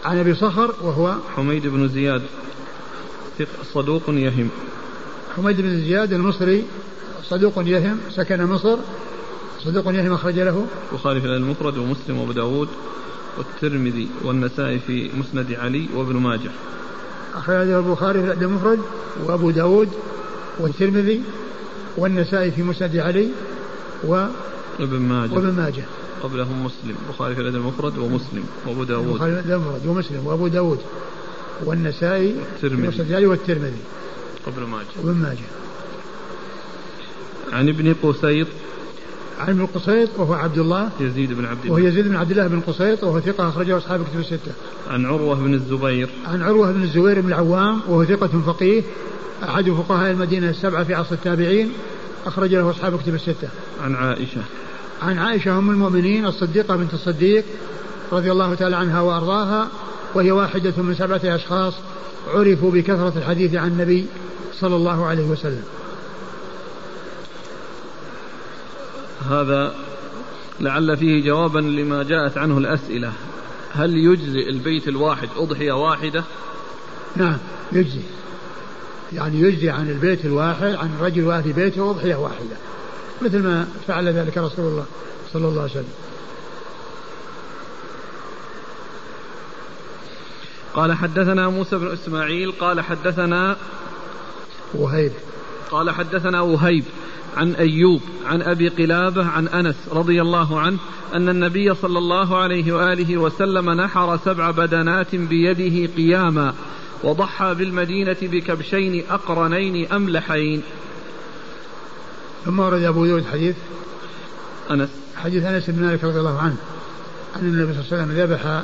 [0.04, 2.22] عن أبي صخر وهو حميد بن زياد.
[3.74, 4.48] صدوق يهم.
[5.36, 6.64] حميد بن زياد المصري
[7.24, 8.76] صدوق يهم سكن مصر.
[9.66, 12.68] صدوق يهم أخرج له؟ البخاري في المفرد ومسلم وأبو داود
[13.38, 16.50] والترمذي والنسائي في مسند علي وابن ماجه.
[17.34, 18.78] أخرجه البخاري في المفرد
[19.24, 19.88] وأبو داود
[20.58, 21.22] والترمذي
[21.96, 23.28] والنسائي في مسند علي
[24.04, 24.26] و
[24.80, 25.32] ابن ماجه.
[25.32, 25.84] وابن ماجه.
[26.22, 26.96] قبلهم مسلم.
[27.08, 29.08] البخاري في الأدب المفرد ومسلم وأبو داود.
[29.08, 30.78] البخاري في الأدب المفرد ومسلم وأبو داود
[31.64, 32.88] والنسائي والترمذي.
[32.88, 33.82] مسند علي والترمذي.
[34.46, 34.86] قبل ماجه.
[35.02, 35.48] وابن ماجه.
[37.52, 38.46] عن ابن قسيط
[39.40, 42.46] عن ابن قسيط وهو عبد الله يزيد بن عبد الله وهو يزيد بن عبد الله
[42.46, 44.52] بن قسيط وهو ثقة أخرجه أصحاب كتب الستة.
[44.90, 48.82] عن عروة بن الزبير عن عروة بن الزبير بن العوام وهو ثقة فقيه
[49.44, 51.72] أحد فقهاء المدينة السبعة في عصر التابعين
[52.26, 53.48] أخرج له أصحاب كتب الستة.
[53.84, 54.40] عن عائشة
[55.02, 57.44] عن عائشة أم المؤمنين الصديقة بنت الصديق
[58.12, 59.68] رضي الله تعالى عنها وأرضاها
[60.14, 61.74] وهي واحدة من سبعة أشخاص
[62.34, 64.06] عرفوا بكثرة الحديث عن النبي
[64.60, 65.62] صلى الله عليه وسلم
[69.26, 69.74] هذا
[70.60, 73.12] لعل فيه جوابا لما جاءت عنه الأسئلة.
[73.72, 76.24] هل يجزي البيت الواحد أضحية واحدة؟
[77.16, 77.38] نعم
[77.72, 78.00] يجزي
[79.12, 82.56] يعني يجزي عن البيت الواحد عن الرجل واهل بيته أضحية واحدة.
[83.22, 84.86] مثل ما فعل ذلك رسول الله
[85.32, 85.94] صلى الله عليه وسلم.
[90.74, 93.56] قال حدثنا موسى بن إسماعيل قال حدثنا
[94.74, 95.12] وهيب.
[95.70, 96.84] قال حدثنا وهيب
[97.36, 100.78] عن أيوب عن أبي قلابة عن أنس رضي الله عنه
[101.14, 106.54] أن النبي صلى الله عليه وآله وسلم نحر سبع بدنات بيده قياما
[107.04, 110.62] وضحى بالمدينة بكبشين أقرنين أملحين.
[112.44, 113.56] ثم ورد أبو داود حديث
[114.70, 114.88] أنس.
[115.16, 116.56] حديث أنس بن مالك رضي الله عنه
[117.36, 118.62] أن النبي صلى الله عليه وسلم ذبح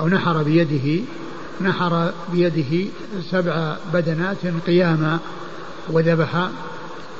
[0.00, 1.02] أو نحر بيده
[1.60, 2.90] نحر بيده
[3.30, 4.36] سبع بدنات
[4.66, 5.18] قياما
[5.90, 6.48] وذبح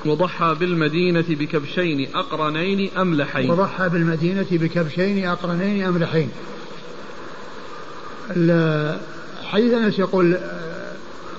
[0.04, 6.30] وضحى بالمدينة بكبشين أقرنين أملحين وضحى بالمدينة بكبشين أقرنين أملحين
[9.44, 10.36] حديث أنس يقول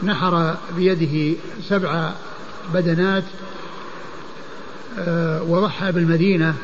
[0.03, 1.37] نحر بيده
[1.69, 2.11] سبع
[2.73, 3.23] بدنات
[4.99, 6.55] آه، وضحى بالمدينة.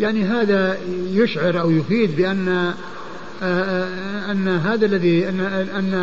[0.00, 0.78] يعني هذا
[1.10, 2.74] يشعر أو يفيد بأن
[4.30, 5.40] أن هذا الذي أن
[5.74, 5.94] أن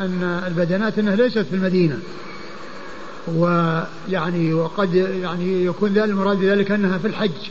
[0.00, 1.98] أن البدنات أنها ليست في المدينة.
[3.28, 7.50] ويعني وقد يعني يكون ذلك المراد بذلك أنها في الحج.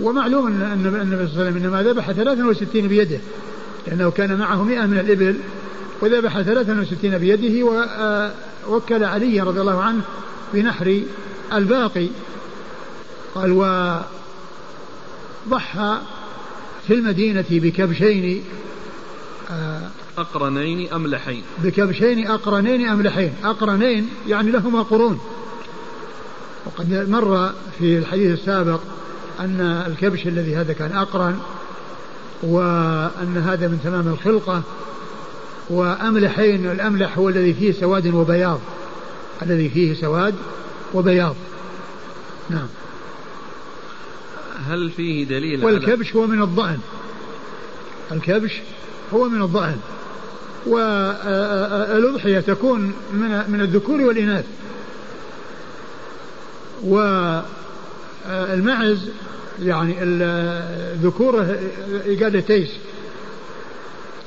[0.00, 3.18] ومعلوم أن النبي صلى الله عليه وسلم إنما ذبح 63 بيده
[3.86, 5.36] لأنه كان معه 100 من الإبل
[6.00, 7.66] وذبح 63 بيده
[8.66, 10.02] ووكل علي رضي الله عنه
[10.54, 11.02] بنحر
[11.52, 12.08] الباقي.
[13.34, 13.52] قال
[15.50, 15.98] وضحى
[16.86, 18.44] في المدينة بكبشين
[19.50, 19.80] آه،
[20.18, 25.20] أقرنين أملحين بكبشين أقرنين أملحين أقرنين يعني لهما قرون.
[26.66, 28.80] وقد مر في الحديث السابق
[29.40, 31.38] أن الكبش الذي هذا كان أقرن
[32.42, 34.62] وأن هذا من تمام الخلقة
[35.70, 38.60] وأملحين الأملح هو الذي فيه سواد وبياض.
[39.42, 40.34] الذي فيه سواد
[40.94, 41.36] وبياض.
[42.50, 42.66] نعم.
[44.68, 46.78] هل فيه دليل والكبش هو من الضأن.
[48.12, 48.60] الكبش
[49.14, 49.76] هو من الضأن.
[50.66, 54.44] والأضحية تكون من من الذكور والإناث.
[56.82, 59.08] والمعز
[59.62, 61.46] يعني الذكور
[62.06, 62.70] يقال تيس.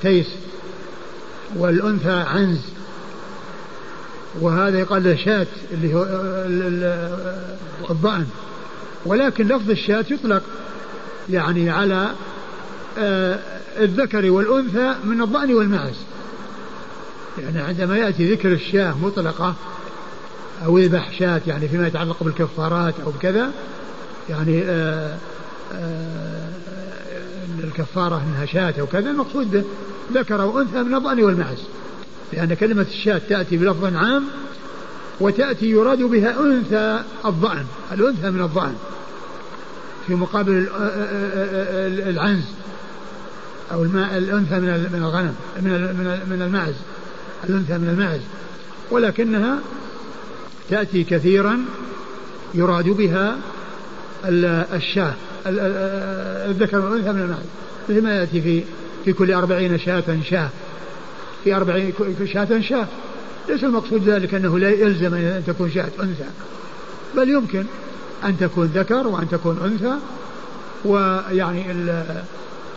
[0.01, 0.27] تيس.
[1.55, 2.61] والأنثى عنز.
[4.41, 6.03] وهذا يقال له شات اللي هو
[7.89, 8.25] الضأن.
[9.05, 10.43] ولكن لفظ الشاة يطلق
[11.29, 12.11] يعني على
[12.97, 13.39] آه،
[13.79, 15.95] الذكر والأنثى من الضأن والمعز.
[17.43, 19.55] يعني عندما يأتي ذكر الشاة مطلقة
[20.65, 23.51] أو يذبح شاة يعني فيما يتعلق بالكفارات أو بكذا
[24.29, 25.17] يعني آآ آه،
[25.73, 26.49] آآ
[27.11, 29.65] آه، الكفارة أنها شاة أو كذا المقصود
[30.13, 31.63] ذكر أو أنثى من الضأن والمعز.
[32.33, 34.23] لأن كلمة الشاة تأتي بلفظ عام
[35.19, 38.75] وتأتي يراد بها أنثى الضأن الأنثى من الضأن
[40.07, 40.67] في مقابل
[42.09, 42.45] العنز
[43.71, 45.71] أو الأنثى من الغنم من
[46.29, 46.75] من المعز
[47.43, 48.21] الأنثى من المعز
[48.91, 49.59] ولكنها
[50.69, 51.65] تأتي كثيرا
[52.53, 53.38] يراد بها
[54.73, 55.13] الشاة
[55.45, 57.45] الذكر والأنثى من المعز
[57.89, 58.63] مثل ما يأتي في
[59.05, 60.49] في كل أربعين شاة شاة
[61.43, 61.93] في أربعين
[62.33, 62.88] شاة شاة.
[63.49, 66.25] ليس المقصود ذلك أنه لا يلزم أن تكون شاة أنثى
[67.15, 67.63] بل يمكن
[68.25, 69.95] أن تكون ذكر وأن تكون أنثى
[70.85, 72.03] ويعني ال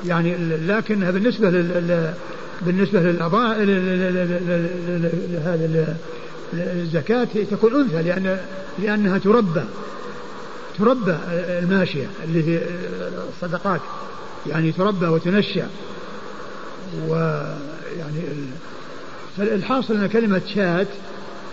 [0.06, 0.36] يعني
[0.66, 2.14] لكنها بالنسبة لل
[2.66, 3.56] بالنسبة للأضاء
[5.44, 5.96] هذا
[6.54, 8.38] الزكاة تكون أنثى لأن
[8.78, 9.64] لأنها تربى
[10.78, 12.60] تربى الماشية اللي في
[13.28, 13.80] الصدقات
[14.46, 15.68] يعني تربى وتنشأ
[17.08, 18.20] ويعني
[19.36, 20.86] فالحاصل أن كلمة شاة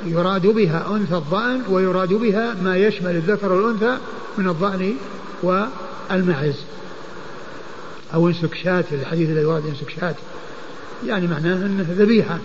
[0.05, 3.97] يراد بها أنثى الضأن ويراد بها ما يشمل الذكر والأنثى
[4.37, 4.95] من الضأن
[5.43, 6.55] والمعز.
[8.13, 10.15] أو انسك في الحديث الذي ورد انسك شاة.
[11.05, 12.39] يعني معناه أنه ذبيحة.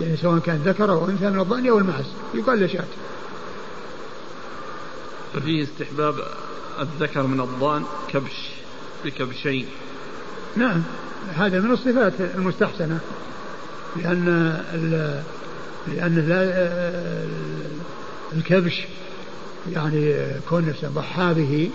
[0.00, 2.84] يعني سواء كان ذكر أو أنثى من الضأن أو المعز يقال له شاة.
[5.34, 6.14] ففيه استحباب
[6.80, 8.50] الذكر من الضأن كبش
[9.04, 9.66] بكبشين.
[10.56, 10.82] نعم.
[11.34, 13.00] هذا من الصفات المستحسنة.
[13.96, 14.24] لأن
[15.88, 16.18] لأن
[18.36, 18.84] الكبش
[19.72, 20.14] يعني
[20.48, 21.70] كون نفسه ضحى به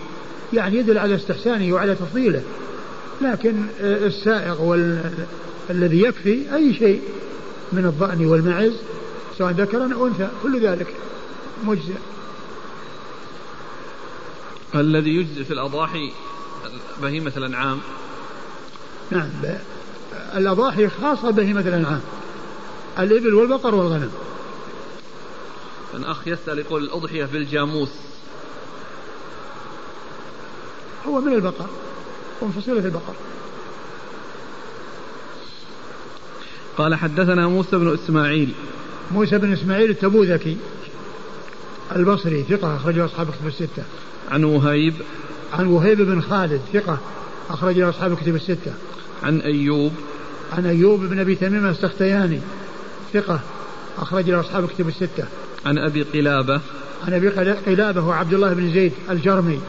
[0.54, 2.42] يعني يدل على استحسانه وعلى تفضيله.
[3.22, 4.76] لكن السائغ
[5.70, 7.02] والذي يكفي أي شيء
[7.72, 8.74] من الضأن والمعز
[9.38, 10.96] سواء ذكرا أو أنثى كل ذلك
[11.64, 11.96] مجزئ.
[14.76, 16.12] الذي يجزي في الأضاحي
[17.02, 17.80] بهيمة الأنعام
[19.12, 19.30] نعم
[20.36, 22.02] الأضاحي خاصة بهيمة الأنعام
[23.00, 24.12] الإبل والبقر والغنم.
[25.94, 27.90] الأخ يسأل يقول الأضحية بالجاموس
[31.08, 31.70] هو من البقر
[32.42, 33.14] ومن فصيلة البقر.
[36.78, 38.54] قال حدثنا موسى بن إسماعيل
[39.12, 40.58] موسى بن إسماعيل التبوذكي
[41.96, 43.84] البصري ثقة أخرجه أصحاب كتب الستة
[44.32, 44.94] عن وهيب
[45.54, 46.98] عن وهيب بن خالد ثقة
[47.50, 48.74] أخرجه أصحاب كتب الستة
[49.24, 49.92] عن أيوب
[50.54, 52.40] عن أيوب بن أبي تميم السختياني
[53.14, 53.40] ثقة
[53.98, 55.26] أخرج له أصحاب كتب الستة.
[55.66, 56.62] عن أبي قلابة.
[57.08, 57.30] عن أبي
[57.66, 59.60] قلابة هو عبد الله بن زيد الجرمي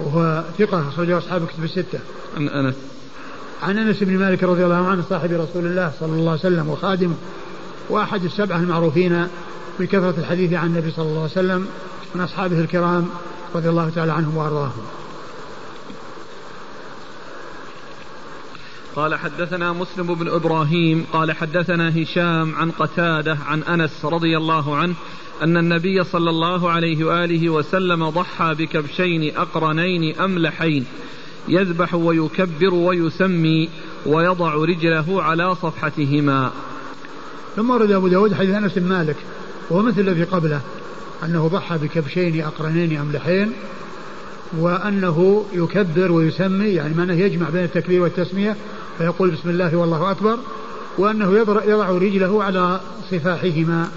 [0.00, 1.98] وهو ثقة أخرج له أصحاب كتب الستة.
[2.36, 2.74] عن أنس.
[3.64, 7.14] عن أنس بن مالك رضي الله عنه صاحب رسول الله صلى الله عليه وسلم وخادمه
[7.90, 9.28] وأحد السبعة المعروفين
[9.80, 11.66] بكثرة الحديث عن النبي صلى الله عليه وسلم
[12.14, 13.08] من أصحابه الكرام
[13.54, 14.82] رضي الله تعالى عنهم وأرضاهم.
[18.96, 24.94] قال حدثنا مسلم بن إبراهيم قال حدثنا هشام عن قتادة عن أنس رضي الله عنه
[25.42, 30.86] أن النبي صلى الله عليه وآله وسلم ضحى بكبشين أقرنين أملحين
[31.48, 33.68] يذبح ويكبر ويسمي
[34.06, 36.50] ويضع رجله على صفحتهما.
[37.56, 39.16] ثم ورد أبو داود حديث أنس بن مالك
[39.70, 40.60] وهو مثل الذي قبله
[41.24, 43.52] أنه ضحى بكبشين أقرنين أملحين
[44.58, 48.56] وأنه يكبر ويسمي يعني معناه يجمع بين التكبير والتسمية
[48.98, 50.38] فيقول بسم الله والله أكبر
[50.98, 52.80] وأنه يضع رجله على
[53.10, 53.88] صفاحهما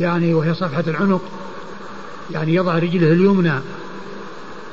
[0.00, 1.22] يعني وهي صفحة العنق
[2.32, 3.54] يعني يضع رجله اليمنى.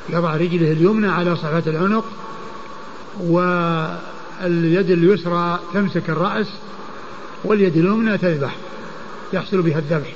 [0.10, 2.06] يضع رجله اليمنى على صفحة العنق
[3.20, 6.48] واليد اليسرى تمسك الرأس
[7.44, 8.56] واليد اليمنى تذبح
[9.34, 10.14] يحصل بها الذبح.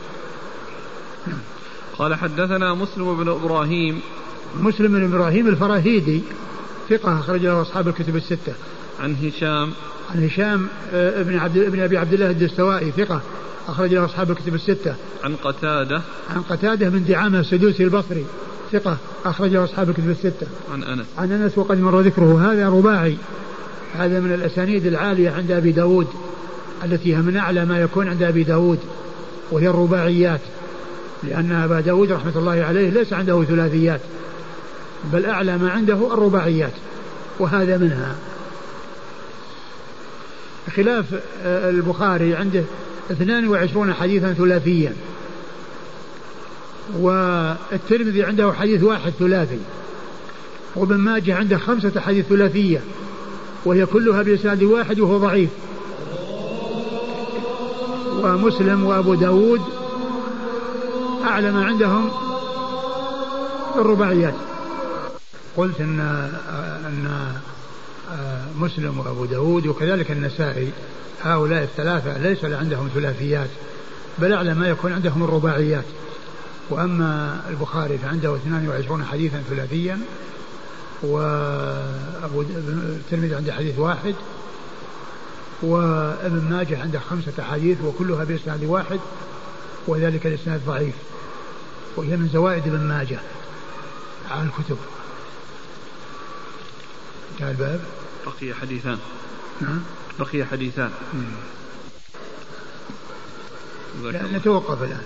[1.97, 4.01] قال حدثنا مسلم بن إبراهيم.
[4.59, 6.21] مسلم بن إبراهيم الفراهيدي
[6.89, 8.53] ثقة أخرج له أصحاب الكتب الستة.
[8.99, 9.71] عن هشام.
[10.15, 13.21] عن هشام آه، ابن عبد ابن أبي عبد الله الدستوائي ثقة
[13.67, 14.95] اخرج له أصحاب الكتب الستة.
[15.23, 16.01] عن قتادة.
[16.29, 18.25] عن قتادة من دعامة السدوسي البصري.
[18.71, 20.47] ثقة اخرج له أصحاب الكتب الستة.
[20.73, 21.05] عن أنس.
[21.17, 22.51] عن أنس وقد مر ذكره.
[22.51, 23.17] هذا رباعي.
[23.97, 26.07] هذا من الأسانيد العالية عند أبي داود
[26.83, 28.79] التي هي من أعلى ما يكون عند أبي داود
[29.51, 30.41] وهي الرباعيات
[31.23, 34.01] لأن أبا داود رحمة الله عليه ليس عنده ثلاثيات
[35.13, 36.71] بل أعلى ما عنده الرباعيات
[37.39, 38.15] وهذا منها.
[40.75, 41.05] خلاف
[41.43, 42.63] آه، البخاري عنده
[43.11, 44.93] 22 حديثا ثلاثيا.
[46.93, 49.59] والترمذي عنده حديث واحد ثلاثي
[50.75, 52.81] وابن ماجه عنده خمسة حديث ثلاثية
[53.65, 55.49] وهي كلها بإسناد واحد وهو ضعيف.
[58.23, 59.61] ومسلم وأبو داود
[61.23, 62.11] أعلى ما عندهم
[63.75, 64.33] الرباعيات.
[65.57, 65.99] قلت أن
[66.85, 67.31] أن
[68.59, 70.69] مسلم وأبو داود وكذلك النسائي
[71.23, 73.49] هؤلاء الثلاثة ليس عندهم ثلاثيات
[74.19, 75.85] بل أعلى ما يكون عندهم الرباعيات.
[76.69, 79.99] وأما البخاري فعنده 22 حديثا ثلاثيا
[81.03, 84.15] وأبو الترمذي عنده حديث واحد
[85.61, 88.99] وابن ماجه عنده خمسة أحاديث وكلها بإسناد واحد
[89.87, 90.95] وذلك الإسناد ضعيف.
[91.95, 93.19] وهي من زوائد ابن ماجه
[94.31, 94.77] على الكتب.
[97.33, 97.81] انتهى الباب.
[98.25, 98.97] بقي حديثان.
[99.61, 99.79] نعم.
[100.19, 100.91] بقي حديثان.
[104.33, 105.03] نتوقف الآن.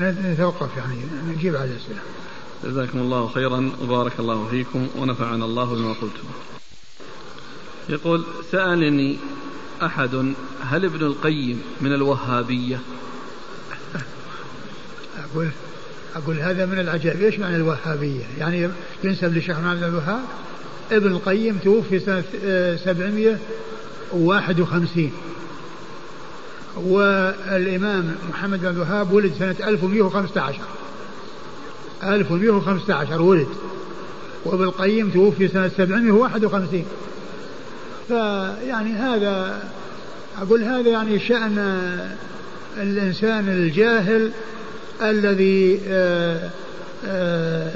[0.00, 2.00] نتوقف يعني نجيب على الأسئلة.
[2.64, 6.28] جزاكم الله خيرا وبارك الله فيكم ونفعنا الله بما قلتم.
[7.88, 9.18] يقول سألني
[9.82, 12.76] أحد هل ابن القيم من الوهابية؟
[15.24, 15.48] أقول
[16.16, 17.22] أقول هذا من العجائب.
[17.22, 18.68] إيش معنى الوهابية؟ يعني
[19.04, 20.20] ينسب لشيخ محمد الوهاب
[20.92, 22.24] ابن القيم توفي سنة
[22.76, 25.12] 751
[26.86, 30.58] والإمام محمد بن الوهاب ولد سنة 1115
[32.04, 33.48] 1115 ولد.
[34.44, 36.84] وابن القيم توفي سنة 751
[38.08, 39.62] فيعني هذا
[40.42, 41.58] أقول هذا يعني شأن
[42.76, 44.30] الإنسان الجاهل
[45.02, 46.50] الذي آه،
[47.06, 47.70] آه،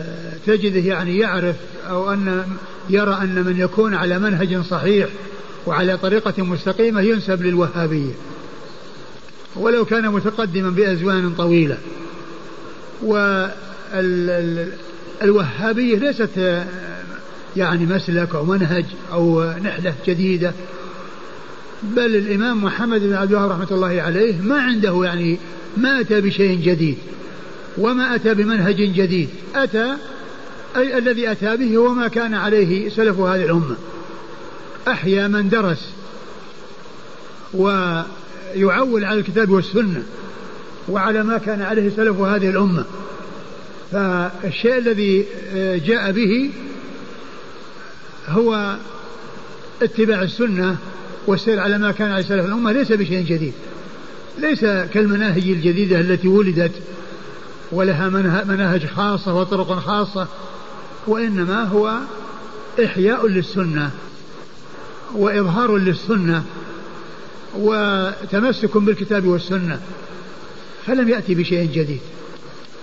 [0.47, 1.57] تجده يعني يعرف
[1.89, 2.45] أو أن
[2.91, 5.09] يرى أن من يكون على منهج صحيح
[5.67, 8.13] وعلى طريقة مستقيمة ينسب للوهابية.
[9.57, 11.79] ولو كان متقدما بأزمان طويلة.
[15.23, 16.65] والوهابية ليست
[17.57, 20.53] يعني مسلك أو منهج أو نحلة جديدة.
[21.83, 25.39] بل الإمام محمد بن عبد الوهاب رحمة الله عليه ما عنده يعني
[25.77, 26.99] ما أتى بشيء جديد
[27.79, 29.29] وما أتى بمنهج جديد.
[29.55, 29.97] أتى
[30.77, 33.77] أي الذي أتى به هو ما كان عليه سلف هذه الأمة.
[34.89, 35.89] أحيا من درس.
[38.57, 40.03] ويعول على الكتاب والسنة
[40.89, 42.85] وعلى ما كان عليه سلف هذه الأمة.
[43.93, 45.27] فالشيء الذي
[45.87, 46.51] جاء به
[48.29, 48.77] هو
[49.83, 50.77] اتباع السنة
[51.27, 53.53] والسير على ما كان عليه سلف الأمة ليس بشيء جديد.
[54.39, 56.73] ليس كالمناهج الجديدة التي ولدت
[57.73, 58.09] ولها
[58.45, 60.29] مناهج خاصة وطرق خاصة
[61.07, 61.99] وإنما هو
[62.85, 63.91] إحياء للسنة
[65.15, 66.45] وإظهار للسنة.
[67.59, 69.81] وتمسك بالكتاب والسنة
[70.87, 72.01] فلم يأتي بشيء جديد.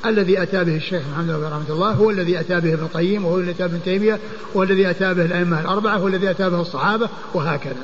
[0.06, 3.38] الذي أتى به الشيخ محمد بن رحمة الله هو الذي أتى به ابن القيم وهو
[3.40, 4.20] الذي أتى به ابن تيمية
[4.54, 7.84] وهو الذي أتى به الأئمة الأربعة وهو الذي أتى به الصحابة وهكذا.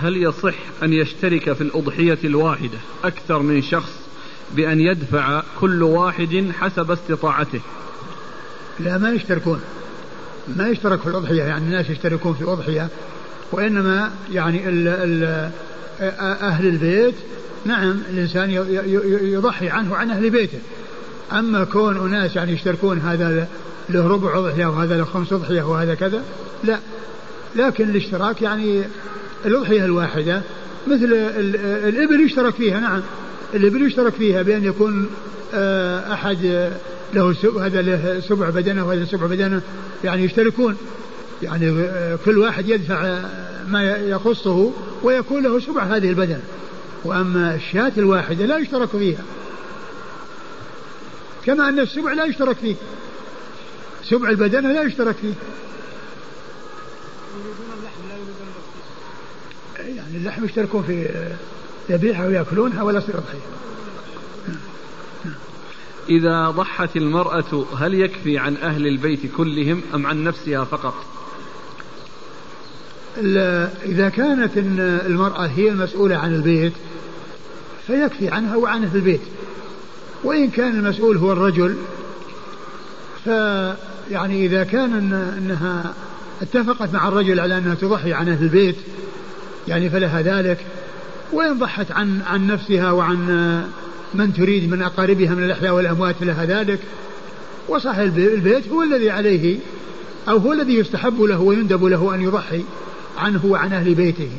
[0.00, 3.92] هل يصح أن يشترك في الأضحية الواحدة أكثر من شخص
[4.52, 7.60] بأن يدفع كل واحد حسب استطاعته؟
[8.80, 9.60] لا ما يشتركون.
[10.56, 12.88] ما يشترك في الأضحية يعني الناس يشتركون في الأضحية
[13.52, 15.50] وإنما يعني ال ال
[16.42, 17.14] أهل البيت
[17.64, 18.50] نعم الإنسان
[19.22, 20.58] يضحي عنه وعن أهل بيته.
[21.32, 23.48] أما كون أناس يعني يشتركون هذا
[23.88, 26.22] له ربع أضحية وهذا له خمس أضحية وهذا كذا
[26.64, 26.78] لا.
[27.56, 28.82] لكن الاشتراك يعني
[29.46, 30.42] الأضحية الواحدة
[30.86, 31.12] مثل
[31.88, 33.00] الإبل يشترك فيها نعم.
[33.54, 35.06] الإبل يشترك فيها بأن يكون
[35.54, 36.70] آه، أحد
[37.14, 37.34] له
[37.66, 39.62] هذا له سبع بدنه وهذا سبع بدنه
[40.04, 40.76] يعني يشتركون.
[41.42, 43.22] يعني آه، كل واحد يدفع
[43.68, 46.42] ما يخصه ويكون له سبع هذه البدنه
[47.04, 49.24] وأما الشاة الواحدة لا يشترك فيها.
[51.46, 52.74] كما أن السبع لا يشترك فيه.
[54.04, 55.34] سبع البدنة لا يشترك فيه.
[59.78, 61.08] يعني اللحم يشتركون في
[61.88, 63.38] يبيعها ويأكلونها ولا يصير أضحية
[66.10, 70.94] إذا ضحت المرأة هل يكفي عن أهل البيت كلهم أم عن نفسها فقط؟
[73.86, 74.50] إذا كانت
[75.06, 76.72] المرأة هي المسؤولة عن البيت
[77.86, 79.20] فيكفي عنها وعن أهل البيت.
[80.24, 81.76] وإن كان المسؤول هو الرجل
[83.24, 85.94] فيعني إذا كان أنها
[86.42, 88.76] اتفقت مع الرجل على أنها تضحي عن أهل البيت
[89.68, 90.66] يعني فلها ذلك.
[91.32, 93.62] وإن ضحت عن عن نفسها وعن
[94.14, 96.80] من تريد من أقاربها من الأحياء والأموات لها ذلك؟
[97.68, 99.58] وصاحب البيت هو الذي عليه
[100.28, 102.64] أو هو الذي يستحب له ويندب له أن يضحي
[103.18, 104.30] عنه وعن أهل بيته.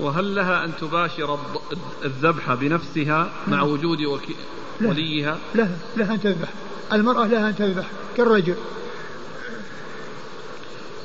[0.00, 1.38] وهل لها أن تباشر
[2.04, 3.62] الذبح بنفسها مع.
[3.62, 3.98] وجود
[4.80, 6.48] وليها؟ لها لها أن تذبح.
[6.92, 7.86] المرأة لها أن تذبح
[8.16, 8.54] كالرجل.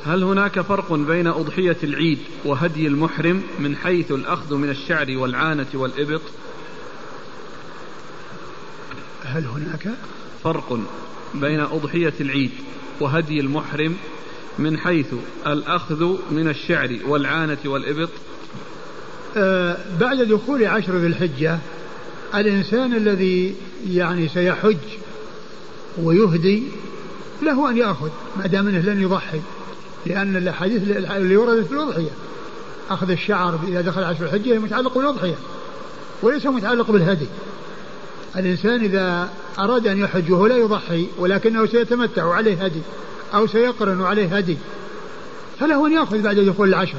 [0.06, 6.22] هل هناك فرق بين أضحية العيد وهدي المحرم من حيث الأخذ من الشعر والعانة والإبط؟
[9.34, 9.90] هل هناك؟
[10.44, 10.80] فرق
[11.34, 12.52] بين أضحية العيد
[13.00, 13.96] وهدي المحرم
[14.60, 15.14] من حيث
[15.48, 18.10] الأخذ من الشعر والعانة والإبط.
[19.38, 21.60] آه بعد دخول عشر ذي الحجة
[22.36, 23.56] الإنسان الذي
[23.90, 24.78] يعني سيحج
[25.98, 26.64] ويهدي
[27.42, 29.40] له أن يأخذ ما دام أنه لن يضحي
[30.06, 32.12] لأن الأحاديث اللي وردت في الأضحية
[32.90, 35.36] أخذ الشعر إذا دخل عشر الحجة متعلق بالأضحية
[36.22, 37.28] وليس متعلق بالهدي.
[38.36, 39.30] الإنسان إذا
[39.60, 42.82] أراد أن يحج وهو لا يضحي ولكنه سيتمتع عليه هدي
[43.34, 44.58] أو سيقرن عليه هدي
[45.60, 46.98] فله أن يأخذ بعد دخول العشر.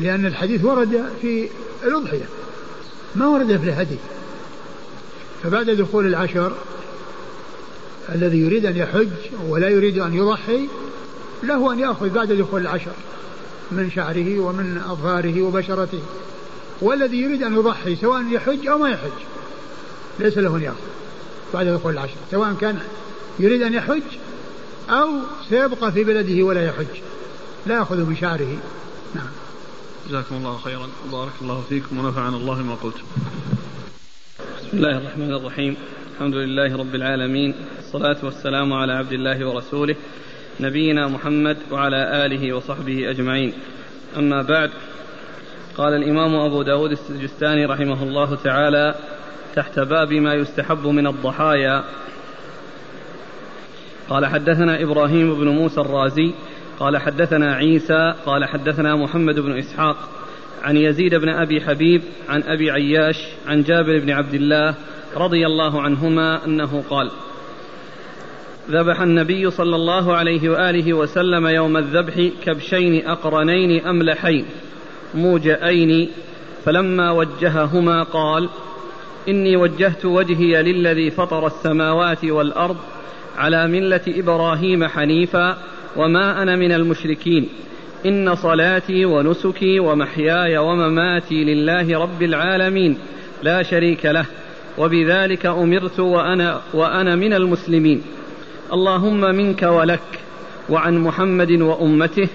[0.00, 1.48] لأن الحديث ورد في
[1.84, 2.24] الأضحية
[3.14, 3.96] ما ورد في الهدي.
[5.42, 6.52] فبعد دخول العشر
[8.14, 9.08] الذي يريد أن يحج
[9.48, 10.68] ولا يريد أن يضحي
[11.42, 12.92] له أن يأخذ بعد دخول العشر
[13.70, 16.00] من شعره ومن أظفاره وبشرته.
[16.80, 19.35] والذي يريد أن يضحي سواء يحج أو ما يحج.
[20.18, 20.76] ليس له يأخذ
[21.54, 22.78] بعد دخول العشر سواء كان
[23.38, 24.02] يريد أن يحج
[24.90, 25.08] أو
[25.48, 26.86] سيبقى في بلده ولا يحج.
[27.66, 28.58] لا يأخذ من شعره
[29.14, 29.28] نعم.
[30.08, 30.88] جزاكم الله خيرا.
[31.12, 33.04] بارك الله فيكم ونفعنا الله ما قلتم.
[34.58, 35.76] بسم الله الرحمن الرحيم.
[36.14, 37.54] الحمد لله رب العالمين.
[37.78, 39.96] الصلاة والسلام على عبد الله ورسوله
[40.60, 43.52] نبينا محمد وعلى آله وصحبه أجمعين.
[44.16, 44.70] أما بعد
[45.76, 48.94] قال الإمام أبو داود السجستاني رحمه الله تعالى
[49.56, 51.84] تحت باب ما يستحب من الضحايا.
[54.08, 56.34] قال حدثنا إبراهيم بن موسى الرازي
[56.80, 59.96] قال حدثنا عيسى قال حدثنا محمد بن إسحاق
[60.62, 64.74] عن يزيد بن أبي حبيب عن أبي عياش عن جابر بن عبد الله
[65.16, 67.10] رضي الله عنهما أنه قال
[68.70, 74.44] ذبح النبي صلى الله عليه وآله وسلم يوم الذبح كبشين أقرنين أملحين
[75.14, 76.08] موجئين
[76.64, 78.48] فلما وجههما قال
[79.28, 82.76] إني وجهت وجهي للذي فطر السماوات والأرض
[83.36, 85.56] على ملة إبراهيم حنيفا
[85.96, 87.48] وما أنا من المشركين.
[88.06, 92.98] إن صلاتي ونسكي ومحياي ومماتي لله رب العالمين.
[93.42, 94.26] لا شريك له.
[94.78, 98.02] وبذلك أمرت وأنا, وأنا من المسلمين.
[98.72, 100.20] اللهم منك ولك
[100.70, 102.28] وعن محمد وأمته.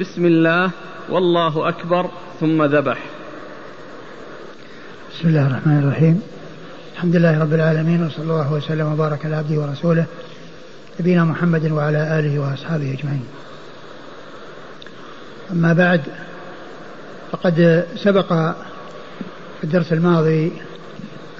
[0.00, 0.70] بسم الله
[1.08, 2.10] والله أكبر
[2.40, 3.17] ثم ذبح.
[5.18, 6.22] بسم الله الرحمن الرحيم.
[6.94, 10.04] الحمد لله رب العالمين وصلى الله وسلم وبارك على عبده ورسوله
[11.00, 13.24] نبينا محمد وعلى آله وأصحابه أجمعين.
[15.52, 16.00] أما بعد
[17.32, 18.32] فقد سبق
[19.58, 20.52] في الدرس الماضي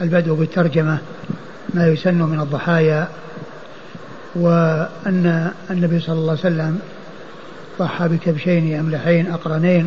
[0.00, 0.98] البدء بالترجمة
[1.74, 3.08] ما يسن من الضحايا
[4.34, 6.80] وأن النبي صلى الله عليه وسلم
[7.78, 9.86] ضحى بكبشين أملحين أقرنين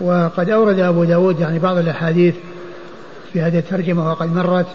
[0.00, 2.34] وقد أورد أبو داود يعني بعض الأحاديث
[3.32, 4.66] في هذه الترجمة وقد مرت.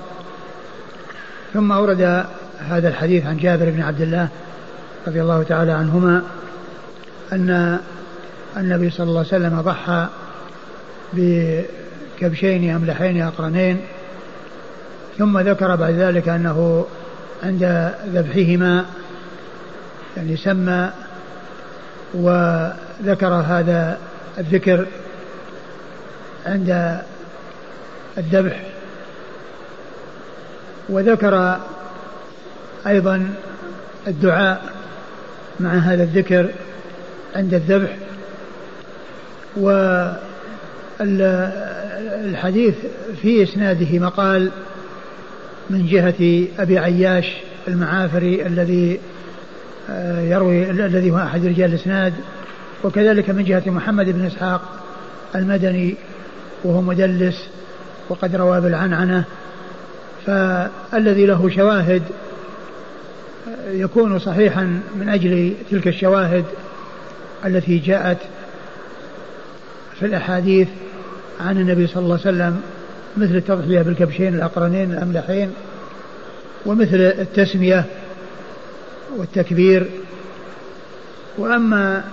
[1.53, 2.25] ثم أورد
[2.69, 4.27] هذا الحديث عن جابر بن عبد الله
[5.07, 6.23] رضي الله تعالى عنهما
[7.33, 7.79] أن
[8.57, 10.07] النبي صلى الله عليه وسلم ضحى
[11.13, 13.81] بكبشين أملحين أقرنين
[15.17, 16.85] ثم ذكر بعد ذلك أنه
[17.43, 18.85] عند ذبحهما
[20.17, 20.89] يعني سمى
[22.13, 23.97] وذكر هذا
[24.37, 24.85] الذكر
[26.45, 26.99] عند
[28.17, 28.61] الذبح.
[30.89, 31.59] وذكر
[32.87, 33.29] أيضا
[34.07, 34.61] الدعاء
[35.59, 36.49] مع هذا الذكر
[37.35, 37.97] عند الذبح.
[40.99, 42.75] والحديث
[43.21, 44.51] في إسناده مقال
[45.69, 47.33] من جهة أبي عياش
[47.67, 48.99] المعافري الذي
[49.89, 52.13] آه، يروي الذي هو أحد رجال الإسناد
[52.83, 54.61] وكذلك من جهة محمد بن إسحاق
[55.35, 55.95] المدني
[56.63, 57.47] وهو مدلس
[58.09, 59.23] وقد روى بالعنعنة
[60.25, 62.03] فالذي له شواهد
[63.67, 66.45] يكون صحيحا من أجل تلك الشواهد
[67.45, 68.17] التي جاءت
[69.99, 70.67] في الأحاديث
[71.39, 72.61] عن النبي صلى الله عليه وسلم
[73.17, 75.53] مثل التضحية بالكبشين الأقرنين الأملحين
[76.65, 77.85] ومثل التسمية
[79.17, 79.85] والتكبير.
[81.37, 82.03] وأما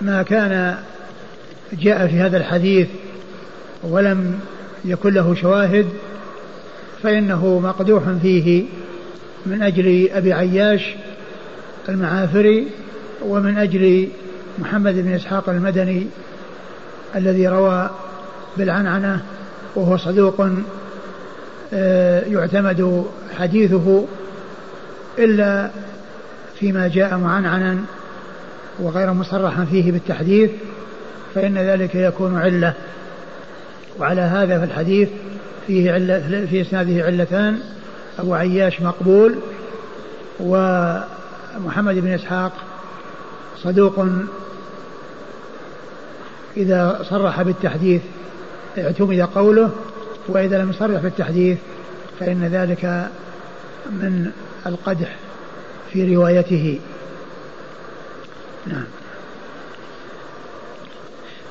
[0.00, 0.76] ما كان
[1.72, 2.88] جاء في هذا الحديث
[3.82, 4.40] ولم
[4.84, 5.86] يكن له شواهد
[7.02, 8.64] فإنه مقدوح فيه
[9.46, 10.94] من أجل أبي عياش
[11.88, 12.66] المعافري
[13.22, 14.08] ومن أجل
[14.58, 16.06] محمد بن إسحاق المدني
[17.16, 17.90] الذي روى
[18.56, 19.22] بالعنعنة
[19.74, 20.46] وهو صدوق
[21.72, 23.04] آه، يعتمد
[23.38, 24.04] حديثه
[25.18, 25.70] إلا
[26.60, 27.78] فيما جاء معنعنا
[28.78, 30.50] وغير مصرحا فيه بالتحديث
[31.34, 32.74] فإن ذلك يكون علة.
[33.98, 35.08] وعلى هذا في الحديث
[35.66, 37.60] فيه علة في إسناده علتان.
[38.18, 39.34] أبو عياش مقبول
[40.40, 42.52] ومحمد بن إسحاق
[43.62, 44.06] صدوق.
[46.56, 48.02] إذا صرح بالتحديث
[48.78, 49.70] اعتمد قوله
[50.28, 51.58] وإذا لم يصرح بالتحديث
[52.20, 53.08] فإن ذلك
[53.90, 54.30] من
[54.66, 55.16] القدح
[55.92, 56.80] في روايته.
[58.66, 58.84] نعم.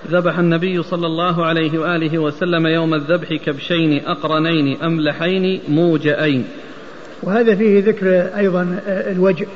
[0.07, 6.45] ذبح النبي صلى الله عليه وآله وسلم يوم الذبح كبشين أقرنين أملحين موجئين.
[7.23, 9.47] وهذا فيه ذكر أيضا الوجه.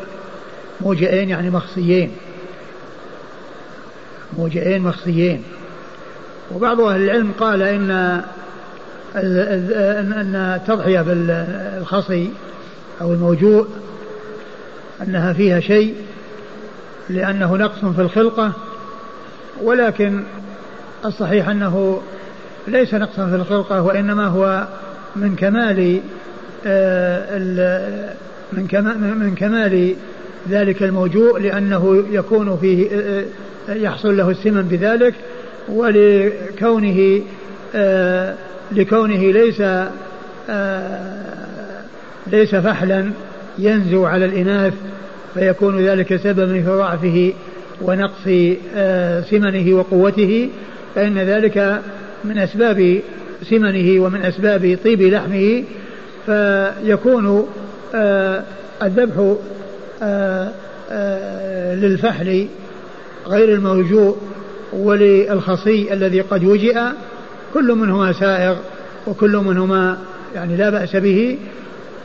[0.82, 2.12] موجئين يعني مخصيين.
[4.38, 5.44] موجئين مخصيين.
[6.52, 7.92] وبعض أهل العلم قال إن
[9.16, 12.30] أن التضحية بالخصي
[13.02, 13.68] أو الموجوء
[15.02, 15.96] أنها فيها شيء
[17.10, 18.54] لأنه نقص في الخلقة
[19.62, 20.24] ولكن
[21.06, 22.02] الصحيح أنه
[22.68, 24.68] ليس نقصا في الخلقة وإنما هو
[25.16, 26.00] من كمال
[26.66, 27.38] آه،
[28.54, 29.96] من كمال
[30.50, 33.24] ذلك الموجوء لأنه يكون فيه آه،
[33.74, 35.14] يحصل له السمن بذلك
[35.70, 37.22] ولكونه
[37.76, 38.36] آه،
[38.72, 39.64] لكونه ليس
[42.28, 43.12] ليس فحلا
[43.60, 44.74] ينزو على الإناث
[45.34, 47.34] فيكون ذلك سببا في ضعفه
[47.82, 48.28] ونقص
[48.76, 50.50] آه، سمنه وقوته
[50.96, 51.82] فإن ذلك
[52.24, 53.02] من أسباب
[53.50, 55.64] سمنه ومن أسباب طيب لحمه
[56.26, 57.48] فيكون
[57.96, 58.44] آه،
[58.84, 59.36] الذبح
[60.02, 62.48] آه، للفحل
[63.28, 64.16] غير الموجوع
[64.74, 66.80] وللخصي الذي قد وجئ
[67.54, 68.56] كل منهما سائغ
[69.08, 69.98] وكل منهما
[70.36, 71.38] يعني لا بأس به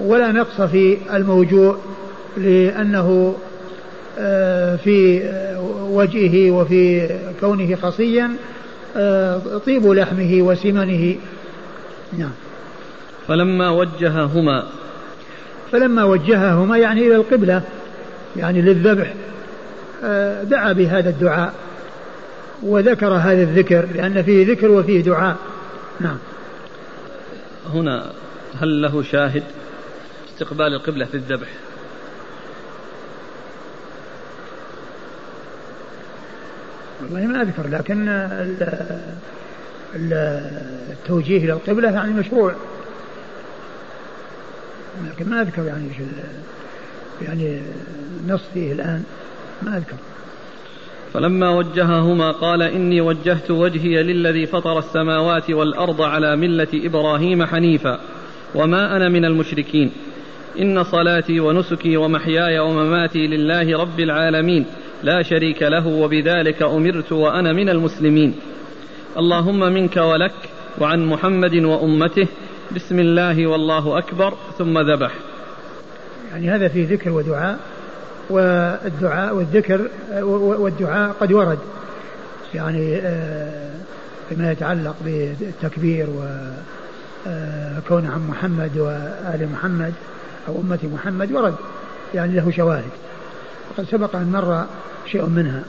[0.00, 1.76] ولا نقص في الموجوع
[2.36, 3.47] لأنه آه،
[4.76, 5.22] في
[5.90, 7.08] وجهه وفي
[7.40, 8.30] كونه خصيا
[8.96, 11.16] آه، طيب لحمه وسمنه.
[12.18, 12.32] نعم.
[13.28, 14.66] فلما وجههما.
[15.72, 17.62] فلما وجههما يعني إلى القبلة
[18.36, 19.14] يعني للذبح
[20.04, 21.54] آه، دعا بهذا الدعاء
[22.62, 25.36] وذكر هذا الذكر لأن فيه ذكر وفيه دعاء.
[26.00, 26.18] نعم.
[27.74, 28.12] هنا
[28.60, 29.42] هل له شاهد
[30.34, 31.48] استقبال القبلة في الذبح؟
[37.10, 38.08] والله ما أذكر لكن
[40.90, 42.54] التوجيه إلى القبلة يعني مشروع.
[45.10, 45.88] لكن ما أذكر يعني
[47.22, 47.60] يعني
[48.28, 49.02] نص فيه الآن
[49.62, 49.96] ما أذكر.
[51.14, 58.00] فلما وجههما قال إني وجهت وجهي للذي فطر السماوات والأرض على ملة إبراهيم حنيفا
[58.54, 59.90] وما أنا من المشركين.
[60.60, 64.66] إن صلاتي ونسكي ومحياي ومماتي لله رب العالمين.
[65.02, 68.34] لا شريك له وبذلك أمرت وأنا من المسلمين.
[69.16, 70.34] اللهم منك ولك
[70.80, 72.26] وعن محمد وأمته.
[72.74, 74.34] بسم الله والله أكبر.
[74.58, 75.12] ثم ذبح.
[76.32, 77.58] يعني هذا فيه ذكر ودعاء
[78.30, 79.88] والدعاء والذكر
[80.58, 81.58] والدعاء قد ورد.
[82.54, 83.70] يعني آه،
[84.28, 89.92] فيما يتعلق بالتكبير وكون آه، عن محمد وآل محمد
[90.48, 91.54] أو أمة محمد ورد.
[92.14, 93.07] يعني له شواهد.
[93.70, 94.64] وقد سبق أن مر
[95.06, 95.62] شيء منها.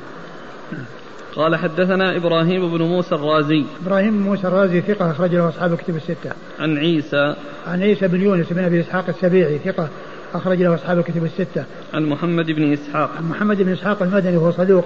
[1.36, 3.66] قال حدثنا إبراهيم بن موسى الرازي.
[3.86, 6.32] إبراهيم بن موسى الرازي ثقة أخرج له أصحاب كتب الستة.
[6.60, 7.36] عن عيسى.
[7.68, 9.90] عن عيسى بن يونس بن أبي إسحاق السبيعي ثقة
[10.34, 11.64] أخرج له أصحاب الكتب الستة.
[11.94, 13.12] عن محمد بن إسحاق.
[13.18, 14.86] عن محمد بن إسحاق المدني وهو صدوق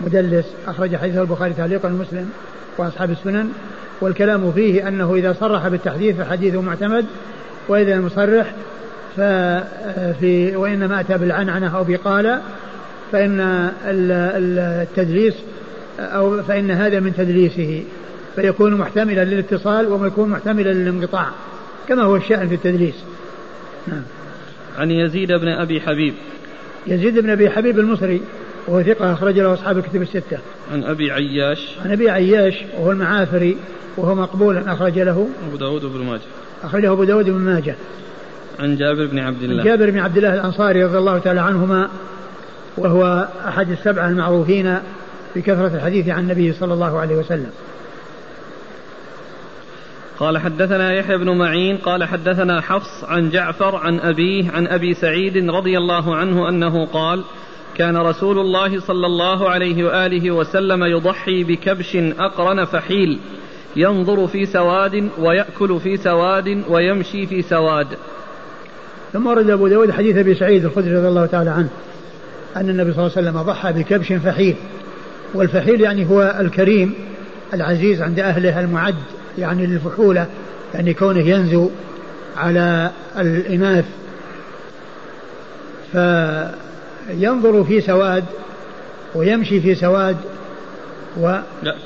[0.00, 2.30] مدلس أخرج حديثه البخاري تعليقا مسلم
[2.78, 3.52] وأصحاب السنن.
[4.00, 7.06] والكلام فيه أنه إذا صرح بالتحديث فحديثه معتمد
[7.68, 8.54] وإذا لم يصرح
[9.16, 12.40] ففي وإنما أتى بالعنعنة أو بقال
[13.12, 15.34] فإن التدليس
[15.98, 17.84] أو فإن هذا من تدليسه
[18.36, 21.28] فيكون محتملا للاتصال ويكون محتملا للانقطاع
[21.88, 22.94] كما هو الشأن في التدليس
[23.86, 24.02] نعم
[24.78, 26.14] عن يزيد بن أبي حبيب
[26.86, 28.20] يزيد بن أبي حبيب المصري
[28.68, 30.38] وهو ثقة أخرج له أصحاب الكتب الستة.
[30.72, 31.76] عن أبي عياش.
[31.84, 33.56] عن أبي عياش وهو المعافري
[33.96, 35.28] وهو مقبول أخرج له.
[35.48, 36.20] أبو داود بن ماجه.
[36.62, 37.74] أخرجه أبو داود بن ماجه.
[38.60, 39.64] عن جابر بن عبد الله.
[39.64, 41.88] جابر بن عبد الله الأنصاري رضي الله تعالى عنهما
[42.76, 44.78] وهو أحد السبعة المعروفين
[45.36, 47.50] بكثرة الحديث عن النبي صلى الله عليه وسلم.
[50.18, 55.50] قال حدثنا يحيى بن معين قال حدثنا حفص عن جعفر عن أبيه عن أبي سعيد
[55.50, 57.24] رضي الله عنه أنه قال
[57.74, 63.18] كان رسول الله صلى الله عليه وآله وسلم يضحي بكبش أقرن فحيل
[63.76, 67.86] ينظر في سواد ويأكل في سواد ويمشي في سواد
[69.12, 71.68] ثم ورد أبو داود حديث أبي سعيد الخدري رضي الله تعالى عنه
[72.56, 74.54] أن النبي صلى الله عليه وسلم ضحى بكبش فحيل.
[75.34, 76.94] والفحيل يعني هو الكريم
[77.54, 78.94] العزيز عند أهله المعد
[79.38, 80.26] يعني للفحولة
[80.74, 81.70] يعني كونه ينزو
[82.36, 83.84] على الإناث.
[85.92, 88.24] فينظر في سواد
[89.14, 90.16] ويمشي في سواد
[91.20, 91.36] و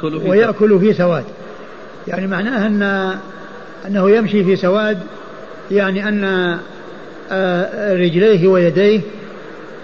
[0.02, 1.24] ويأكل في سواد.
[2.08, 2.82] يعني معناه أن
[3.86, 4.98] أنه يمشي في سواد
[5.70, 6.58] يعني أن
[7.92, 9.00] رجليه ويديه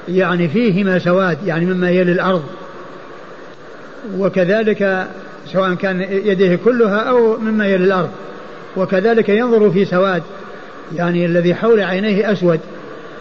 [0.08, 2.42] يعني فيهما سواد يعني مما يلي الأرض.
[4.18, 5.06] وكذلك
[5.52, 8.10] سواء كان يديه كلها أو مما يلي الأرض.
[8.76, 10.22] وكذلك ينظر في سواد
[10.96, 12.60] يعني الذي حول عينيه أسود.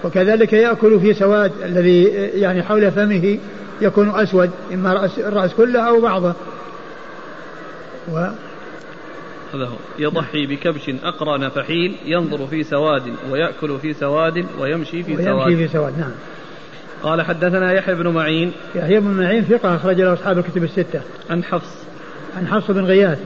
[0.04, 2.04] وكذلك يأكل في سواد الذي
[2.36, 3.38] يعني حول فمه
[3.82, 6.34] يكون أسود إما رأس الرأس كله أو بعضه.
[8.14, 8.28] و
[9.54, 15.48] هذا هو يضحي بكبش أقرن فحيل ينظر في سواد ويأكل في سواد ويمشي في سواد.
[15.48, 16.12] ويمشي في سواد نعم.
[17.04, 18.52] قال حدثنا يحيى بن معين.
[18.76, 21.02] يحيى بن معين ثقة أخرج له أصحاب الكتب الستة.
[21.30, 21.84] عن حفص.
[22.38, 23.20] عن حفص بن غياث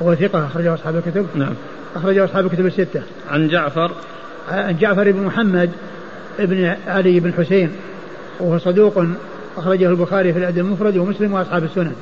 [0.00, 1.26] وهو ثقة أخرجه أصحاب الكتب.
[1.34, 1.54] نعم.
[1.96, 3.02] أخرجه أصحاب الكتب الستة.
[3.30, 3.90] عن جعفر.
[4.48, 5.70] عن جعفر بن محمد
[6.38, 7.70] بن علي بن حسين
[8.40, 9.04] وهو صدوق
[9.56, 11.94] أخرجه البخاري في الأدب المفرد ومسلم وأصحاب السنن.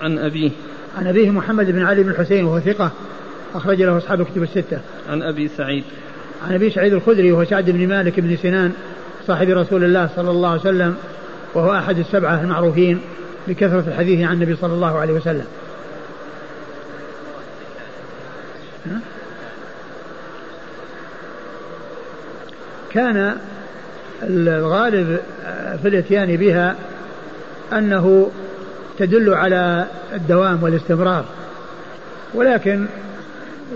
[0.00, 0.50] عن أبيه.
[0.98, 2.92] عن أبيه محمد بن علي بن حسين وهو ثقة
[3.54, 4.78] أخرج له أصحاب الكتب الستة.
[5.08, 5.84] عن أبي سعيد.
[6.48, 8.72] عن أبي سعيد الخدري وهو سعد بن مالك بن سنان
[9.26, 10.96] صاحب رسول الله صلى الله عليه وسلم
[11.54, 13.00] وهو أحد السبعة المعروفين
[13.48, 15.46] بكثرة الحديث عن النبي صلى الله عليه وسلم.
[22.90, 23.36] كان
[24.22, 25.20] الغالب
[25.82, 26.76] في الاتيان بها
[27.72, 28.30] أنه
[29.00, 31.24] تدل على الدوام والاستمرار.
[32.34, 32.86] ولكن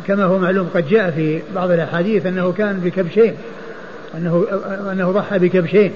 [0.06, 3.34] كما هو معلوم قد جاء في بعض الأحاديث أنه كان بكبشين
[4.16, 4.46] أنه
[4.92, 5.92] أنه ضحى بكبشين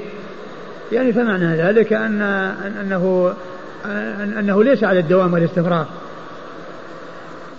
[0.92, 2.22] يعني فمعنى ذلك أن
[2.80, 3.34] أنه
[4.38, 5.86] أنه ليس على الدوام والاستمرار.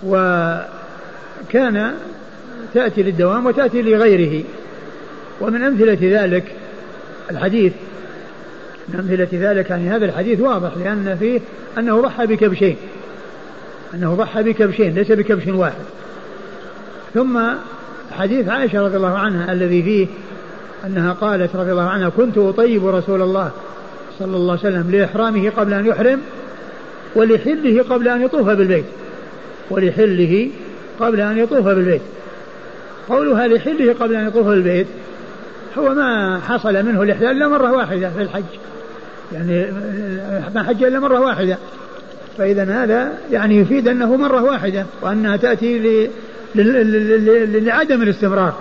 [0.06, 1.94] وكان
[2.74, 4.44] تأتي للدوام وتأتي لغيره.
[5.40, 6.44] ومن أمثلة ذلك
[7.30, 7.72] الحديث
[8.94, 11.40] أمثلة ذلك يعني هذا الحديث واضح لأن فيه
[11.78, 12.76] أنه ضحى بكبشين
[13.94, 15.84] أنه ضحى بكبشين ليس بكبش واحد.
[17.14, 17.40] ثم
[18.18, 20.06] حديث عائشة رضي الله عنها الذي فيه
[20.86, 23.50] أنها قالت رضي الله عنها كنت أطيب رسول الله
[24.18, 26.20] صلى الله عليه وسلم لإحرامه قبل أن يحرم
[27.14, 28.84] ولحله قبل أن يطوف بالبيت.
[29.70, 30.50] ولحله
[31.00, 32.02] قبل أن يطوف بالبيت.
[33.08, 34.86] قولها لحله قبل أن يطوف بالبيت
[35.78, 38.42] هو ما حصل منه الإحلال إلا مرة واحدة في الحج.
[39.32, 39.66] يعني
[40.54, 41.58] ما حج إلا مرة واحدة.
[42.38, 46.08] فإذا هذا يعني يفيد أنه مرة واحدة وأنها تأتي
[47.64, 48.54] لعدم الاستمرار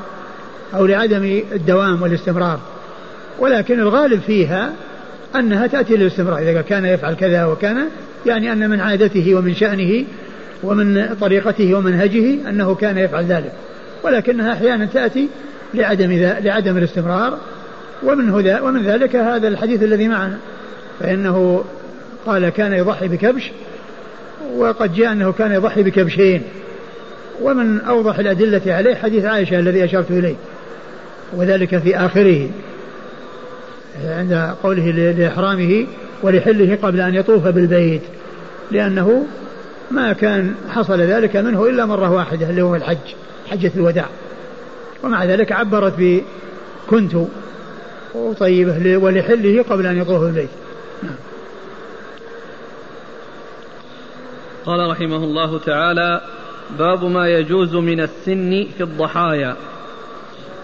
[0.73, 2.59] أو لعدم الدوام والاستمرار.
[3.39, 4.73] ولكن الغالب فيها
[5.35, 6.39] أنها تأتي للاستمرار.
[6.39, 7.77] إذا كان يفعل كذا وكان
[8.25, 10.05] يعني أن من عادته ومن شأنه
[10.63, 13.51] ومن طريقته ومنهجه أنه كان يفعل ذلك.
[14.03, 15.27] ولكنها أحيانا تأتي
[15.73, 16.11] لعدم
[16.43, 17.37] لعدم الاستمرار
[18.03, 18.29] ومن
[18.61, 20.37] ومن ذلك هذا الحديث الذي معنا.
[20.99, 21.63] فإنه
[22.25, 23.51] قال كان يضحي بكبش
[24.55, 26.41] وقد جاء أنه كان يضحي بكبشين.
[27.41, 30.35] ومن أوضح الأدلة عليه حديث عائشة الذي أشرت إليه
[31.33, 32.49] وذلك في آخره.
[34.05, 35.85] عند قوله لإحرامه
[36.23, 38.01] ولحله قبل أن يطوف بالبيت
[38.71, 39.25] لأنه
[39.91, 42.97] ما كان حصل ذلك منه إلا مرة واحدة اللي هو الحج
[43.49, 44.05] حجة الوداع.
[45.03, 46.21] ومع ذلك عبرت ب
[48.39, 50.49] طيبة ولحله قبل أن يطوف بالبيت
[51.03, 51.15] نعم.
[54.65, 56.21] قال رحمه الله تعالى
[56.79, 59.55] باب ما يجوز من السن في الضحايا.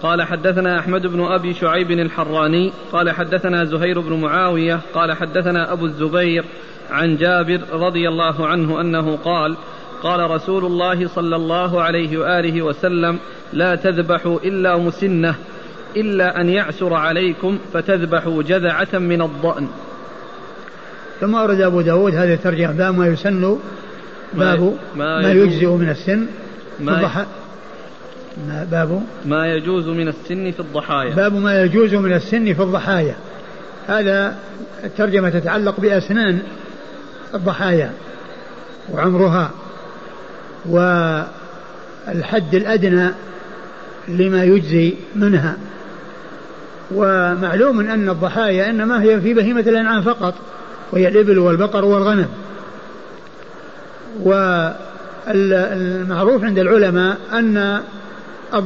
[0.02, 5.86] قال حدثنا أحمد بن أبي شعيب الحراني قال حدثنا زهير بن معاوية قال حدثنا أبو
[5.86, 6.44] الزبير
[6.90, 9.56] عن جابر رضي الله عنه أنه قال
[10.02, 13.18] قال رسول الله صلى الله عليه وآله وسلم
[13.52, 15.34] لا تذبحوا إلا مسنة.
[15.96, 19.68] إلا أن يعسر عليكم فتذبحوا جذعة من الضأن.
[21.20, 23.58] ثم أورد أبو داود هذه الترجمة باب ما يسن
[24.34, 26.26] باب ما, ما يجزئ من السن
[26.80, 27.26] ما
[28.48, 29.02] ما باب.
[29.24, 31.14] ما يجوز من السن في الضحايا.
[31.14, 33.14] باب ما يجوز من السن في الضحايا.
[33.86, 34.36] هذا
[34.84, 36.38] الترجمة تتعلق بأسنان
[37.34, 37.92] الضحايا
[38.92, 39.50] وعمرها
[40.66, 43.10] والحد الأدنى
[44.08, 45.56] لما يجزي منها.
[46.94, 50.34] ومعلوم أن الضحايا إنما هي في بهيمة الأنعام فقط
[50.92, 52.28] وهي الإبل والبقر والغنم.
[55.26, 57.80] والمعروف عند العلماء أن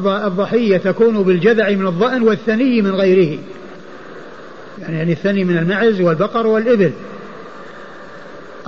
[0.06, 3.38] الضحية تكون بالجذع من الضأن والثني من غيره.
[4.80, 6.92] يعني, يعني الثني من المعز والبقر والإبل.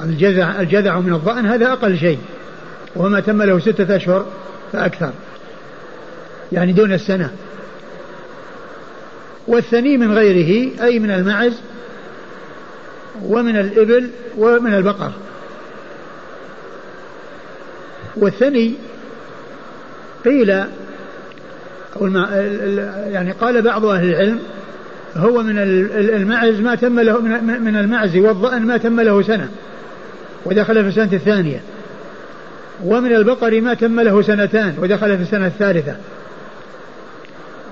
[0.03, 2.19] الجذع الجذع من الضأن هذا أقل شيء
[2.97, 4.27] وما تم له ستة أشهر
[4.73, 5.11] فأكثر.
[6.53, 7.31] يعني دون السنة.
[9.47, 11.61] والثني من غيره أي من المعز
[13.23, 15.13] ومن الإبل ومن البقر.
[18.17, 18.75] والثني
[20.25, 20.51] قيل
[22.01, 22.07] أو
[23.07, 24.39] يعني قال بعض أهل العلم
[25.17, 25.59] هو من
[25.99, 27.21] المعز ما تم له
[27.61, 29.49] من المعز والضأن ما تم له سنة
[30.45, 31.61] ودخل في السنة الثانية.
[32.85, 35.97] ومن البقر ما تم له سنتان ودخل في السنة الثالثة.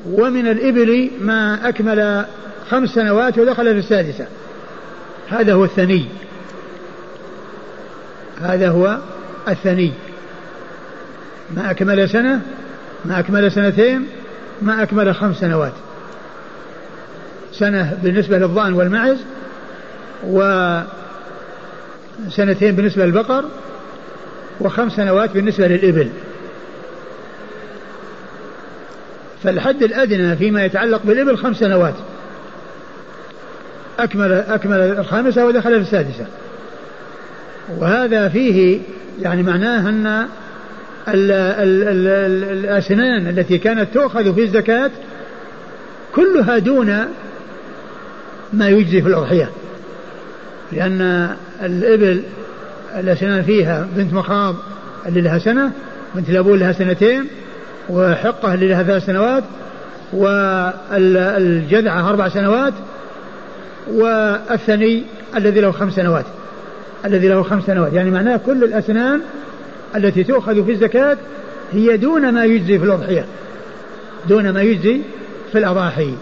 [0.07, 2.25] ومن الإبل ما أكمل
[2.71, 4.27] خمس سنوات ودخل في السادسة.
[5.29, 6.07] هذا هو الثني.
[8.43, 8.99] هذا هو
[9.49, 9.93] الثني.
[11.57, 12.41] ما أكمل سنة
[13.05, 14.07] ما أكمل سنتين
[14.63, 15.73] ما أكمل خمس سنوات.
[17.53, 19.19] سنة بالنسبة للضأن والمعز
[22.27, 23.45] وسنتين بالنسبة للبقر
[24.61, 26.11] وخمس سنوات بالنسبة للإبل.
[29.43, 31.95] فالحد الأدنى فيما يتعلق بالإبل خمس سنوات.
[33.99, 36.27] أكمل أكمل الخامسة ودخل في السادسة.
[37.79, 38.81] وهذا فيه
[39.23, 40.07] يعني معناه أن
[41.09, 44.91] ال ال ال الأسنان التي كانت تؤخذ في الزكاة
[46.15, 47.05] كلها دون
[48.53, 49.51] ما يجزي في الأضحية.
[50.73, 51.31] لأن
[51.63, 52.23] الإبل
[52.99, 54.57] الأسنان فيها بنت مخاض
[55.07, 55.73] اللي لها سنة
[56.15, 57.27] بنت لابون لها سنتين
[58.45, 59.45] اللي لها ثلاث سنوات
[60.13, 62.75] والجذعة أربع سنوات
[63.93, 65.03] والثني
[65.37, 66.25] الذي له خمس سنوات.
[67.05, 67.93] الذي له خمس سنوات.
[67.93, 69.21] يعني معناه كل الأسنان
[69.97, 71.17] التي تؤخذ في الزكاة
[71.73, 73.25] هي دون ما يجزي في الأضحية.
[74.29, 75.01] دون ما يجزي
[75.53, 76.15] في الأضاحي.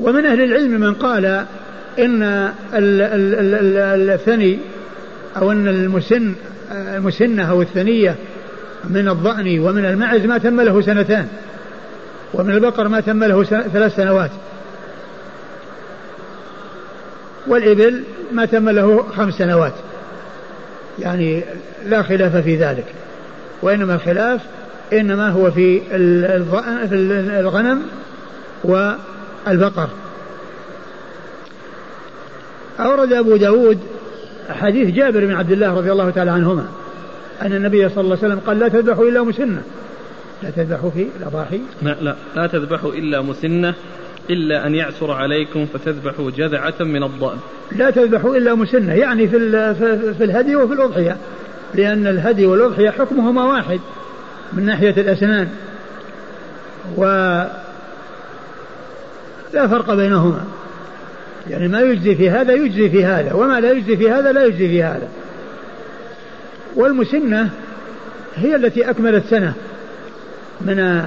[0.00, 1.44] ومن أهل العلم من قال
[1.98, 2.52] إن
[4.14, 4.58] الثني
[5.36, 6.34] أو أن المسن
[6.72, 8.16] المسنة أو الثنية
[8.88, 11.28] من الضأن ومن المعز ما تم له سنتان
[12.34, 14.30] ومن البقر ما تم له ثلاث سنوات.
[17.46, 18.02] والإبل
[18.32, 19.72] ما تم له خمس سنوات.
[20.98, 21.44] يعني
[21.86, 22.84] لا خلاف في ذلك.
[23.62, 24.40] وإنما الخلاف
[24.92, 25.80] إنما هو في
[27.40, 27.82] الغنم
[28.64, 29.88] والبقر.
[32.80, 33.78] أورد أبو داود
[34.48, 36.66] حديث جابر بن عبد الله رضي الله تعالى عنهما.
[37.42, 39.62] أن النبي صلى الله عليه وسلم قال لا تذبحوا إلا مسنة.
[40.42, 41.60] لا تذبحوا في الأضاحي.
[41.82, 43.74] لا لا لا تذبحوا إلا مسنة
[44.30, 47.38] إلا أن يعسر عليكم فتذبحوا جذعة من الضأن.
[47.72, 49.38] لا تذبحوا إلا مسنة يعني في,
[50.18, 51.16] في الهدي وفي الأضحية.
[51.74, 53.80] لأن الهدي والأضحية حكمهما واحد
[54.52, 55.48] من ناحية الأسنان.
[56.96, 57.04] و
[59.54, 60.44] لا فرق بينهما.
[61.50, 64.68] يعني ما يجزي في هذا يجزي في هذا وما لا يجزي في هذا لا يجزي
[64.68, 65.08] في هذا.
[66.76, 67.50] والمسنة
[68.36, 69.52] هي التي أكملت سنة
[70.60, 71.04] من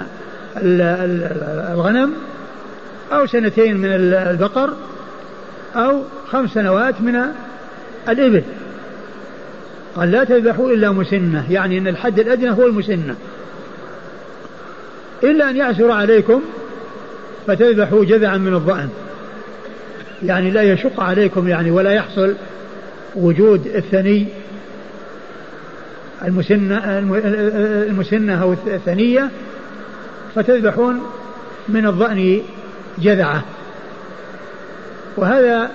[0.57, 2.13] الغنم
[3.11, 4.73] أو سنتين من البقر
[5.75, 7.21] أو خمس سنوات من
[8.09, 8.43] الإبل.
[9.95, 13.15] قال لا تذبحوا إلا مسنة يعني أن الحد الأدنى هو المسنة.
[15.23, 16.41] إلا أن يعسر عليكم
[17.47, 18.89] فتذبحوا جذعا من الضأن.
[20.23, 22.33] يعني لا يشق عليكم يعني ولا يحصل
[23.15, 24.27] وجود الثني
[26.25, 26.99] المسنة
[27.89, 29.31] المسنة أو الثنية
[30.35, 31.01] فتذبحون
[31.69, 32.41] من الضأن
[32.97, 33.43] جذعة.
[35.17, 35.71] وهذا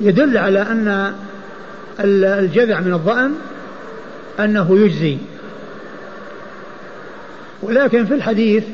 [0.00, 1.14] يدل على أن
[2.00, 3.34] الجذع من الضأن
[4.40, 5.18] أنه يجزي.
[7.62, 8.64] ولكن في الحديث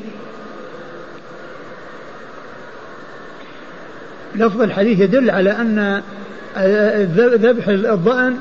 [4.35, 6.01] لفظ الحديث يدل على أن
[7.17, 8.37] ذبح الضأن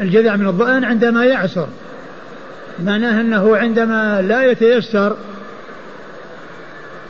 [0.00, 1.68] الجذع من الضأن عندما يعسر.
[2.84, 5.16] معناه أنه عندما لا يتيسر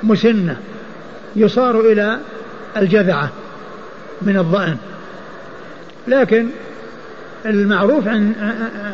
[0.03, 0.57] مسنة
[1.37, 2.19] يصار إلى
[2.77, 3.31] الجذعة
[4.23, 4.77] من الضأن.
[6.09, 6.47] لكن
[7.47, 8.09] المعروف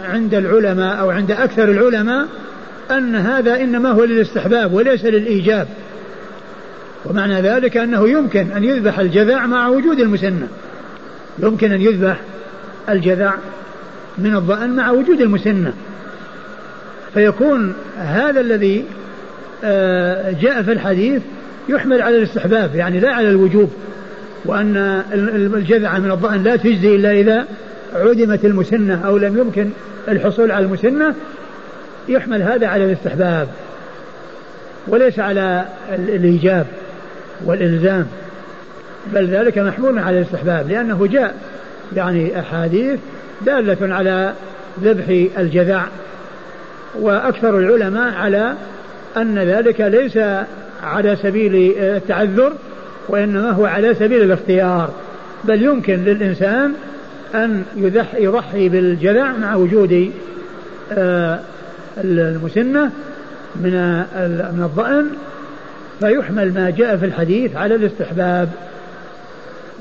[0.04, 2.26] عند العلماء أو عند أكثر العلماء
[2.90, 5.68] أن هذا إنما هو للاستحباب وليس للإيجاب.
[7.04, 10.48] ومعنى ذلك أنه يمكن أن يذبح الجذع مع وجود المسنة.
[11.38, 12.20] يمكن أن يذبح
[12.88, 13.34] الجذع
[14.18, 15.72] من الضأن مع وجود المسنة.
[17.14, 18.84] فيكون هذا الذي
[19.64, 21.22] آه، جاء في الحديث
[21.68, 23.70] يحمل على الاستحباب يعني لا على الوجوب
[24.44, 25.02] وأن
[25.54, 27.46] الجذع من الضأن لا تجزي إلا إذا
[27.94, 29.70] عدمت المسنة أو لم يمكن
[30.08, 31.14] الحصول على المسنة
[32.08, 33.48] يحمل هذا على الاستحباب.
[34.88, 35.64] وليس على
[35.94, 36.66] الإيجاب
[37.44, 38.06] والإلزام
[39.14, 41.34] بل ذلك محمول على الاستحباب لأنه جاء
[41.96, 42.98] يعني أحاديث
[43.40, 44.32] دالة على
[44.82, 45.86] ذبح الجذع
[47.00, 48.54] وأكثر العلماء على
[49.16, 50.18] أن ذلك ليس
[50.82, 52.52] على سبيل التعذر
[53.08, 54.90] وإنما هو على سبيل الاختيار.
[55.44, 56.72] بل يمكن للإنسان
[57.34, 57.62] أن
[58.16, 60.10] يضحي بالجذع مع وجود
[60.92, 61.40] آه،
[62.04, 62.90] المسنة
[63.56, 63.72] من
[64.56, 65.10] من الضأن
[66.00, 68.48] فيحمل ما جاء في الحديث على الاستحباب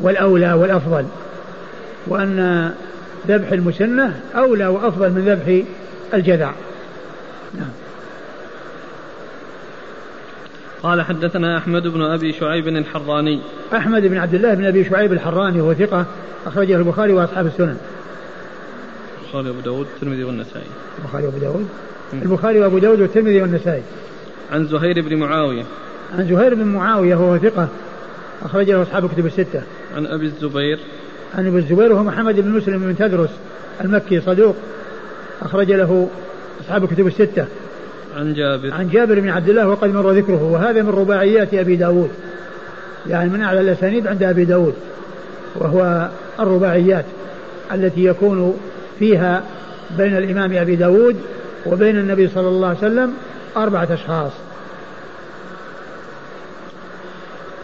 [0.02, 1.06] والأولى والأفضل.
[2.08, 2.72] وأن
[3.28, 5.66] ذبح المسنة أولى وأفضل من ذبح
[6.14, 6.52] الجذع.
[7.54, 7.70] نعم.
[10.84, 13.42] قال حدثنا أحمد بن أبي شعيب الحراني.
[13.74, 16.06] أحمد بن عبد الله بن أبي شعيب الحراني وهو ثقة
[16.46, 17.78] أخرجه البخاري وأصحاب السنن.
[19.22, 20.68] البخاري وأبو داود والترمذي والنسائي.
[21.00, 21.68] البخاري وأبو داود.
[22.14, 23.84] البخاري وأبو داود والترمذي والنسائي.
[24.52, 25.64] عن زهير بن معاوية.
[26.18, 27.68] عن زهير بن معاوية وهو ثقة
[28.44, 29.64] أخرجه أصحاب الكتب الستة.
[29.96, 30.80] عن أبي الزبير.
[31.38, 33.30] عن أبي الزبير وهو محمد بن مسلم بن تدرس
[33.82, 34.56] المكي صدوق.
[35.42, 36.08] أخرج له
[36.62, 37.46] أصحاب الكتب الستة.
[38.18, 38.74] عن جابر.
[38.74, 42.10] عن جابر بن عبد الله وقد مر ذكره وهذا من رباعيات أبي داود.
[43.08, 44.74] يعني من أعلى الأسانيد عند أبي داود
[45.56, 47.06] وهو الرباعيات
[47.74, 48.58] التي يكون
[49.00, 49.44] فيها
[49.98, 51.16] بين الإمام أبي داود
[51.66, 53.14] وبين النبي صلى الله عليه وسلم
[53.58, 54.32] أربعة أشخاص.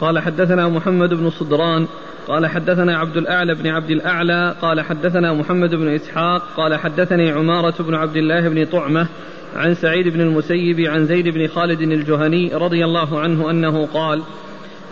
[0.02, 1.88] قال حدثنا محمد بن صدران
[2.28, 7.84] قال حدثنا عبد الأعلى بن عبد الأعلى قال حدثنا محمد بن إسحاق قال حدثني عمارة
[7.84, 9.08] بن عبد الله بن طعمة
[9.56, 14.24] عن سعيد بن المسيب عن زيد بن خالد الجهني رضي الله عنه أنه قال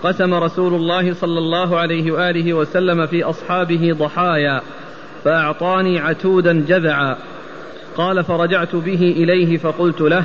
[0.04, 4.62] قسم رسول الله صلى الله عليه وآله وسلم في أصحابه ضحايا
[5.24, 7.18] فأعطاني عتودا جذعا.
[7.98, 10.24] قال فرجعت به إليه فقلت له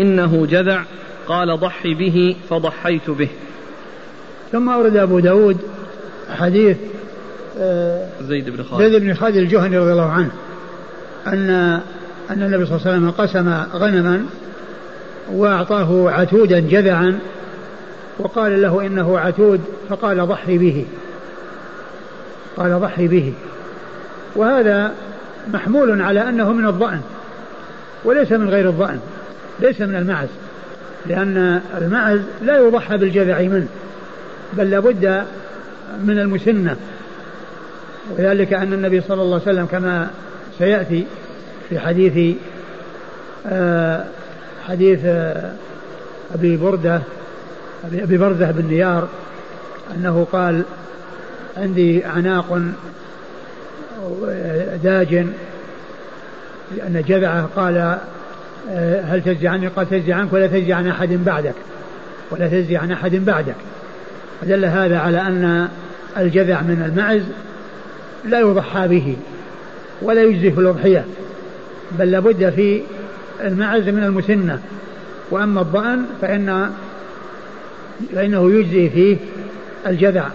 [0.00, 0.82] إنه جذع.
[1.28, 3.28] قال ضحي به فضحيت به.
[4.52, 5.75] ثم أورد أبو داود
[6.30, 6.76] حديث
[7.58, 8.82] آه، زيد بن خالد.
[8.82, 10.30] زيد بن خالد الجهني رضي الله عنه
[11.26, 11.50] أن
[12.30, 14.26] أن النبي صلى الله عليه وسلم قسم غنما
[15.32, 17.18] وأعطاه عتودا جذعا
[18.18, 20.86] وقال له إنه عتود فقال ضحي به
[22.56, 23.32] قال ضحي به.
[24.36, 24.92] وهذا
[25.52, 27.00] محمول على أنه من الضأن
[28.04, 29.00] وليس من غير الضأن
[29.60, 30.28] ليس من المعز
[31.06, 33.66] لأن المعز لا يضحى بالجذع منه
[34.52, 35.24] بل لابد
[36.04, 36.76] من المسنة.
[38.10, 40.10] وذلك أن النبي صلى الله عليه وسلم كما
[40.58, 41.06] سيأتي
[41.68, 42.36] في حديث
[43.46, 44.04] آه
[44.68, 45.52] حديث آه
[46.34, 47.00] أبي بردة
[47.92, 49.08] أبي برزة بن نيار
[49.94, 50.62] أنه قال
[51.56, 52.62] عندي عناق
[54.82, 55.26] داج.
[56.76, 57.98] لأن جذعه قال
[58.70, 61.54] آه، هل تجزي عني؟ قال تجزي عنك ولا تجزي عن أحد بعدك
[62.30, 63.54] ولا تجزي عن أحد بعدك.
[64.40, 65.68] فدل هذا على أن
[66.16, 67.22] الجذع من المعز
[68.24, 69.16] لا يضحى به
[70.02, 71.04] ولا يجزي في الأضحية
[71.98, 72.82] بل لابد في
[73.44, 74.60] المعز من المسنة.
[75.30, 76.70] وأما الضأن فإن
[78.14, 79.16] فإنه يجزي فيه
[79.86, 80.28] الجذع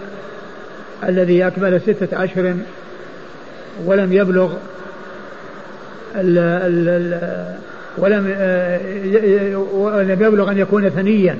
[1.08, 2.54] الذي أكمل ستة أشهر
[3.84, 4.52] ولم يبلغ
[6.16, 7.54] ال ال ال
[7.98, 8.24] ولم
[9.74, 11.38] ولم يبلغ أن يكون ثنيا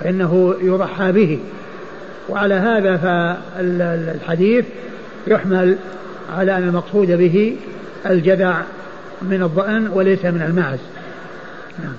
[0.00, 1.38] فإنه يضحى به.
[2.28, 4.64] وعلى هذا فالحديث
[5.26, 5.78] يحمل
[6.36, 7.56] على أن المقصود به
[8.06, 8.62] الجذع
[9.22, 10.78] من الضأن وليس من المعز.
[11.82, 11.96] نعم.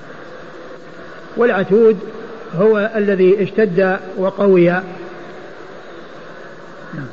[1.37, 1.99] والعتود
[2.55, 4.69] هو الذي اشتد وقوي.
[6.93, 7.07] نعم.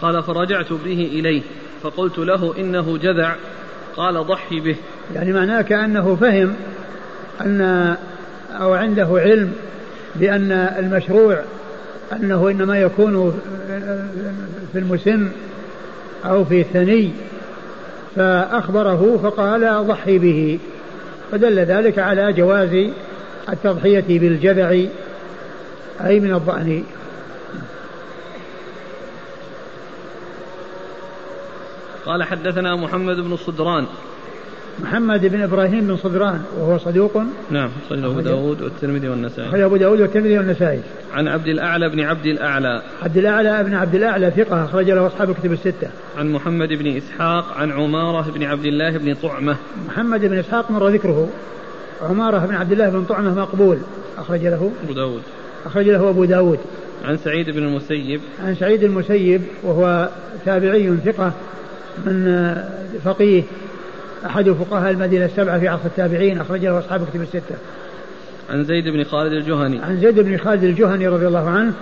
[0.00, 1.42] قال فرجعت به إليه
[1.82, 3.34] فقلت له إنه جذع
[3.96, 4.76] قال ضحي به.
[5.14, 6.54] يعني معناه كأنه فهم
[7.40, 7.96] أن
[8.60, 9.52] أو عنده علم
[10.16, 11.38] بأن المشروع
[12.12, 13.40] أنه إنما يكون
[14.72, 15.28] في المسن
[16.24, 17.10] أو في الثني
[18.16, 20.58] فأخبره فقال ضحي به
[21.32, 22.90] فدل ذلك على جواز
[23.48, 24.68] التضحية بالجذع
[26.04, 26.84] أي من الضأن.
[32.06, 33.86] قال حدثنا محمد بن صدران
[34.80, 37.22] محمد بن إبراهيم بن صدران وهو صدوق.
[37.50, 39.64] نعم صلى أبو داود والترمذي والنسائي.
[39.64, 40.80] أبو داود والترمذي والنسائي.
[41.12, 42.82] عن عبد الأعلى بن عبد الأعلى.
[43.02, 45.88] عبد الأعلى بن عبد الأعلى ثقة أخرج له أصحاب الكتب الستة.
[46.18, 49.56] عن محمد بن إسحاق عن عمارة بن عبد الله بن طعمة.
[49.88, 51.28] محمد بن إسحاق مر ذكره.
[52.02, 53.78] عمارة بن عبد الله بن طعمة مقبول
[54.18, 54.72] أخرج له.
[54.84, 55.22] أبو داود.
[55.66, 56.58] أخرج له أبو داود.
[57.04, 58.20] عن سعيد بن المسيب.
[58.44, 60.08] عن سعيد المسيب وهو
[60.44, 61.32] تابعي ثقة
[62.06, 62.56] من
[63.04, 63.42] فقيه
[64.26, 67.54] أحد فقهاء المدينة السبعة في عصر التابعين أخرجه أصحاب كتب الستة.
[68.50, 69.78] عن زيد بن خالد الجهني.
[69.82, 71.72] عن زيد بن خالد الجهني رضي الله عنه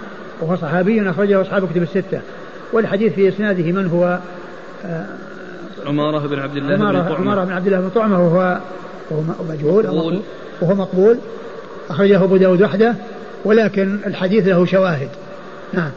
[0.41, 2.21] وهو صحابي أخرجه أصحاب كتب الستة.
[2.73, 4.19] والحديث في إسناده من هو
[4.85, 5.07] آه
[5.87, 8.59] عمارة بن عبد الله عمارة بن طعمة عمارة بن عبد الله بن طعمة وهو
[9.11, 10.21] وهو مجهول مقبول
[10.61, 11.19] وهو مقبول
[11.91, 12.95] أخرجه أبو داود وحده
[13.45, 15.09] ولكن الحديث له شواهد
[15.73, 15.91] نعم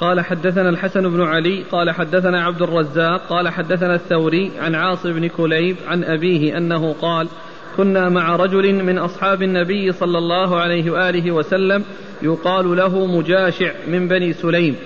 [0.00, 5.28] قال حدثنا الحسن بن علي قال حدثنا عبد الرزاق قال حدثنا الثوري عن عاصم بن
[5.28, 7.28] كليب عن أبيه أنه قال
[7.76, 11.84] كنا مع رجل من أصحاب النبي صلى الله عليه وآله وسلم
[12.22, 14.76] يقال له مجاشع من بني سليم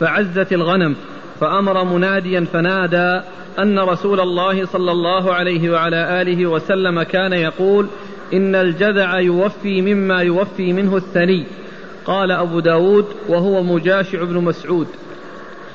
[0.00, 0.96] فعزت الغنم
[1.40, 3.20] فأمر مناديا فنادى
[3.58, 7.86] أن رسول الله صلى الله عليه وعلى آله وسلم كان يقول
[8.32, 11.46] إن الجذع يوفي مما يوفي منه الثني
[12.08, 14.86] قال أبو داود وهو مجاشع بن مسعود.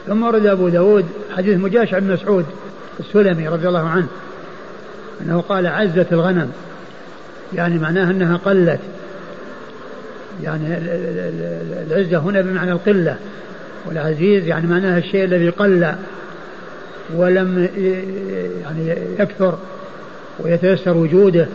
[0.08, 1.06] ثم ورد أبو داود
[1.38, 2.46] حديث مجاشع بن مسعود
[3.00, 4.08] السلمي رضي الله عنه
[5.22, 6.52] أنه قال عزت الغنم.
[7.54, 8.80] يعني معناها أنها قلت.
[10.44, 10.78] يعني
[11.88, 13.18] العزة هنا بمعنى القلة.
[13.86, 15.96] والعزيز يعني معناها الشيء الذي قل
[17.16, 17.70] ولم
[18.62, 19.58] يعني يكثر
[20.40, 21.48] ويتيسر وجوده.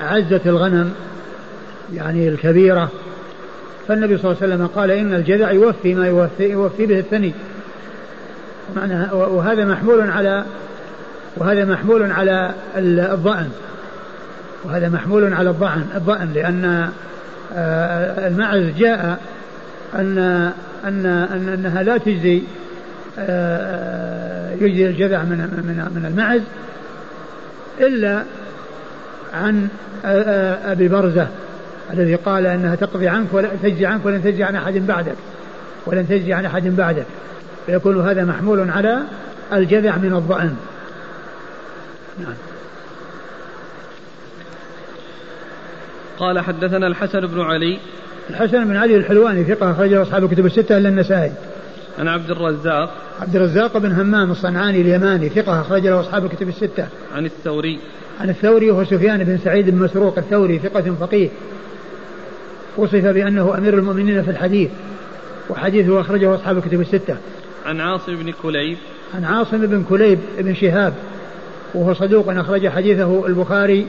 [0.00, 0.92] عزت الغنم
[1.94, 2.90] يعني الكبيرة
[3.88, 7.32] فالنبي صلى الله عليه وسلم قال إن الجذع يوفي ما يوفي, يوفي به الثني.
[9.12, 10.44] وهذا محمول على
[11.36, 13.50] وهذا محمول على الضأن.
[14.64, 16.90] وهذا محمول على الضأن الضأن لأن
[17.54, 19.20] آه، المعز جاء
[19.94, 20.18] أن
[20.84, 22.42] أن أن أنها لا تجزي
[23.18, 26.40] آه، يجزي الجذع من من من المعز
[27.80, 28.22] إلا
[29.34, 29.68] عن
[30.04, 31.26] آه، أبي برزة.
[31.90, 35.16] الذي قال أنها تقضي عنك ولا تجزي عنك ولن تجزي عن أحد بعدك.
[35.86, 37.06] ولن تجزي عن أحد بعدك.
[37.66, 38.98] فيكون هذا محمول على
[39.52, 40.56] الجذع من الضأن.
[42.20, 42.34] نعم.
[46.18, 47.78] قال حدثنا الحسن بن علي.
[48.30, 51.32] الحسن بن علي الحلواني ثقة أخرجه أصحاب الكتب الستة إلا النسائي.
[51.98, 52.94] عن عبد الرزاق.
[53.20, 56.86] عبد الرزاق بن همام الصنعاني اليماني ثقة أخرج له أصحاب الكتب الستة.
[57.14, 57.78] عن الثوري.
[58.20, 61.28] عن الثوري وهو سفيان بن سعيد بن مسروق الثوري ثقة فقيه.
[62.76, 64.70] وصف بأنه أمير المؤمنين في الحديث
[65.50, 67.16] وحديثه أخرجه أصحاب الكتب الستة.
[67.66, 68.78] عن عاصم بن كليب.
[69.14, 70.94] عن عاصم بن كليب بن شهاب
[71.74, 73.86] وهو صدوق أخرج حديثه البخاري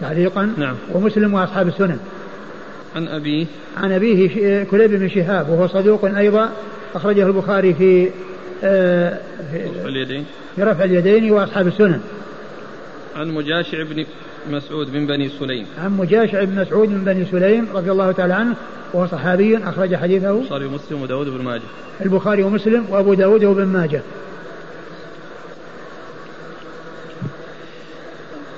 [0.00, 0.74] تعليقا نعم.
[0.92, 1.98] ومسلم وأصحاب السنن.
[2.96, 3.46] عن أبيه.
[3.76, 6.52] عن أبيه كليب بن شهاب وهو صدوق أيضا
[6.94, 8.10] أخرجه البخاري في
[8.64, 9.18] آه
[9.52, 10.24] في رفع اليدين.
[10.56, 12.00] في رفع اليدين وأصحاب السنن.
[13.16, 14.06] عن مجاشع بن
[14.50, 15.66] مسعود بن بني سليم.
[15.78, 18.56] عن مجاشع بن مسعود بن بني سليم رضي الله تعالى عنه
[18.92, 21.62] وهو صحابي أخرج حديثه البخاري ومسلم وداود بن ماجه.
[22.00, 24.02] البخاري ومسلم وأبو داود وابن ماجه.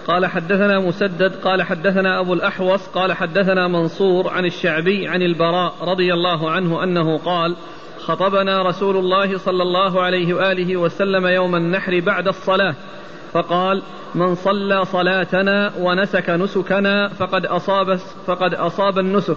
[0.07, 6.15] قال حدثنا مسدد قال حدثنا أبو الأحوص قال حدثنا منصور عن الشعبي عن البراء رضي
[6.15, 7.57] الله عنه أنه قال
[7.99, 12.75] خطبنا رسول الله صلى الله عليه وآله وسلم يوم النحر بعد الصلاة.
[13.37, 13.83] فقال
[14.15, 17.97] من صلى صلاتنا ونسك نسكنا فقد أصاب
[18.27, 19.37] فقد أصاب النسك.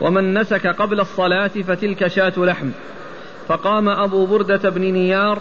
[0.00, 2.70] ومن نسك قبل الصلاة فتلك شاة لحم.
[3.48, 5.38] فقام أبو بردة بن نيار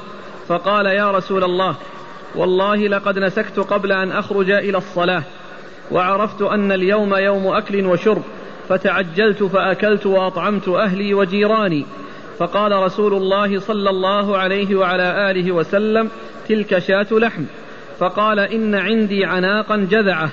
[0.47, 1.75] فقال يا رسول الله
[2.35, 5.23] والله لقد نسكت قبل أن أخرج إلى الصلاة
[5.91, 8.23] وعرفت أن اليوم يوم أكل وشرب
[8.69, 11.85] فتعجلت فأكلت وأطعمت أهلي وجيراني.
[12.39, 16.09] فقال رسول الله صلى الله عليه وعلى آله وسلم
[16.47, 17.43] تلك شاة لحم.
[17.99, 20.29] فقال إن عندي عناقا جذعة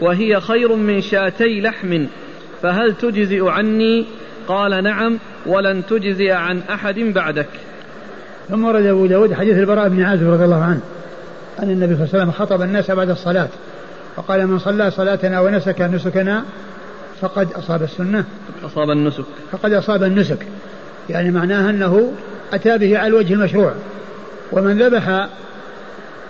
[0.00, 2.06] وهي خير من شاتي لحم
[2.62, 4.06] فهل تجزئ عني؟
[4.48, 7.48] قال نعم ولن تجزئ عن أحد بعدك.
[8.48, 10.80] ثم ورد أبو داود حديث البراء بن عازب رضي الله عنه
[11.62, 13.48] أن النبي صلى الله عليه وسلم خطب الناس بعد الصلاة
[14.16, 16.44] فقال من صلى صلاتنا ونسك نسكنا
[17.20, 18.24] فقد أصاب السنة.
[18.64, 19.24] أصاب النسك.
[19.52, 20.46] فقد أصاب النسك.
[21.10, 22.12] يعني معناها أنه
[22.52, 23.72] أتى به على الوجه المشروع
[24.52, 25.28] ومن ذبح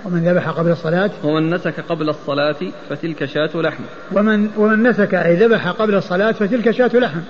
[0.04, 2.56] ومن ذبح قبل الصلاة؟ ومن نسك قبل الصلاة
[2.90, 3.82] فتلك شاة لحم.
[4.12, 7.20] ومن ومن نسك أي ذبح قبل الصلاة فتلك شاة لحم.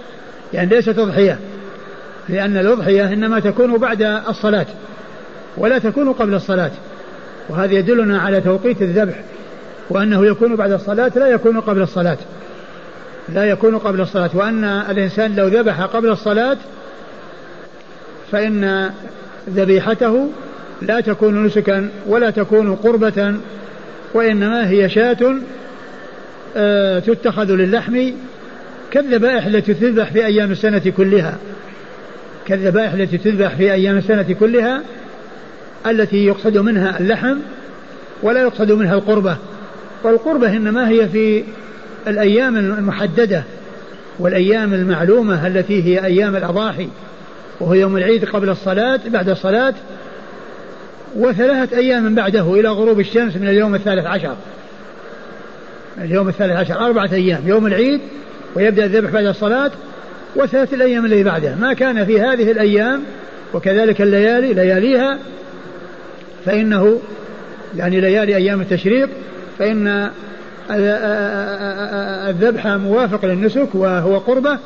[0.52, 1.38] يعني ليست أضحية.
[2.28, 4.66] لأن الأضحية إنما تكون بعد الصلاة
[5.56, 6.70] ولا تكون قبل الصلاة.
[7.48, 9.14] وهذا يدلنا على توقيت الذبح
[9.90, 12.18] وأنه يكون بعد الصلاة لا يكون قبل الصلاة.
[13.28, 14.30] لا يكون قبل الصلاة.
[14.34, 16.56] وأن الإنسان لو ذبح قبل الصلاة
[18.30, 18.90] فإن
[19.50, 20.28] ذبيحته
[20.82, 23.34] لا تكون نسكا ولا تكون قربة
[24.14, 25.34] وإنما هي شاة
[26.56, 28.10] آه، تتخذ للحم.
[28.90, 31.38] كالذبائح التي تذبح في أيام السنة كلها.
[32.46, 34.82] كالذبائح التي تذبح في أيام السنة كلها
[35.86, 37.36] التي يقصد منها اللحم
[38.22, 39.36] ولا يقصد منها القربة.
[40.02, 41.44] والقربة إنما هي في
[42.06, 43.42] الأيام المحددة
[44.18, 46.88] والأيام المعلومة التي هي أيام الأضاحي
[47.60, 49.74] وهو يوم العيد قبل الصلاة بعد الصلاة
[51.18, 54.36] وثلاثة أيام بعده إلى غروب الشمس من اليوم الثالث عشر.
[55.98, 56.80] اليوم الثالث عشر.
[56.86, 57.42] أربعة أيام.
[57.46, 58.00] يوم العيد
[58.54, 59.70] ويبدأ الذبح بعد الصلاة
[60.36, 61.54] وثلاثة الأيام الذي بعده.
[61.54, 63.02] ما كان في هذه الأيام
[63.54, 65.18] وكذلك الليالي لياليها
[66.44, 67.00] فإنه
[67.76, 69.08] يعني ليالي أيام التشريق
[69.58, 70.10] فإن
[72.30, 74.58] الذبح موافق للنسك وهو قربة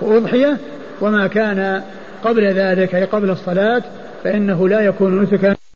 [0.00, 0.56] وأضحية.
[1.00, 1.82] وما كان
[2.24, 3.82] قبل ذلك أي قبل الصلاة
[4.24, 5.59] فإنه لا يكون نسكا.